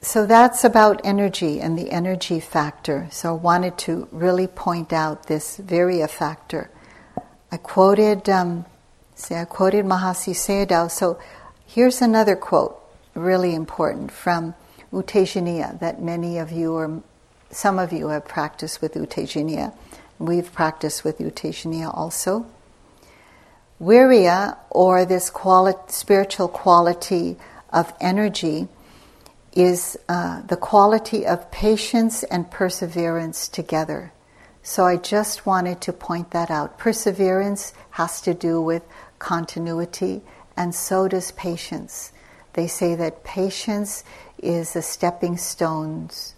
So, 0.00 0.26
that's 0.26 0.64
about 0.64 1.00
energy 1.04 1.60
and 1.60 1.78
the 1.78 1.92
energy 1.92 2.40
factor. 2.40 3.06
So, 3.12 3.30
I 3.30 3.38
wanted 3.38 3.78
to 3.78 4.08
really 4.10 4.48
point 4.48 4.92
out 4.92 5.28
this 5.28 5.58
virya 5.58 6.10
factor. 6.10 6.68
I 7.52 7.56
quoted, 7.56 8.28
um, 8.28 8.66
say, 9.14 9.40
I 9.40 9.44
quoted 9.44 9.84
Mahasi 9.84 10.34
Sayadaw. 10.34 10.90
So, 10.90 11.16
here's 11.64 12.02
another 12.02 12.34
quote, 12.34 12.76
really 13.14 13.54
important, 13.54 14.10
from 14.10 14.56
U 14.92 15.04
Tejaniya 15.04 15.78
that 15.78 16.02
many 16.02 16.38
of 16.38 16.50
you 16.50 16.74
or 16.74 17.04
some 17.50 17.78
of 17.78 17.92
you 17.92 18.08
have 18.08 18.24
practiced 18.26 18.82
with 18.82 18.96
U 18.96 19.06
Tejaniya. 19.06 19.74
We've 20.18 20.52
practiced 20.52 21.04
with 21.04 21.20
U 21.20 21.30
Tejaniya 21.30 21.96
also. 21.96 22.46
Virya, 23.80 24.56
or 24.70 25.04
this 25.04 25.30
quali- 25.30 25.74
spiritual 25.88 26.48
quality 26.48 27.36
of 27.72 27.92
energy, 28.00 28.68
is 29.52 29.96
uh, 30.08 30.42
the 30.42 30.56
quality 30.56 31.26
of 31.26 31.50
patience 31.50 32.22
and 32.24 32.50
perseverance 32.50 33.48
together. 33.48 34.12
So 34.62 34.84
I 34.84 34.96
just 34.96 35.44
wanted 35.44 35.80
to 35.82 35.92
point 35.92 36.30
that 36.30 36.50
out. 36.50 36.78
Perseverance 36.78 37.72
has 37.90 38.20
to 38.22 38.34
do 38.34 38.60
with 38.60 38.82
continuity, 39.18 40.22
and 40.56 40.74
so 40.74 41.06
does 41.08 41.32
patience. 41.32 42.12
They 42.54 42.66
say 42.66 42.94
that 42.94 43.24
patience 43.24 44.04
is 44.38 44.72
the 44.72 44.82
stepping 44.82 45.36
stones 45.36 46.33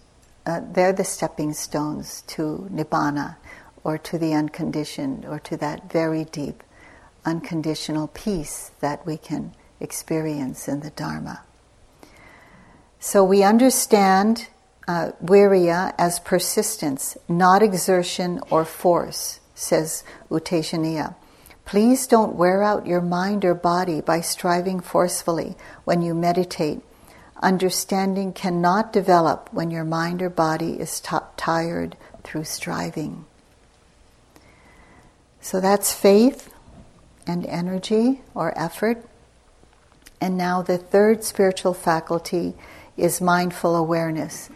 uh, 0.47 0.61
they're 0.71 0.93
the 0.93 1.03
stepping 1.03 1.53
stones 1.53 2.23
to 2.25 2.67
nibbana 2.71 3.35
or 3.83 3.97
to 3.97 4.17
the 4.17 4.33
unconditioned 4.33 5.25
or 5.25 5.39
to 5.39 5.57
that 5.57 5.91
very 5.91 6.23
deep 6.23 6.63
unconditional 7.25 8.07
peace 8.07 8.71
that 8.79 9.05
we 9.05 9.17
can 9.17 9.53
experience 9.81 10.69
in 10.69 10.79
the 10.79 10.89
Dharma. 10.91 11.43
So 12.99 13.23
we 13.23 13.43
understand 13.43 14.47
uh, 14.87 15.11
as 15.99 16.19
persistence, 16.21 17.17
not 17.27 17.61
exertion 17.61 18.39
or 18.49 18.63
force, 18.63 19.41
says 19.53 20.05
U 20.31 20.39
Tejaniya. 20.39 21.15
Please 21.65 22.07
don't 22.07 22.35
wear 22.35 22.63
out 22.63 22.87
your 22.87 23.01
mind 23.01 23.43
or 23.43 23.53
body 23.53 23.99
by 23.99 24.21
striving 24.21 24.79
forcefully 24.79 25.57
when 25.83 26.01
you 26.01 26.13
meditate 26.15 26.79
Understanding 27.41 28.33
cannot 28.33 28.91
develop 28.91 29.49
when 29.51 29.69
your 29.69 29.83
mind 29.83 30.21
or 30.21 30.29
body 30.29 30.79
is 30.79 30.99
t- 30.99 31.15
tired 31.35 31.95
through 32.23 32.43
striving. 32.43 33.25
So 35.39 35.61
that's 35.61 35.93
faith 35.93 36.51
and 37.27 37.45
energy 37.45 38.21
or 38.33 38.57
effort. 38.57 39.05
And 40.19 40.37
now 40.37 40.61
the 40.61 40.77
third 40.77 41.23
spiritual 41.23 41.73
faculty 41.73 42.55
is 42.97 43.21
mindful 43.21 43.75
awareness. 43.75 44.49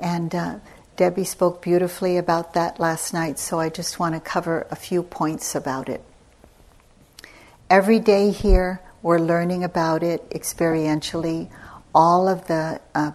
And 0.00 0.34
uh, 0.34 0.58
Debbie 0.96 1.24
spoke 1.24 1.62
beautifully 1.62 2.16
about 2.16 2.54
that 2.54 2.80
last 2.80 3.14
night, 3.14 3.38
so 3.38 3.60
I 3.60 3.68
just 3.68 3.98
want 3.98 4.14
to 4.14 4.20
cover 4.20 4.66
a 4.70 4.76
few 4.76 5.02
points 5.02 5.54
about 5.54 5.88
it. 5.88 6.02
Every 7.70 7.98
day 7.98 8.30
here, 8.30 8.80
we're 9.02 9.18
learning 9.18 9.62
about 9.62 10.02
it 10.02 10.28
experientially 10.30 11.48
all 11.96 12.28
of 12.28 12.46
the 12.46 12.78
uh, 12.94 13.12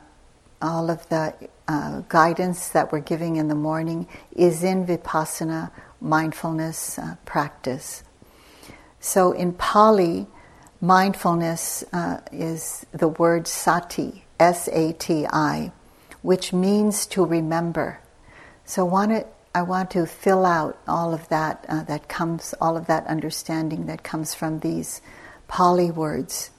all 0.62 0.90
of 0.90 1.08
the 1.10 1.34
uh, 1.68 2.02
guidance 2.10 2.70
that 2.70 2.92
we're 2.92 3.00
giving 3.14 3.36
in 3.38 3.48
the 3.48 3.56
morning 3.56 4.08
is 4.36 4.64
in 4.64 4.86
vipassana 4.86 5.72
mindfulness 6.02 6.98
uh, 6.98 7.16
practice. 7.26 8.04
So 9.00 9.32
in 9.34 9.54
Pali, 9.54 10.28
mindfulness 10.82 11.84
uh, 11.94 12.22
is 12.32 12.86
the 12.92 13.08
word 13.08 13.48
sati, 13.48 14.26
S 14.40 14.68
A 14.70 14.94
T 14.94 15.28
I, 15.28 15.72
which 16.24 16.52
means 16.54 17.06
to 17.14 17.26
remember. 17.26 18.00
So 18.66 18.86
want 18.86 19.26
I 19.54 19.62
want 19.62 19.92
to 19.92 20.06
fill 20.06 20.46
out 20.46 20.80
all 20.88 21.14
of 21.14 21.28
that 21.30 21.66
uh, 21.70 21.84
that 21.84 22.08
comes, 22.08 22.56
all 22.62 22.78
of 22.78 22.86
that 22.88 23.06
understanding 23.06 23.86
that 23.88 24.02
comes 24.02 24.34
from 24.34 24.60
these 24.60 25.02
Pali 25.48 25.92
words. 25.92 26.50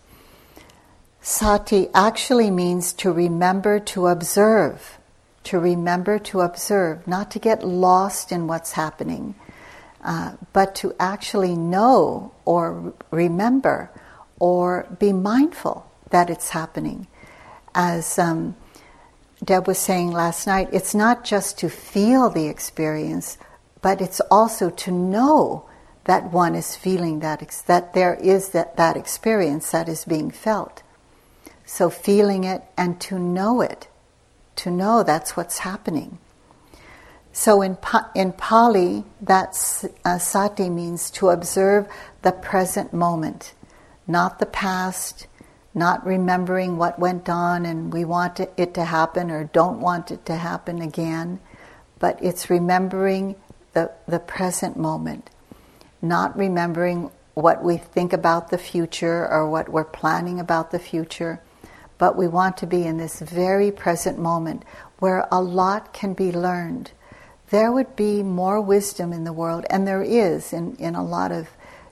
Sati 1.24 1.88
actually 1.94 2.50
means 2.50 2.92
to 2.94 3.12
remember 3.12 3.78
to 3.78 4.08
observe, 4.08 4.98
to 5.44 5.60
remember 5.60 6.18
to 6.18 6.40
observe, 6.40 7.06
not 7.06 7.30
to 7.30 7.38
get 7.38 7.64
lost 7.64 8.32
in 8.32 8.48
what's 8.48 8.72
happening, 8.72 9.36
uh, 10.02 10.32
but 10.52 10.74
to 10.74 10.92
actually 10.98 11.54
know 11.54 12.32
or 12.44 12.92
remember 13.12 13.88
or 14.40 14.88
be 14.98 15.12
mindful 15.12 15.88
that 16.10 16.28
it's 16.28 16.48
happening. 16.48 17.06
As 17.72 18.18
um, 18.18 18.56
Deb 19.44 19.68
was 19.68 19.78
saying 19.78 20.10
last 20.10 20.48
night, 20.48 20.70
it's 20.72 20.92
not 20.92 21.22
just 21.22 21.56
to 21.58 21.68
feel 21.68 22.30
the 22.30 22.48
experience, 22.48 23.38
but 23.80 24.00
it's 24.00 24.20
also 24.28 24.70
to 24.70 24.90
know 24.90 25.68
that 26.04 26.32
one 26.32 26.56
is 26.56 26.74
feeling 26.74 27.20
that, 27.20 27.38
that 27.68 27.94
there 27.94 28.14
is 28.14 28.48
that, 28.48 28.76
that 28.76 28.96
experience 28.96 29.70
that 29.70 29.88
is 29.88 30.04
being 30.04 30.32
felt. 30.32 30.82
So 31.72 31.88
feeling 31.88 32.44
it 32.44 32.62
and 32.76 33.00
to 33.00 33.18
know 33.18 33.62
it, 33.62 33.88
to 34.56 34.70
know 34.70 35.02
that's 35.02 35.38
what's 35.38 35.60
happening. 35.60 36.18
So 37.32 37.62
in, 37.62 37.78
in 38.14 38.34
Pali, 38.34 39.04
that 39.22 39.56
uh, 40.04 40.18
sati 40.18 40.68
means 40.68 41.10
to 41.12 41.30
observe 41.30 41.88
the 42.20 42.32
present 42.32 42.92
moment, 42.92 43.54
not 44.06 44.38
the 44.38 44.44
past, 44.44 45.26
not 45.72 46.04
remembering 46.04 46.76
what 46.76 46.98
went 46.98 47.30
on 47.30 47.64
and 47.64 47.90
we 47.90 48.04
want 48.04 48.38
it 48.38 48.74
to 48.74 48.84
happen 48.84 49.30
or 49.30 49.44
don't 49.44 49.80
want 49.80 50.10
it 50.10 50.26
to 50.26 50.36
happen 50.36 50.82
again, 50.82 51.40
but 51.98 52.22
it's 52.22 52.50
remembering 52.50 53.34
the, 53.72 53.90
the 54.06 54.18
present 54.18 54.76
moment, 54.76 55.30
not 56.02 56.36
remembering 56.36 57.10
what 57.32 57.64
we 57.64 57.78
think 57.78 58.12
about 58.12 58.50
the 58.50 58.58
future 58.58 59.26
or 59.26 59.48
what 59.48 59.70
we're 59.70 59.84
planning 59.84 60.38
about 60.38 60.70
the 60.70 60.78
future 60.78 61.40
but 62.02 62.16
we 62.16 62.26
want 62.26 62.56
to 62.56 62.66
be 62.66 62.82
in 62.82 62.96
this 62.96 63.20
very 63.20 63.70
present 63.70 64.18
moment 64.18 64.64
where 64.98 65.24
a 65.30 65.40
lot 65.40 65.92
can 65.92 66.14
be 66.14 66.32
learned. 66.32 66.90
There 67.50 67.70
would 67.70 67.94
be 67.94 68.24
more 68.24 68.60
wisdom 68.60 69.12
in 69.12 69.22
the 69.22 69.32
world, 69.32 69.64
and 69.70 69.86
there 69.86 70.02
is 70.02 70.52
in, 70.52 70.74
in 70.80 70.96
a 70.96 71.04
lot 71.04 71.30
of 71.30 71.48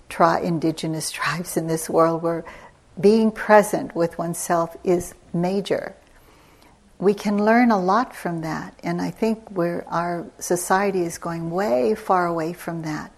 tri- 0.08 0.40
indigenous 0.40 1.10
tribes 1.18 1.56
in 1.56 1.68
this 1.68 1.88
world 1.88 2.24
where 2.24 2.44
being 3.00 3.30
present 3.30 3.94
with 3.94 4.18
oneself 4.18 4.76
is 4.82 5.14
major. 5.32 5.94
We 6.98 7.14
can 7.14 7.44
learn 7.44 7.70
a 7.70 7.78
lot 7.80 8.12
from 8.12 8.40
that, 8.40 8.74
and 8.82 9.00
I 9.00 9.12
think 9.12 9.48
where 9.50 9.84
our 9.86 10.26
society 10.40 11.02
is 11.02 11.18
going 11.18 11.52
way 11.52 11.94
far 11.94 12.26
away 12.26 12.52
from 12.52 12.82
that. 12.82 13.12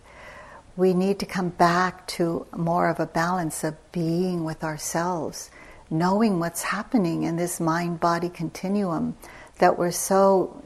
We 0.76 0.92
need 0.92 1.20
to 1.20 1.26
come 1.26 1.48
back 1.48 2.06
to 2.18 2.46
more 2.54 2.86
of 2.90 3.00
a 3.00 3.06
balance 3.06 3.64
of 3.64 3.76
being 3.92 4.44
with 4.44 4.62
ourselves 4.62 5.50
knowing 5.92 6.40
what's 6.40 6.62
happening 6.62 7.22
in 7.22 7.36
this 7.36 7.60
mind 7.60 8.00
body 8.00 8.28
continuum 8.28 9.16
that 9.58 9.78
we're 9.78 9.90
so 9.90 10.62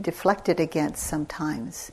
deflected 0.00 0.60
against 0.60 1.02
sometimes. 1.02 1.90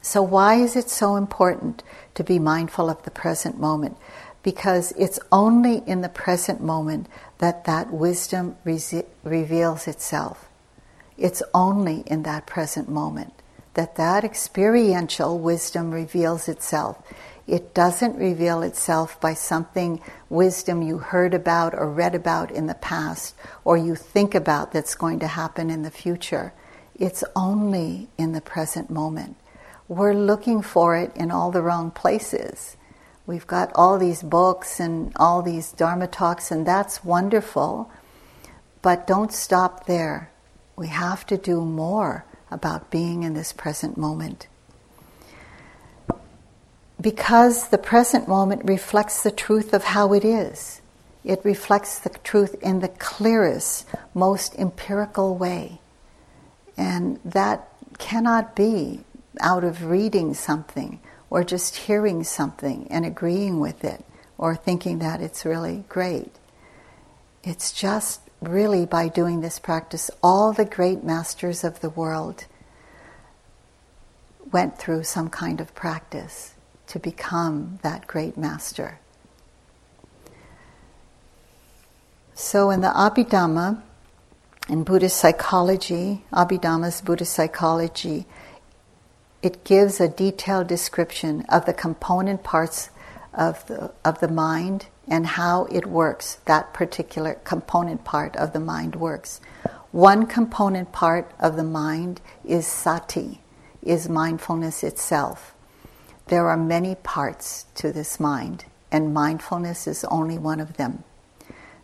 So, 0.00 0.22
why 0.22 0.54
is 0.54 0.76
it 0.76 0.88
so 0.88 1.16
important 1.16 1.82
to 2.14 2.24
be 2.24 2.38
mindful 2.38 2.88
of 2.88 3.02
the 3.02 3.10
present 3.10 3.58
moment? 3.58 3.96
Because 4.42 4.92
it's 4.92 5.18
only 5.32 5.82
in 5.86 6.00
the 6.00 6.08
present 6.08 6.62
moment 6.62 7.08
that 7.38 7.64
that 7.64 7.92
wisdom 7.92 8.56
re- 8.64 8.80
reveals 9.24 9.88
itself. 9.88 10.48
It's 11.18 11.42
only 11.52 12.04
in 12.06 12.22
that 12.22 12.46
present 12.46 12.88
moment 12.88 13.34
that 13.74 13.96
that 13.96 14.24
experiential 14.24 15.38
wisdom 15.38 15.92
reveals 15.92 16.48
itself. 16.48 17.00
It 17.48 17.72
doesn't 17.72 18.18
reveal 18.18 18.62
itself 18.62 19.18
by 19.22 19.32
something 19.32 20.02
wisdom 20.28 20.82
you 20.82 20.98
heard 20.98 21.32
about 21.32 21.72
or 21.72 21.90
read 21.90 22.14
about 22.14 22.50
in 22.50 22.66
the 22.66 22.74
past 22.74 23.34
or 23.64 23.78
you 23.78 23.94
think 23.94 24.34
about 24.34 24.72
that's 24.72 24.94
going 24.94 25.18
to 25.20 25.26
happen 25.26 25.70
in 25.70 25.80
the 25.80 25.90
future. 25.90 26.52
It's 26.94 27.24
only 27.34 28.08
in 28.18 28.32
the 28.32 28.42
present 28.42 28.90
moment. 28.90 29.36
We're 29.88 30.12
looking 30.12 30.60
for 30.60 30.94
it 30.94 31.10
in 31.16 31.30
all 31.30 31.50
the 31.50 31.62
wrong 31.62 31.90
places. 31.90 32.76
We've 33.26 33.46
got 33.46 33.72
all 33.74 33.98
these 33.98 34.22
books 34.22 34.78
and 34.78 35.12
all 35.16 35.40
these 35.40 35.72
Dharma 35.72 36.06
talks, 36.06 36.50
and 36.50 36.66
that's 36.66 37.02
wonderful, 37.02 37.90
but 38.82 39.06
don't 39.06 39.32
stop 39.32 39.86
there. 39.86 40.30
We 40.76 40.88
have 40.88 41.24
to 41.26 41.38
do 41.38 41.62
more 41.62 42.26
about 42.50 42.90
being 42.90 43.22
in 43.22 43.32
this 43.32 43.54
present 43.54 43.96
moment. 43.96 44.48
Because 47.00 47.68
the 47.68 47.78
present 47.78 48.26
moment 48.26 48.62
reflects 48.64 49.22
the 49.22 49.30
truth 49.30 49.72
of 49.72 49.84
how 49.84 50.12
it 50.12 50.24
is. 50.24 50.80
It 51.24 51.40
reflects 51.44 51.98
the 51.98 52.10
truth 52.10 52.56
in 52.62 52.80
the 52.80 52.88
clearest, 52.88 53.86
most 54.14 54.54
empirical 54.56 55.36
way. 55.36 55.80
And 56.76 57.20
that 57.24 57.68
cannot 57.98 58.56
be 58.56 59.00
out 59.40 59.62
of 59.62 59.84
reading 59.84 60.34
something 60.34 61.00
or 61.30 61.44
just 61.44 61.76
hearing 61.76 62.24
something 62.24 62.88
and 62.90 63.04
agreeing 63.04 63.60
with 63.60 63.84
it 63.84 64.04
or 64.36 64.56
thinking 64.56 64.98
that 64.98 65.20
it's 65.20 65.44
really 65.44 65.84
great. 65.88 66.32
It's 67.44 67.72
just 67.72 68.20
really 68.40 68.86
by 68.86 69.08
doing 69.08 69.40
this 69.40 69.58
practice, 69.58 70.10
all 70.22 70.52
the 70.52 70.64
great 70.64 71.02
masters 71.04 71.64
of 71.64 71.80
the 71.80 71.90
world 71.90 72.46
went 74.50 74.78
through 74.78 75.02
some 75.02 75.28
kind 75.28 75.60
of 75.60 75.74
practice 75.74 76.54
to 76.88 76.98
become 76.98 77.78
that 77.82 78.06
great 78.06 78.36
master. 78.36 78.98
So, 82.34 82.70
in 82.70 82.80
the 82.80 82.88
Abhidhamma, 82.88 83.82
in 84.68 84.84
Buddhist 84.84 85.16
psychology, 85.16 86.24
Abhidhamma's 86.32 87.00
Buddhist 87.00 87.32
psychology, 87.32 88.26
it 89.42 89.64
gives 89.64 90.00
a 90.00 90.08
detailed 90.08 90.66
description 90.66 91.44
of 91.48 91.66
the 91.66 91.72
component 91.72 92.42
parts 92.42 92.90
of 93.34 93.66
the, 93.66 93.92
of 94.04 94.20
the 94.20 94.28
mind 94.28 94.86
and 95.06 95.26
how 95.26 95.64
it 95.66 95.86
works, 95.86 96.38
that 96.44 96.72
particular 96.74 97.34
component 97.44 98.04
part 98.04 98.36
of 98.36 98.52
the 98.52 98.60
mind 98.60 98.96
works. 98.96 99.40
One 99.90 100.26
component 100.26 100.92
part 100.92 101.30
of 101.38 101.56
the 101.56 101.64
mind 101.64 102.20
is 102.44 102.66
sati, 102.66 103.40
is 103.82 104.08
mindfulness 104.08 104.84
itself. 104.84 105.54
There 106.28 106.48
are 106.48 106.58
many 106.58 106.94
parts 106.94 107.64
to 107.76 107.90
this 107.90 108.20
mind, 108.20 108.66
and 108.92 109.14
mindfulness 109.14 109.86
is 109.86 110.04
only 110.04 110.36
one 110.36 110.60
of 110.60 110.76
them. 110.76 111.04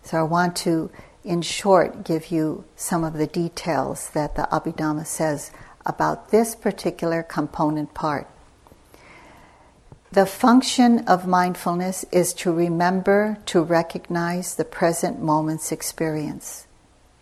So 0.03 0.19
I 0.19 0.23
want 0.23 0.55
to, 0.57 0.91
in 1.25 1.41
short, 1.41 2.05
give 2.05 2.31
you 2.31 2.65
some 2.77 3.05
of 3.05 3.15
the 3.15 3.27
details 3.27 4.11
that 4.11 4.37
the 4.37 4.47
Abhidhamma 4.53 5.07
says 5.07 5.51
about 5.87 6.31
this 6.31 6.55
particular 6.55 7.23
component 7.23 7.95
part. 7.95 8.29
The 10.13 10.27
function 10.27 11.01
of 11.09 11.27
mindfulness 11.27 12.05
is 12.13 12.35
to 12.35 12.53
remember 12.53 13.39
to 13.47 13.63
recognize 13.63 14.57
the 14.57 14.65
present 14.67 15.23
moment's 15.23 15.73
experience. 15.73 16.67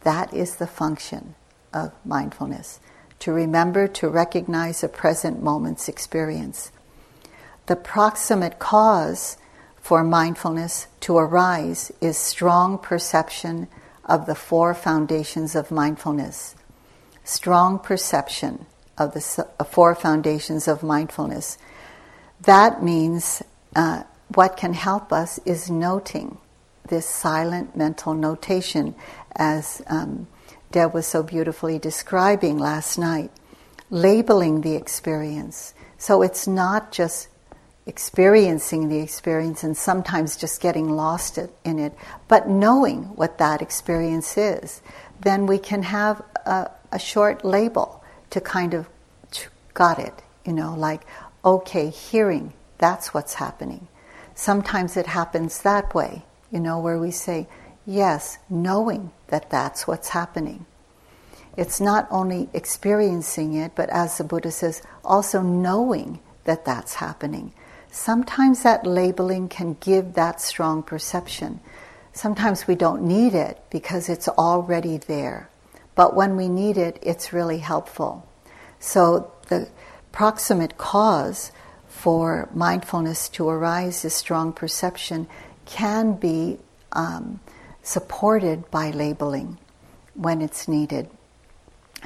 That 0.02 0.34
is 0.34 0.56
the 0.56 0.66
function 0.66 1.36
of 1.72 1.92
mindfulness. 2.04 2.80
To 3.20 3.32
remember 3.32 3.86
to 3.86 4.08
recognize 4.08 4.82
a 4.82 4.88
present 4.88 5.40
moment's 5.40 5.88
experience. 5.88 6.72
The 7.66 7.76
proximate 7.76 8.58
cause 8.58 9.36
for 9.80 10.02
mindfulness 10.04 10.88
to 11.00 11.16
arise 11.16 11.92
is 12.00 12.16
strong 12.16 12.78
perception 12.78 13.68
of 14.04 14.26
the 14.26 14.34
four 14.34 14.74
foundations 14.74 15.54
of 15.54 15.70
mindfulness. 15.70 16.54
Strong 17.24 17.80
perception 17.80 18.66
of 18.98 19.14
the 19.14 19.46
four 19.70 19.94
foundations 19.94 20.68
of 20.68 20.82
mindfulness 20.82 21.58
that 22.44 22.82
means 22.82 23.42
uh, 23.76 24.02
what 24.34 24.56
can 24.56 24.72
help 24.74 25.12
us 25.12 25.38
is 25.44 25.70
noting 25.70 26.38
this 26.88 27.06
silent 27.06 27.76
mental 27.76 28.14
notation, 28.14 28.94
as 29.36 29.80
um, 29.86 30.26
Deb 30.72 30.92
was 30.92 31.06
so 31.06 31.22
beautifully 31.22 31.78
describing 31.78 32.58
last 32.58 32.98
night, 32.98 33.30
labeling 33.90 34.62
the 34.62 34.74
experience. 34.74 35.72
So 35.98 36.22
it's 36.22 36.48
not 36.48 36.90
just 36.90 37.28
experiencing 37.86 38.88
the 38.88 39.00
experience 39.00 39.64
and 39.64 39.76
sometimes 39.76 40.36
just 40.36 40.60
getting 40.60 40.90
lost 40.90 41.38
in 41.64 41.78
it, 41.78 41.92
but 42.28 42.48
knowing 42.48 43.04
what 43.16 43.38
that 43.38 43.60
experience 43.60 44.36
is. 44.36 44.82
Then 45.20 45.46
we 45.46 45.58
can 45.58 45.82
have 45.82 46.22
a, 46.46 46.70
a 46.92 46.98
short 46.98 47.44
label 47.44 48.02
to 48.30 48.40
kind 48.40 48.74
of 48.74 48.88
got 49.74 49.98
it, 49.98 50.14
you 50.44 50.52
know, 50.52 50.74
like, 50.74 51.02
okay, 51.44 51.88
hearing, 51.88 52.52
that's 52.78 53.14
what's 53.14 53.34
happening. 53.34 53.88
Sometimes 54.34 54.96
it 54.96 55.06
happens 55.06 55.62
that 55.62 55.94
way, 55.94 56.24
you 56.50 56.60
know, 56.60 56.78
where 56.78 56.98
we 56.98 57.10
say, 57.10 57.48
yes, 57.86 58.38
knowing 58.48 59.10
that 59.28 59.50
that's 59.50 59.86
what's 59.86 60.10
happening. 60.10 60.66
It's 61.56 61.80
not 61.80 62.06
only 62.10 62.48
experiencing 62.54 63.54
it, 63.54 63.72
but 63.74 63.90
as 63.90 64.18
the 64.18 64.24
Buddha 64.24 64.50
says, 64.50 64.82
also 65.04 65.42
knowing 65.42 66.20
that 66.44 66.64
that's 66.64 66.94
happening. 66.94 67.52
Sometimes 67.92 68.62
that 68.62 68.86
labeling 68.86 69.50
can 69.50 69.74
give 69.74 70.14
that 70.14 70.40
strong 70.40 70.82
perception. 70.82 71.60
Sometimes 72.14 72.66
we 72.66 72.74
don't 72.74 73.02
need 73.02 73.34
it 73.34 73.62
because 73.68 74.08
it's 74.08 74.28
already 74.28 74.96
there. 74.96 75.50
But 75.94 76.16
when 76.16 76.34
we 76.34 76.48
need 76.48 76.78
it, 76.78 76.98
it's 77.02 77.34
really 77.34 77.58
helpful. 77.58 78.26
So 78.80 79.30
the 79.48 79.68
proximate 80.10 80.78
cause 80.78 81.52
for 81.86 82.48
mindfulness 82.54 83.28
to 83.28 83.46
arise, 83.46 84.06
is 84.06 84.14
strong 84.14 84.54
perception, 84.54 85.28
can 85.66 86.14
be 86.14 86.58
um, 86.92 87.40
supported 87.82 88.70
by 88.70 88.90
labeling 88.90 89.58
when 90.14 90.40
it's 90.40 90.66
needed. 90.66 91.10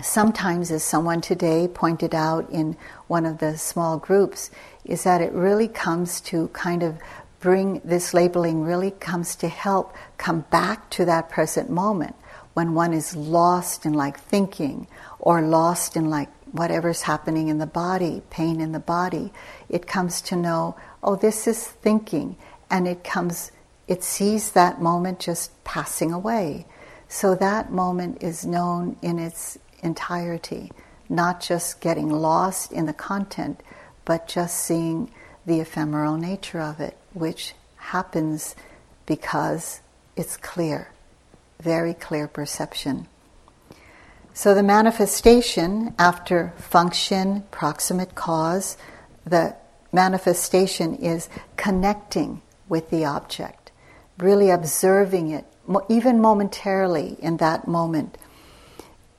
Sometimes, 0.02 0.70
as 0.70 0.82
someone 0.82 1.20
today 1.20 1.68
pointed 1.68 2.14
out 2.14 2.50
in 2.50 2.76
one 3.06 3.24
of 3.24 3.38
the 3.38 3.56
small 3.56 3.98
groups, 3.98 4.50
is 4.84 5.04
that 5.04 5.20
it 5.20 5.32
really 5.32 5.68
comes 5.68 6.20
to 6.22 6.48
kind 6.48 6.82
of 6.82 6.98
bring 7.40 7.80
this 7.84 8.12
labeling 8.12 8.62
really 8.62 8.90
comes 8.90 9.36
to 9.36 9.48
help 9.48 9.94
come 10.18 10.40
back 10.50 10.90
to 10.90 11.04
that 11.04 11.28
present 11.28 11.70
moment 11.70 12.16
when 12.54 12.74
one 12.74 12.92
is 12.92 13.14
lost 13.14 13.84
in 13.84 13.92
like 13.92 14.18
thinking 14.18 14.86
or 15.18 15.42
lost 15.42 15.96
in 15.96 16.08
like 16.08 16.28
whatever's 16.52 17.02
happening 17.02 17.48
in 17.48 17.58
the 17.58 17.66
body, 17.66 18.22
pain 18.30 18.60
in 18.60 18.72
the 18.72 18.80
body, 18.80 19.32
it 19.68 19.86
comes 19.86 20.20
to 20.22 20.34
know, 20.34 20.74
oh, 21.02 21.16
this 21.16 21.46
is 21.46 21.66
thinking, 21.66 22.36
and 22.70 22.88
it 22.88 23.04
comes, 23.04 23.52
it 23.88 24.02
sees 24.02 24.52
that 24.52 24.80
moment 24.80 25.20
just 25.20 25.52
passing 25.64 26.12
away. 26.12 26.66
So 27.08 27.34
that 27.34 27.70
moment 27.70 28.22
is 28.22 28.46
known 28.46 28.96
in 29.02 29.18
its 29.18 29.58
entirety, 29.86 30.70
not 31.08 31.40
just 31.40 31.80
getting 31.80 32.10
lost 32.10 32.72
in 32.72 32.84
the 32.86 32.92
content, 32.92 33.62
but 34.04 34.28
just 34.28 34.58
seeing 34.58 35.10
the 35.46 35.60
ephemeral 35.60 36.16
nature 36.16 36.60
of 36.60 36.80
it, 36.80 36.96
which 37.14 37.54
happens 37.76 38.54
because 39.06 39.80
it's 40.16 40.36
clear, 40.36 40.90
very 41.62 41.94
clear 41.94 42.26
perception. 42.26 43.06
So 44.34 44.54
the 44.54 44.62
manifestation 44.62 45.94
after 45.98 46.52
function, 46.58 47.44
proximate 47.50 48.14
cause, 48.14 48.76
the 49.24 49.56
manifestation 49.92 50.96
is 50.96 51.30
connecting 51.56 52.42
with 52.68 52.90
the 52.90 53.04
object, 53.06 53.70
really 54.18 54.50
observing 54.50 55.30
it, 55.30 55.46
even 55.88 56.20
momentarily 56.20 57.16
in 57.20 57.38
that 57.38 57.66
moment. 57.66 58.18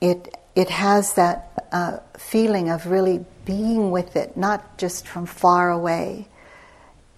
It, 0.00 0.36
it 0.58 0.70
has 0.70 1.14
that 1.14 1.68
uh, 1.72 1.98
feeling 2.16 2.68
of 2.68 2.86
really 2.86 3.24
being 3.44 3.90
with 3.90 4.16
it, 4.16 4.36
not 4.36 4.78
just 4.78 5.06
from 5.06 5.26
far 5.26 5.70
away. 5.70 6.28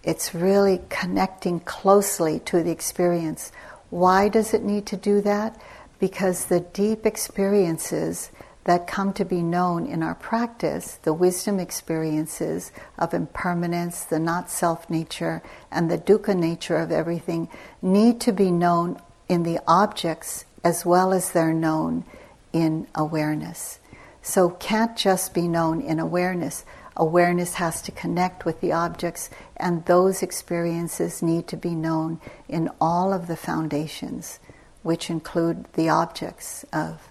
It's 0.03 0.34
really 0.34 0.80
connecting 0.88 1.61
closely 1.61 2.41
to 2.41 2.62
the 2.62 2.70
experience. 2.70 3.53
Why 3.91 4.28
does 4.28 4.55
it 4.55 4.62
need 4.62 4.86
to 4.86 4.97
do 4.97 5.20
that? 5.22 5.61
because 6.01 6.47
the 6.47 6.61
deep 6.61 7.07
experiences 7.07 8.30
that 8.64 8.86
come 8.86 9.12
to 9.12 9.24
be 9.24 9.43
known 9.43 9.86
in 9.86 10.03
our 10.03 10.14
practice, 10.14 10.99
the 11.03 11.12
wisdom 11.12 11.61
experiences 11.61 12.72
of 12.99 13.14
impermanence, 13.14 14.05
the 14.05 14.18
not 14.18 14.51
self 14.51 14.91
nature, 14.91 15.43
and 15.70 15.91
the 15.91 15.99
dukkha 15.99 16.36
nature 16.36 16.76
of 16.76 16.91
everything, 16.91 17.49
need 17.80 18.20
to 18.20 18.32
be 18.32 18.51
known 18.51 19.01
in 19.28 19.45
the 19.45 19.61
objects 19.68 20.45
as 20.64 20.84
well 20.84 21.12
as 21.12 21.30
they're 21.30 21.55
known 21.55 22.05
in 22.53 22.86
awareness. 22.94 23.78
So, 24.22 24.51
can't 24.51 24.96
just 24.96 25.32
be 25.32 25.48
known 25.48 25.80
in 25.80 25.98
awareness. 25.98 26.64
Awareness 26.96 27.55
has 27.55 27.80
to 27.82 27.92
connect 27.92 28.44
with 28.44 28.61
the 28.61 28.72
objects, 28.72 29.30
and 29.57 29.84
those 29.86 30.22
experiences 30.22 31.22
need 31.22 31.48
to 31.48 31.57
be 31.57 31.74
known 31.74 32.20
in 32.48 32.68
all 32.80 33.12
of 33.12 33.26
the 33.26 33.36
foundations 33.36 34.38
which 34.82 35.11
include 35.11 35.66
the 35.74 35.88
objects 35.88 36.64
of 36.72 37.09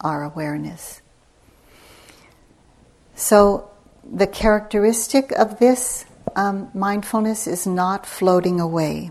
our 0.00 0.22
awareness. 0.24 1.00
So, 3.14 3.70
the 4.10 4.26
characteristic 4.26 5.32
of 5.32 5.58
this 5.58 6.04
um, 6.36 6.70
mindfulness 6.72 7.46
is 7.46 7.66
not 7.66 8.06
floating 8.06 8.60
away. 8.60 9.10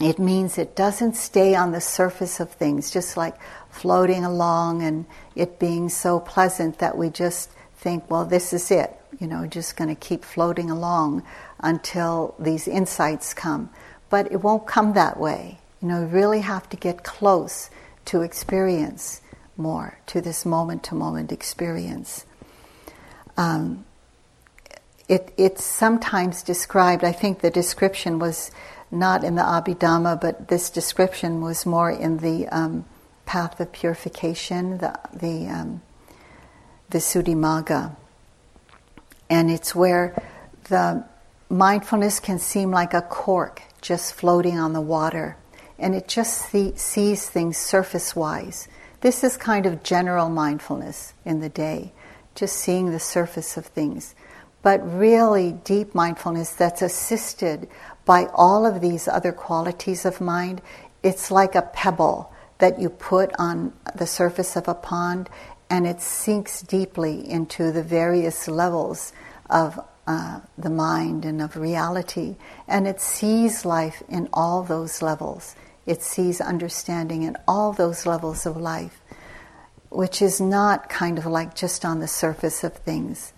It 0.00 0.18
means 0.18 0.58
it 0.58 0.74
doesn't 0.74 1.14
stay 1.14 1.54
on 1.54 1.70
the 1.70 1.80
surface 1.80 2.40
of 2.40 2.50
things, 2.50 2.90
just 2.90 3.16
like 3.16 3.36
floating 3.70 4.24
along 4.24 4.82
and 4.82 5.06
it 5.36 5.58
being 5.58 5.88
so 5.88 6.18
pleasant 6.18 6.78
that 6.78 6.98
we 6.98 7.10
just 7.10 7.50
think, 7.76 8.10
well, 8.10 8.24
this 8.24 8.52
is 8.52 8.70
it. 8.70 8.96
you 9.20 9.26
know, 9.26 9.46
just 9.46 9.76
going 9.76 9.88
to 9.88 9.94
keep 9.94 10.24
floating 10.24 10.70
along 10.70 11.22
until 11.60 12.34
these 12.38 12.68
insights 12.68 13.34
come. 13.34 13.70
But 14.10 14.30
it 14.32 14.42
won't 14.42 14.66
come 14.66 14.94
that 14.94 15.18
way. 15.18 15.58
You 15.80 15.88
know, 15.88 16.00
you 16.00 16.06
really 16.06 16.40
have 16.40 16.68
to 16.70 16.76
get 16.76 17.04
close 17.04 17.70
to 18.06 18.22
experience 18.22 19.20
more, 19.56 19.98
to 20.06 20.20
this 20.20 20.44
moment 20.44 20.82
to 20.84 20.94
moment 20.94 21.32
experience. 21.32 22.26
Um, 23.36 23.84
it, 25.08 25.32
it's 25.36 25.64
sometimes 25.64 26.42
described, 26.42 27.04
I 27.04 27.12
think 27.12 27.40
the 27.40 27.50
description 27.50 28.18
was 28.18 28.50
not 28.90 29.24
in 29.24 29.34
the 29.34 29.42
Abhidhamma, 29.42 30.20
but 30.20 30.48
this 30.48 30.70
description 30.70 31.40
was 31.40 31.66
more 31.66 31.90
in 31.90 32.18
the 32.18 32.48
um, 32.48 32.84
path 33.26 33.58
of 33.60 33.72
purification, 33.72 34.78
the, 34.78 34.98
the 35.12 35.48
um. 35.48 35.82
And 39.28 39.50
it's 39.50 39.74
where 39.74 40.22
the 40.68 41.04
mindfulness 41.48 42.20
can 42.20 42.38
seem 42.38 42.70
like 42.70 42.94
a 42.94 43.02
cork 43.02 43.62
just 43.80 44.14
floating 44.14 44.58
on 44.58 44.72
the 44.72 44.80
water, 44.80 45.36
and 45.78 45.94
it 45.94 46.06
just 46.06 46.50
see, 46.50 46.72
sees 46.76 47.28
things 47.28 47.56
surface 47.56 48.14
wise. 48.14 48.68
This 49.00 49.24
is 49.24 49.36
kind 49.36 49.66
of 49.66 49.82
general 49.82 50.28
mindfulness 50.28 51.12
in 51.24 51.40
the 51.40 51.48
day, 51.48 51.92
just 52.34 52.56
seeing 52.56 52.90
the 52.90 53.00
surface 53.00 53.56
of 53.56 53.66
things. 53.66 54.14
But 54.62 54.80
really 54.80 55.52
deep 55.52 55.94
mindfulness 55.94 56.52
that's 56.52 56.80
assisted 56.80 57.68
by 58.04 58.26
all 58.34 58.66
of 58.66 58.80
these 58.80 59.08
other 59.08 59.32
qualities 59.32 60.04
of 60.04 60.20
mind, 60.20 60.60
it's 61.02 61.30
like 61.30 61.54
a 61.54 61.62
pebble 61.62 62.32
that 62.58 62.80
you 62.80 62.88
put 62.88 63.30
on 63.38 63.72
the 63.94 64.06
surface 64.06 64.56
of 64.56 64.68
a 64.68 64.74
pond 64.74 65.28
and 65.70 65.86
it 65.86 66.00
sinks 66.00 66.62
deeply 66.62 67.28
into 67.28 67.72
the 67.72 67.82
various 67.82 68.48
levels 68.48 69.12
of 69.50 69.80
uh, 70.06 70.40
the 70.58 70.70
mind 70.70 71.24
and 71.24 71.40
of 71.40 71.56
reality. 71.56 72.36
And 72.68 72.86
it 72.86 73.00
sees 73.00 73.64
life 73.64 74.02
in 74.08 74.28
all 74.32 74.62
those 74.62 75.02
levels. 75.02 75.56
It 75.86 76.02
sees 76.02 76.40
understanding 76.40 77.22
in 77.22 77.36
all 77.48 77.72
those 77.72 78.06
levels 78.06 78.46
of 78.46 78.56
life, 78.56 79.00
which 79.90 80.20
is 80.22 80.40
not 80.40 80.88
kind 80.88 81.18
of 81.18 81.26
like 81.26 81.54
just 81.54 81.84
on 81.84 82.00
the 82.00 82.08
surface 82.08 82.64
of 82.64 82.74
things. 82.74 83.32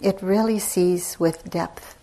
It 0.00 0.20
really 0.22 0.58
sees 0.58 1.18
with 1.18 1.48
depth. 1.50 1.97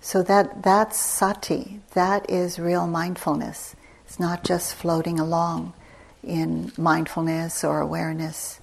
So 0.00 0.22
that 0.22 0.62
that's 0.62 0.98
sati. 0.98 1.80
That 1.94 2.30
is 2.30 2.58
real 2.58 2.86
mindfulness. 2.86 3.74
It's 4.06 4.18
not 4.18 4.44
just 4.44 4.74
floating 4.74 5.18
along 5.18 5.74
in 6.22 6.72
mindfulness 6.76 7.62
or 7.62 7.80
awareness. 7.80 8.60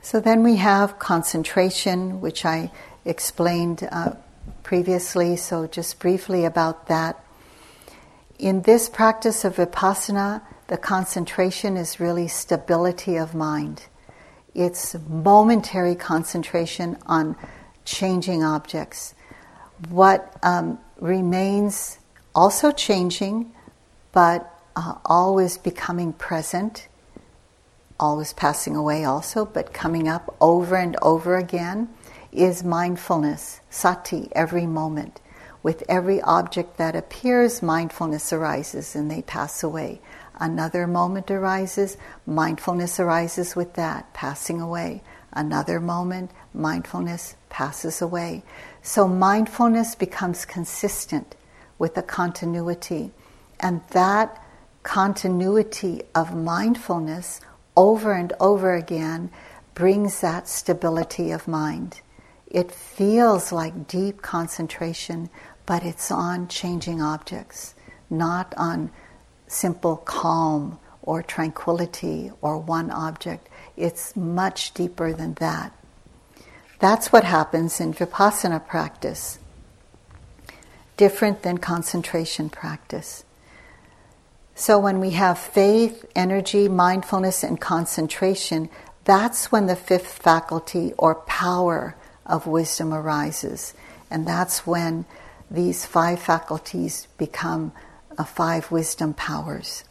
So 0.00 0.20
then 0.20 0.42
we 0.42 0.56
have 0.56 0.98
concentration, 0.98 2.20
which 2.20 2.44
I 2.44 2.70
explained 3.04 3.88
uh, 3.90 4.12
previously, 4.62 5.36
so 5.36 5.66
just 5.66 5.98
briefly 5.98 6.44
about 6.44 6.88
that. 6.88 7.24
In 8.38 8.62
this 8.62 8.88
practice 8.88 9.44
of 9.44 9.56
vipassana, 9.56 10.42
the 10.66 10.76
concentration 10.76 11.76
is 11.76 12.00
really 12.00 12.28
stability 12.28 13.16
of 13.16 13.34
mind. 13.34 13.82
It's 14.54 14.96
momentary 15.08 15.94
concentration 15.94 16.98
on 17.06 17.36
changing 17.84 18.42
objects. 18.44 19.14
What 19.88 20.36
um, 20.42 20.78
remains 21.00 21.98
also 22.34 22.70
changing, 22.70 23.52
but 24.12 24.50
uh, 24.76 24.94
always 25.04 25.58
becoming 25.58 26.12
present 26.12 26.88
always 27.98 28.32
passing 28.32 28.76
away 28.76 29.04
also, 29.04 29.44
but 29.44 29.72
coming 29.72 30.08
up 30.08 30.34
over 30.40 30.76
and 30.76 30.96
over 31.02 31.36
again, 31.36 31.88
is 32.32 32.64
mindfulness, 32.64 33.60
sati, 33.70 34.28
every 34.32 34.66
moment. 34.66 35.20
With 35.62 35.84
every 35.88 36.20
object 36.20 36.76
that 36.76 36.96
appears, 36.96 37.62
mindfulness 37.62 38.32
arises 38.32 38.96
and 38.96 39.10
they 39.10 39.22
pass 39.22 39.62
away. 39.62 40.00
Another 40.36 40.86
moment 40.86 41.30
arises, 41.30 41.96
mindfulness 42.26 42.98
arises 42.98 43.54
with 43.54 43.74
that, 43.74 44.12
passing 44.14 44.60
away. 44.60 45.02
Another 45.32 45.80
moment, 45.80 46.30
mindfulness 46.52 47.36
passes 47.48 48.02
away. 48.02 48.42
So 48.82 49.06
mindfulness 49.06 49.94
becomes 49.94 50.44
consistent 50.44 51.36
with 51.78 51.94
the 51.94 52.02
continuity. 52.02 53.12
And 53.60 53.80
that 53.90 54.44
continuity 54.82 56.02
of 56.14 56.36
mindfulness 56.36 57.40
over 57.76 58.12
and 58.12 58.32
over 58.38 58.74
again 58.74 59.30
brings 59.74 60.20
that 60.20 60.48
stability 60.48 61.30
of 61.30 61.48
mind. 61.48 62.00
It 62.46 62.70
feels 62.70 63.50
like 63.50 63.88
deep 63.88 64.22
concentration, 64.22 65.30
but 65.66 65.82
it's 65.82 66.10
on 66.10 66.46
changing 66.46 67.02
objects, 67.02 67.74
not 68.08 68.54
on 68.56 68.90
simple 69.54 69.96
calm 69.98 70.78
or 71.02 71.22
tranquility 71.22 72.30
or 72.40 72.58
one 72.58 72.90
object. 72.90 73.48
It's 73.76 74.16
much 74.16 74.74
deeper 74.74 75.12
than 75.12 75.34
that. 75.34 75.72
That's 76.80 77.12
what 77.12 77.24
happens 77.24 77.80
in 77.80 77.94
vipassana 77.94 78.66
practice, 78.66 79.38
different 80.96 81.42
than 81.42 81.58
concentration 81.58 82.50
practice. 82.50 83.24
So 84.54 84.78
when 84.78 85.00
we 85.00 85.10
have 85.10 85.38
faith, 85.38 86.04
energy, 86.14 86.68
mindfulness, 86.68 87.42
and 87.42 87.60
concentration, 87.60 88.68
that's 89.04 89.50
when 89.50 89.66
the 89.66 89.76
fifth 89.76 90.06
faculty 90.06 90.92
or 90.96 91.14
power 91.14 91.96
of 92.24 92.46
wisdom 92.46 92.94
arises. 92.94 93.74
And 94.10 94.26
that's 94.26 94.66
when 94.66 95.06
these 95.50 95.84
five 95.84 96.20
faculties 96.20 97.08
become 97.18 97.72
uh, 98.18 98.24
five 98.24 98.70
wisdom 98.70 99.14
powers. 99.14 99.84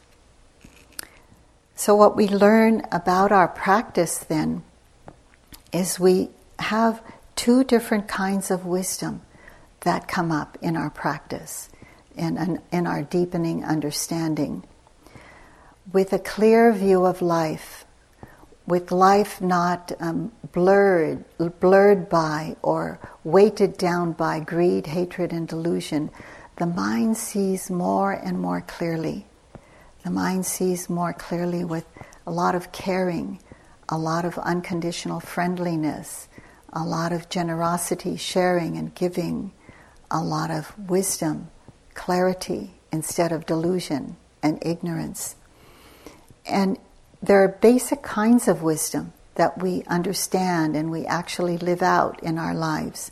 So, 1.75 1.95
what 1.95 2.15
we 2.15 2.27
learn 2.27 2.83
about 2.91 3.31
our 3.31 3.47
practice 3.47 4.17
then 4.17 4.63
is 5.71 5.99
we 5.99 6.29
have 6.59 7.01
two 7.35 7.63
different 7.63 8.07
kinds 8.07 8.51
of 8.51 8.65
wisdom 8.65 9.21
that 9.81 10.07
come 10.07 10.31
up 10.31 10.57
in 10.61 10.77
our 10.77 10.89
practice 10.89 11.69
in, 12.15 12.61
in 12.71 12.87
our 12.87 13.03
deepening 13.03 13.63
understanding. 13.63 14.63
With 15.91 16.13
a 16.13 16.19
clear 16.19 16.71
view 16.71 17.05
of 17.05 17.21
life, 17.21 17.85
with 18.65 18.91
life 18.91 19.41
not 19.41 19.91
um, 19.99 20.31
blurred, 20.53 21.25
blurred 21.59 22.07
by 22.07 22.55
or 22.61 22.99
weighted 23.23 23.77
down 23.77 24.13
by 24.13 24.39
greed, 24.39 24.87
hatred, 24.87 25.33
and 25.33 25.47
delusion, 25.47 26.09
the 26.57 26.65
mind 26.65 27.17
sees 27.17 27.69
more 27.69 28.11
and 28.11 28.39
more 28.39 28.61
clearly. 28.61 29.25
The 30.03 30.11
mind 30.11 30.45
sees 30.45 30.89
more 30.89 31.13
clearly 31.13 31.63
with 31.63 31.85
a 32.27 32.31
lot 32.31 32.55
of 32.55 32.71
caring, 32.71 33.39
a 33.89 33.97
lot 33.97 34.25
of 34.25 34.37
unconditional 34.37 35.19
friendliness, 35.19 36.27
a 36.71 36.83
lot 36.83 37.11
of 37.11 37.29
generosity, 37.29 38.17
sharing, 38.17 38.77
and 38.77 38.93
giving, 38.93 39.51
a 40.11 40.21
lot 40.21 40.51
of 40.51 40.77
wisdom, 40.89 41.49
clarity 41.93 42.75
instead 42.91 43.31
of 43.31 43.45
delusion 43.45 44.15
and 44.41 44.63
ignorance. 44.65 45.35
And 46.45 46.77
there 47.21 47.43
are 47.43 47.47
basic 47.47 48.03
kinds 48.03 48.47
of 48.47 48.61
wisdom 48.61 49.13
that 49.35 49.61
we 49.61 49.83
understand 49.87 50.75
and 50.75 50.91
we 50.91 51.05
actually 51.05 51.57
live 51.57 51.81
out 51.81 52.21
in 52.21 52.37
our 52.37 52.53
lives. 52.53 53.11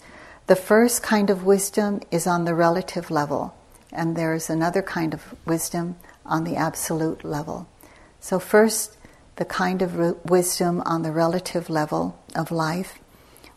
The 0.52 0.58
first 0.58 1.02
kind 1.02 1.30
of 1.30 1.46
wisdom 1.46 2.02
is 2.12 2.28
on 2.28 2.44
the 2.44 2.54
relative 2.54 3.10
level, 3.10 3.56
and 3.90 4.18
there's 4.18 4.50
another 4.50 4.82
kind 4.82 5.14
of 5.14 5.34
wisdom 5.46 5.96
on 6.26 6.44
the 6.44 6.58
absolute 6.58 7.24
level. 7.24 7.70
So, 8.20 8.38
first, 8.38 8.98
the 9.38 9.46
kind 9.46 9.82
of 9.82 9.96
re- 9.96 10.14
wisdom 10.26 10.82
on 10.82 11.04
the 11.04 11.12
relative 11.14 11.70
level 11.70 12.20
of 12.36 12.52
life, 12.52 13.00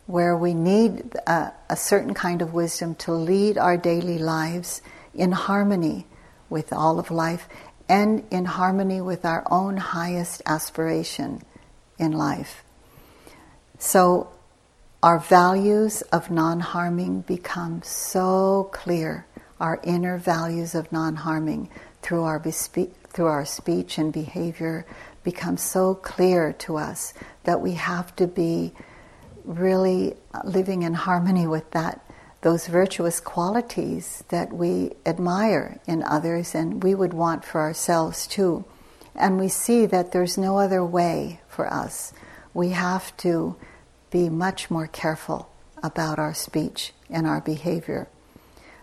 where 0.05 0.37
we 0.37 0.53
need 0.53 1.17
a, 1.27 1.51
a 1.69 1.75
certain 1.75 2.13
kind 2.13 2.41
of 2.41 2.53
wisdom 2.53 2.95
to 3.03 3.11
lead 3.11 3.57
our 3.57 3.75
daily 3.75 4.17
lives 4.17 4.81
in 5.13 5.33
harmony 5.33 6.07
with 6.49 6.71
all 6.71 6.97
of 6.97 7.11
life 7.11 7.49
and 7.89 8.23
in 8.31 8.45
harmony 8.45 9.01
with 9.01 9.25
our 9.25 9.43
own 9.51 9.75
highest 9.75 10.41
aspiration 10.45 11.43
in 11.99 12.13
life. 12.13 12.63
So 13.79 14.29
our 15.05 15.19
values 15.19 16.01
of 16.11 16.31
non 16.31 16.59
harming 16.59 17.21
become 17.21 17.79
so 17.83 18.67
clear, 18.73 19.23
our 19.59 19.79
inner 19.83 20.17
values 20.17 20.73
of 20.73 20.91
non 20.91 21.15
harming 21.15 21.69
through 22.01 22.23
our, 22.23 22.39
bespe- 22.39 22.91
through 23.09 23.27
our 23.27 23.45
speech 23.45 23.99
and 23.99 24.11
behavior 24.11 24.83
become 25.23 25.57
so 25.57 25.93
clear 25.93 26.53
to 26.53 26.75
us 26.77 27.13
that 27.43 27.61
we 27.61 27.73
have 27.73 28.15
to 28.15 28.25
be 28.25 28.73
really 29.43 30.15
living 30.43 30.81
in 30.81 30.95
harmony 30.95 31.45
with 31.45 31.69
that 31.69 32.01
those 32.41 32.65
virtuous 32.65 33.19
qualities 33.19 34.23
that 34.29 34.51
we 34.51 34.91
admire 35.05 35.79
in 35.85 36.01
others 36.01 36.55
and 36.55 36.81
we 36.81 36.95
would 36.95 37.13
want 37.13 37.45
for 37.45 37.61
ourselves 37.61 38.25
too. 38.25 38.65
And 39.13 39.39
we 39.39 39.49
see 39.49 39.85
that 39.85 40.11
there's 40.11 40.35
no 40.35 40.57
other 40.57 40.83
way 40.83 41.41
for 41.47 41.71
us. 41.71 42.11
we 42.55 42.69
have 42.69 43.15
to 43.17 43.55
be 44.15 44.29
much 44.29 44.71
more 44.71 44.87
careful 44.87 45.49
about 45.83 46.17
our 46.17 46.33
speech 46.33 46.93
and 47.09 47.27
our 47.27 47.41
behavior. 47.41 48.07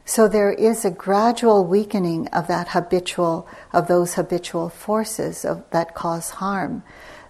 So 0.05 0.29
there 0.29 0.53
is 0.53 0.85
a 0.85 0.91
gradual 0.91 1.65
weakening 1.65 2.29
of 2.29 2.49
that 2.49 2.69
habitual, 2.69 3.49
of 3.73 3.89
those 3.89 4.13
habitual 4.13 4.69
forces 4.69 5.47
of, 5.47 5.65
that 5.71 5.95
cause 5.95 6.29
harm 6.29 6.83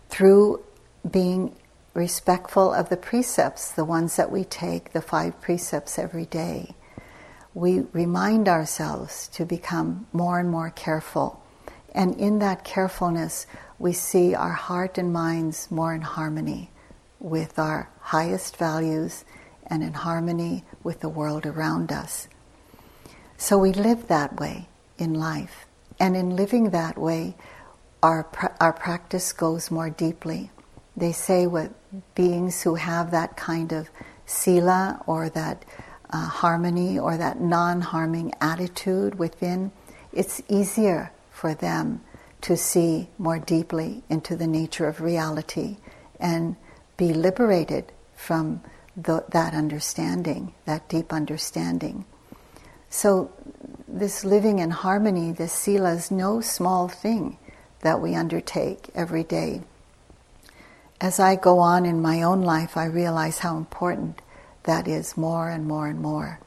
through 0.08 0.64
being 1.08 1.54
respectful 1.94 2.74
of 2.74 2.88
the 2.88 2.96
precepts, 2.96 3.70
the 3.70 3.84
ones 3.84 4.16
that 4.16 4.32
we 4.32 4.42
take, 4.42 4.92
the 4.92 5.00
five 5.00 5.40
precepts 5.40 5.96
every 5.96 6.26
day. 6.26 6.74
We 7.54 7.84
remind 7.92 8.48
ourselves 8.48 9.28
to 9.34 9.44
become 9.44 10.08
more 10.12 10.40
and 10.40 10.50
more 10.50 10.70
careful. 10.70 11.40
And 11.94 12.16
in 12.16 12.40
that 12.40 12.64
carefulness, 12.64 13.46
we 13.78 13.92
see 13.92 14.34
our 14.34 14.54
heart 14.54 14.98
and 14.98 15.12
minds 15.12 15.70
more 15.70 15.94
in 15.94 16.00
harmony 16.00 16.71
with 17.22 17.58
our 17.58 17.88
highest 18.00 18.56
values 18.56 19.24
and 19.66 19.82
in 19.82 19.94
harmony 19.94 20.64
with 20.82 21.00
the 21.00 21.08
world 21.08 21.46
around 21.46 21.92
us. 21.92 22.28
So 23.36 23.58
we 23.58 23.72
live 23.72 24.08
that 24.08 24.38
way 24.38 24.68
in 24.98 25.14
life. 25.14 25.66
And 26.00 26.16
in 26.16 26.36
living 26.36 26.70
that 26.70 26.98
way, 26.98 27.36
our, 28.02 28.26
our 28.60 28.72
practice 28.72 29.32
goes 29.32 29.70
more 29.70 29.88
deeply. 29.88 30.50
They 30.96 31.12
say 31.12 31.46
what 31.46 31.70
beings 32.14 32.62
who 32.62 32.74
have 32.74 33.12
that 33.12 33.36
kind 33.36 33.72
of 33.72 33.88
sila 34.26 35.02
or 35.06 35.28
that 35.30 35.64
uh, 36.10 36.26
harmony 36.26 36.98
or 36.98 37.16
that 37.16 37.40
non 37.40 37.80
harming 37.80 38.34
attitude 38.40 39.18
within, 39.18 39.70
it's 40.12 40.42
easier 40.48 41.12
for 41.30 41.54
them 41.54 42.02
to 42.42 42.56
see 42.56 43.08
more 43.16 43.38
deeply 43.38 44.02
into 44.10 44.34
the 44.36 44.46
nature 44.46 44.86
of 44.88 45.00
reality 45.00 45.76
and 46.18 46.56
be 46.96 47.12
liberated 47.12 47.92
from 48.14 48.60
the, 48.96 49.24
that 49.30 49.54
understanding, 49.54 50.54
that 50.64 50.88
deep 50.88 51.12
understanding. 51.12 52.04
So, 52.90 53.32
this 53.88 54.24
living 54.24 54.58
in 54.58 54.70
harmony, 54.70 55.32
this 55.32 55.52
sila, 55.52 55.92
is 55.94 56.10
no 56.10 56.40
small 56.40 56.88
thing 56.88 57.38
that 57.80 58.00
we 58.00 58.14
undertake 58.14 58.88
every 58.94 59.24
day. 59.24 59.62
As 61.00 61.18
I 61.18 61.36
go 61.36 61.58
on 61.58 61.84
in 61.84 62.00
my 62.00 62.22
own 62.22 62.42
life, 62.42 62.76
I 62.76 62.84
realize 62.84 63.40
how 63.40 63.56
important 63.56 64.22
that 64.64 64.86
is 64.86 65.16
more 65.16 65.50
and 65.50 65.66
more 65.66 65.88
and 65.88 66.00
more. 66.00 66.40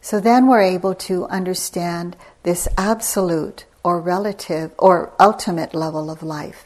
So 0.00 0.20
then 0.20 0.46
we're 0.46 0.62
able 0.62 0.94
to 0.94 1.26
understand 1.26 2.16
this 2.42 2.68
absolute 2.76 3.64
or 3.82 4.00
relative 4.00 4.72
or 4.78 5.12
ultimate 5.18 5.74
level 5.74 6.10
of 6.10 6.22
life, 6.22 6.65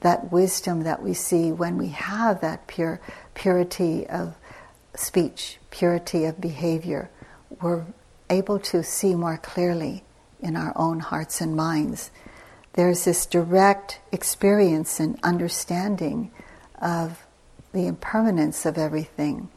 that 0.00 0.32
wisdom 0.32 0.82
that 0.84 1.02
we 1.02 1.14
see 1.14 1.52
when 1.52 1.76
we 1.76 1.88
have 1.88 2.40
that 2.40 2.66
pure 2.66 3.00
purity 3.34 4.06
of 4.06 4.34
speech, 4.94 5.58
purity 5.70 6.24
of 6.24 6.40
behavior. 6.40 7.10
We're 7.60 7.84
able 8.28 8.58
to 8.60 8.82
see 8.82 9.14
more 9.14 9.38
clearly 9.38 10.04
in 10.40 10.56
our 10.56 10.72
own 10.76 11.00
hearts 11.00 11.40
and 11.40 11.54
minds. 11.54 12.10
There's 12.74 13.04
this 13.04 13.26
direct 13.26 14.00
experience 14.12 15.00
and 15.00 15.18
understanding 15.22 16.30
of 16.80 17.26
the 17.72 17.86
impermanence 17.86 18.64
of 18.64 18.78
everything, 18.78 19.48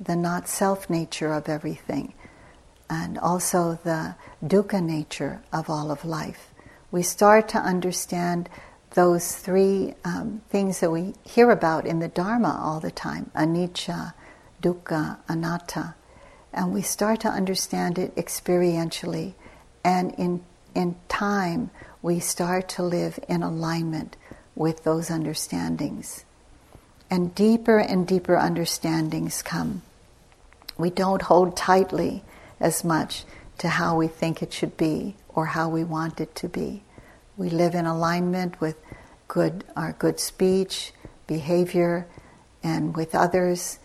the 0.00 0.16
not 0.16 0.48
self 0.48 0.90
nature 0.90 1.32
of 1.32 1.48
everything, 1.48 2.14
and 2.90 3.18
also 3.18 3.78
the 3.84 4.16
dukkha 4.44 4.82
nature 4.82 5.42
of 5.52 5.70
all 5.70 5.90
of 5.90 6.04
life. 6.04 6.52
We 6.90 7.02
start 7.02 7.48
to 7.50 7.58
understand 7.58 8.48
those 8.94 9.34
three 9.36 9.94
um, 10.04 10.42
things 10.50 10.80
that 10.80 10.90
we 10.90 11.14
hear 11.24 11.50
about 11.50 11.86
in 11.86 11.98
the 11.98 12.08
Dharma 12.08 12.60
all 12.62 12.80
the 12.80 12.90
time 12.90 13.30
anicca, 13.34 14.14
dukkha, 14.62 15.18
anatta 15.28 15.94
and 16.52 16.72
we 16.72 16.82
start 16.82 17.20
to 17.20 17.28
understand 17.28 17.98
it 17.98 18.14
experientially. 18.14 19.34
And 19.84 20.14
in, 20.14 20.44
in 20.74 20.96
time, 21.08 21.70
we 22.02 22.20
start 22.20 22.68
to 22.70 22.82
live 22.82 23.18
in 23.28 23.42
alignment 23.42 24.16
with 24.54 24.84
those 24.84 25.10
understandings. 25.10 26.24
And 27.10 27.34
deeper 27.34 27.78
and 27.78 28.06
deeper 28.06 28.36
understandings 28.36 29.42
come. 29.42 29.82
We 30.76 30.90
don't 30.90 31.22
hold 31.22 31.56
tightly 31.56 32.22
as 32.60 32.84
much 32.84 33.24
to 33.58 33.68
how 33.68 33.96
we 33.96 34.08
think 34.08 34.42
it 34.42 34.52
should 34.52 34.76
be 34.76 35.16
or 35.28 35.46
how 35.46 35.68
we 35.68 35.84
want 35.84 36.20
it 36.20 36.34
to 36.36 36.48
be. 36.48 36.82
We 37.36 37.48
live 37.48 37.74
in 37.74 37.86
alignment 37.86 38.60
with 38.60 38.76
good, 39.26 39.64
our 39.74 39.92
good 39.92 40.20
speech, 40.20 40.92
behavior, 41.26 42.06
and 42.62 42.94
with 42.94 43.14
others, 43.14 43.78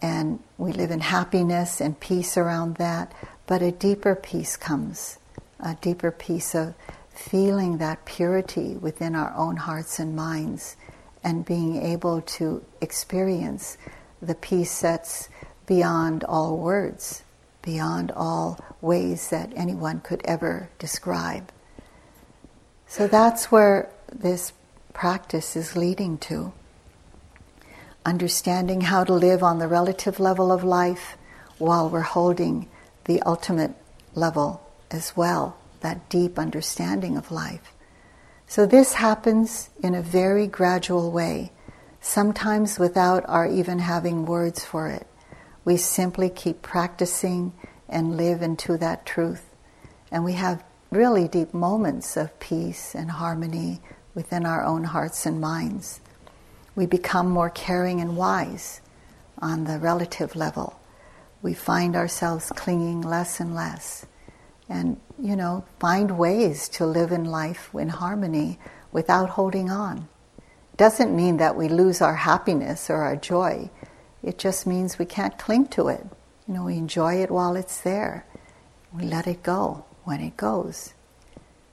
and 0.00 0.38
we 0.56 0.72
live 0.72 0.90
in 0.90 1.00
happiness 1.00 1.80
and 1.80 1.98
peace 1.98 2.36
around 2.36 2.76
that, 2.76 3.12
but 3.46 3.60
a 3.60 3.72
deeper 3.72 4.14
peace 4.14 4.56
comes, 4.56 5.18
a 5.58 5.74
deeper 5.80 6.12
peace 6.12 6.54
of 6.54 6.74
feeling 7.10 7.78
that 7.78 8.04
purity 8.04 8.74
within 8.76 9.16
our 9.16 9.34
own 9.36 9.56
hearts 9.56 9.98
and 9.98 10.14
minds 10.14 10.76
and 11.24 11.44
being 11.44 11.82
able 11.82 12.20
to 12.22 12.64
experience 12.80 13.76
the 14.20 14.34
peace 14.34 14.80
that's 14.80 15.28
beyond 15.66 16.24
all 16.24 16.56
words, 16.56 17.24
beyond 17.62 18.12
all 18.12 18.58
ways 18.80 19.30
that 19.30 19.52
anyone 19.56 20.00
could 20.00 20.20
ever 20.24 20.70
describe. 20.78 21.50
So 22.92 23.06
that's 23.06 23.50
where 23.50 23.88
this 24.14 24.52
practice 24.92 25.56
is 25.56 25.74
leading 25.74 26.18
to 26.28 26.52
understanding 28.04 28.82
how 28.82 29.02
to 29.02 29.14
live 29.14 29.42
on 29.42 29.58
the 29.58 29.66
relative 29.66 30.20
level 30.20 30.52
of 30.52 30.62
life 30.62 31.16
while 31.56 31.88
we're 31.88 32.02
holding 32.02 32.68
the 33.06 33.22
ultimate 33.22 33.70
level 34.14 34.60
as 34.90 35.16
well, 35.16 35.56
that 35.80 36.10
deep 36.10 36.38
understanding 36.38 37.16
of 37.16 37.30
life. 37.30 37.72
So 38.46 38.66
this 38.66 38.92
happens 38.92 39.70
in 39.82 39.94
a 39.94 40.02
very 40.02 40.46
gradual 40.46 41.10
way, 41.10 41.50
sometimes 42.02 42.78
without 42.78 43.24
our 43.26 43.46
even 43.46 43.78
having 43.78 44.26
words 44.26 44.66
for 44.66 44.88
it. 44.88 45.06
We 45.64 45.78
simply 45.78 46.28
keep 46.28 46.60
practicing 46.60 47.54
and 47.88 48.18
live 48.18 48.42
into 48.42 48.76
that 48.76 49.06
truth. 49.06 49.46
And 50.10 50.26
we 50.26 50.34
have 50.34 50.62
really 50.92 51.26
deep 51.26 51.52
moments 51.52 52.16
of 52.16 52.38
peace 52.38 52.94
and 52.94 53.10
harmony 53.10 53.80
within 54.14 54.46
our 54.46 54.62
own 54.62 54.84
hearts 54.84 55.26
and 55.26 55.40
minds 55.40 56.00
we 56.74 56.86
become 56.86 57.28
more 57.28 57.50
caring 57.50 58.00
and 58.00 58.16
wise 58.16 58.80
on 59.38 59.64
the 59.64 59.78
relative 59.78 60.34
level. 60.34 60.78
We 61.42 61.54
find 61.54 61.96
ourselves 61.96 62.50
clinging 62.54 63.02
less 63.02 63.40
and 63.40 63.54
less. 63.54 64.06
And, 64.68 65.00
you 65.18 65.36
know, 65.36 65.64
find 65.78 66.16
ways 66.16 66.68
to 66.70 66.86
live 66.86 67.12
in 67.12 67.24
life 67.24 67.70
in 67.74 67.88
harmony 67.90 68.58
without 68.90 69.30
holding 69.30 69.70
on. 69.70 70.08
Doesn't 70.76 71.14
mean 71.14 71.36
that 71.38 71.56
we 71.56 71.68
lose 71.68 72.00
our 72.00 72.14
happiness 72.14 72.88
or 72.88 73.02
our 73.02 73.16
joy. 73.16 73.68
It 74.22 74.38
just 74.38 74.66
means 74.66 74.98
we 74.98 75.04
can't 75.04 75.38
cling 75.38 75.66
to 75.68 75.88
it. 75.88 76.06
You 76.48 76.54
know, 76.54 76.64
we 76.64 76.76
enjoy 76.76 77.16
it 77.22 77.30
while 77.30 77.56
it's 77.56 77.80
there. 77.80 78.24
We 78.92 79.04
let 79.04 79.26
it 79.26 79.42
go 79.42 79.84
when 80.04 80.20
it 80.20 80.36
goes. 80.36 80.94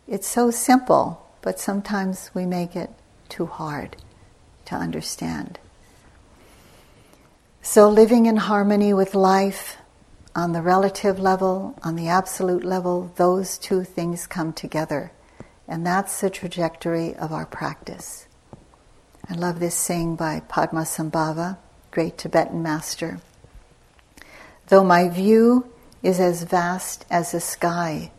It's 0.08 0.28
so 0.28 0.52
simple, 0.52 1.26
but 1.42 1.60
sometimes 1.60 2.32
we 2.34 2.46
make 2.46 2.76
it 2.76 2.90
too 3.30 3.46
hard 3.46 3.96
to 4.66 4.76
understand. 4.76 5.60
So, 7.62 7.90
living 7.90 8.26
in 8.26 8.38
harmony 8.38 8.94
with 8.94 9.14
life 9.14 9.78
on 10.36 10.54
the 10.54 10.62
relative 10.62 11.20
level, 11.20 11.78
on 11.84 11.96
the 11.96 12.08
absolute 12.08 12.64
level, 12.64 13.12
those 13.18 13.58
two 13.58 13.84
things 13.84 14.28
come 14.28 14.54
together. 14.54 15.12
And 15.68 15.86
that's 15.86 16.22
the 16.22 16.30
trajectory 16.30 17.16
of 17.16 17.32
our 17.32 17.46
practice. 17.46 18.26
I 19.30 19.36
love 19.36 19.60
this 19.60 19.76
saying 19.76 20.16
by 20.16 20.42
Padmasambhava, 20.50 21.58
great 21.92 22.18
Tibetan 22.18 22.64
master. 22.64 23.20
Though 24.68 24.84
my 24.84 25.10
view 25.10 25.70
is 26.02 26.20
as 26.20 26.44
vast 26.44 27.06
as 27.12 27.34
the 27.34 27.40
sky, 27.40 28.12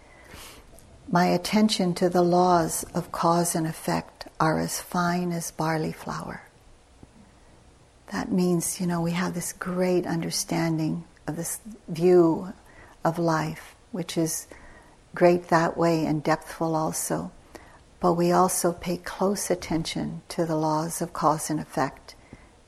my 1.12 1.26
attention 1.26 1.92
to 1.92 2.08
the 2.08 2.22
laws 2.22 2.84
of 2.94 3.10
cause 3.10 3.56
and 3.56 3.66
effect 3.66 4.28
are 4.38 4.60
as 4.60 4.80
fine 4.80 5.32
as 5.32 5.50
barley 5.50 5.90
flour. 5.90 6.42
That 8.12 8.30
means, 8.30 8.80
you 8.80 8.86
know, 8.86 9.00
we 9.00 9.10
have 9.12 9.34
this 9.34 9.52
great 9.52 10.06
understanding 10.06 11.04
of 11.26 11.34
this 11.34 11.58
view 11.88 12.52
of 13.04 13.18
life, 13.18 13.74
which 13.90 14.16
is 14.16 14.46
great 15.12 15.48
that 15.48 15.76
way 15.76 16.06
and 16.06 16.22
depthful 16.22 16.76
also. 16.76 17.32
But 17.98 18.14
we 18.14 18.30
also 18.30 18.72
pay 18.72 18.96
close 18.96 19.50
attention 19.50 20.22
to 20.28 20.46
the 20.46 20.56
laws 20.56 21.02
of 21.02 21.12
cause 21.12 21.50
and 21.50 21.58
effect 21.58 22.14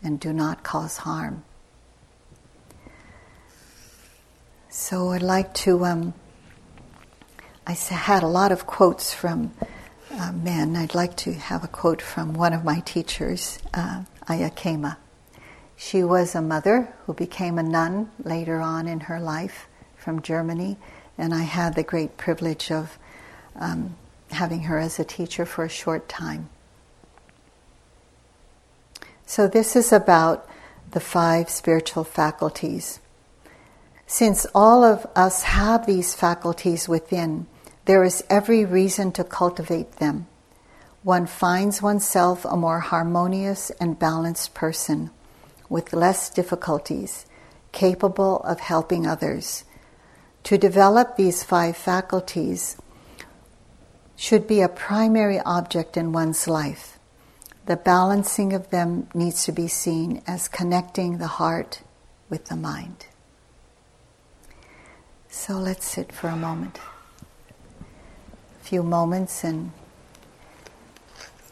and 0.03 0.18
do 0.18 0.32
not 0.32 0.64
cause 0.64 0.99
harm. 0.99 1.45
So 4.68 5.11
I'd 5.11 5.22
like 5.22 5.55
to. 5.55 5.84
Um, 5.84 6.14
I 7.64 7.72
had 7.72 8.24
a 8.24 8.28
lot 8.28 8.50
of 8.50 8.66
quotes 8.66 9.14
from 9.14 9.52
uh, 10.10 10.32
men, 10.32 10.76
I'd 10.76 10.94
like 10.94 11.16
to 11.18 11.32
have 11.32 11.62
a 11.62 11.68
quote 11.68 12.02
from 12.02 12.34
one 12.34 12.52
of 12.52 12.64
my 12.64 12.80
teachers, 12.80 13.60
uh, 13.72 14.02
Ayya 14.28 14.52
Khema. 14.54 14.96
She 15.76 16.02
was 16.02 16.34
a 16.34 16.42
mother 16.42 16.92
who 17.06 17.14
became 17.14 17.58
a 17.58 17.62
nun 17.62 18.10
later 18.22 18.60
on 18.60 18.88
in 18.88 19.00
her 19.00 19.20
life 19.20 19.68
from 19.96 20.22
Germany, 20.22 20.76
and 21.16 21.32
I 21.32 21.42
had 21.42 21.74
the 21.74 21.84
great 21.84 22.16
privilege 22.16 22.70
of 22.72 22.98
um, 23.54 23.96
having 24.32 24.62
her 24.62 24.78
as 24.78 24.98
a 24.98 25.04
teacher 25.04 25.46
for 25.46 25.64
a 25.64 25.68
short 25.68 26.08
time. 26.08 26.48
So, 29.24 29.46
this 29.46 29.76
is 29.76 29.92
about 29.92 30.48
the 30.90 31.00
five 31.00 31.48
spiritual 31.48 32.04
faculties. 32.04 32.98
Since 34.06 34.46
all 34.54 34.84
of 34.84 35.06
us 35.16 35.44
have 35.44 35.86
these 35.86 36.14
faculties 36.14 36.86
within, 36.88 37.46
there 37.85 38.05
is 38.05 38.24
every 38.30 38.64
reason 38.64 39.12
to 39.12 39.24
cultivate 39.24 39.97
them. 39.97 40.26
One 41.03 41.26
finds 41.26 41.83
oneself 41.83 42.45
a 42.45 42.57
more 42.57 42.78
harmonious 42.78 43.70
and 43.80 43.99
balanced 43.99 44.55
person 44.55 45.11
with 45.68 45.93
less 45.93 46.30
difficulties, 46.30 47.26
capable 47.72 48.41
of 48.41 48.61
helping 48.61 49.07
others. 49.07 49.64
To 50.45 50.59
develop 50.59 51.16
these 51.16 51.43
five 51.43 51.76
faculties 51.76 52.76
should 54.16 54.47
be 54.47 54.61
a 54.61 54.68
primary 54.68 55.41
object 55.41 55.97
in 55.97 56.12
one's 56.12 56.47
life. 56.47 56.99
The 57.66 57.76
balancing 57.76 58.53
of 58.53 58.70
them 58.70 59.09
needs 59.14 59.45
to 59.45 59.53
be 59.53 59.66
seen 59.66 60.22
as 60.26 60.47
connecting 60.49 61.18
the 61.18 61.26
heart 61.26 61.83
with 62.28 62.47
the 62.47 62.57
mind. 62.57 63.07
So 65.28 65.55
let's 65.55 65.87
sit 65.87 66.12
for 66.12 66.28
a 66.28 66.37
moment. 66.37 66.78
Few 68.72 68.82
moments 68.82 69.44
and 69.44 69.70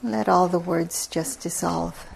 let 0.02 0.26
all 0.26 0.48
the 0.48 0.58
words 0.58 1.06
just 1.06 1.40
dissolve. 1.40 2.06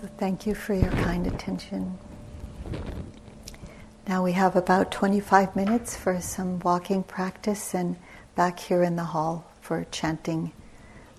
So 0.00 0.06
thank 0.28 0.46
you 0.46 0.54
for 0.54 0.74
your 0.74 0.90
kind 0.90 1.26
attention. 1.26 1.96
Now 4.06 4.22
we 4.22 4.32
have 4.32 4.56
about 4.56 4.92
25 4.92 5.56
minutes 5.56 5.96
for 5.96 6.20
some 6.20 6.58
walking 6.58 7.02
practice 7.02 7.74
and 7.74 7.96
back 8.36 8.60
here 8.60 8.82
in 8.82 8.96
the 8.96 9.04
hall 9.04 9.50
for 9.62 9.86
chanting. 9.90 10.52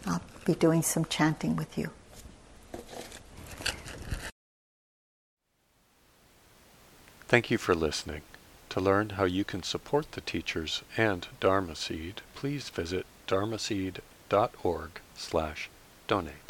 I'll 0.05 0.21
be 0.45 0.53
doing 0.53 0.83
some 0.83 1.05
chanting 1.05 1.55
with 1.55 1.75
you. 1.75 1.89
Thank 7.27 7.49
you 7.49 7.57
for 7.57 7.73
listening. 7.73 8.21
To 8.69 8.79
learn 8.79 9.09
how 9.17 9.23
you 9.23 9.43
can 9.43 9.63
support 9.63 10.11
the 10.11 10.21
teachers 10.21 10.83
and 10.97 11.25
Dharma 11.39 11.75
Seed, 11.75 12.21
please 12.35 12.69
visit 12.69 13.07
dharmaseed.org 13.27 14.91
slash 15.15 15.69
donate. 16.07 16.48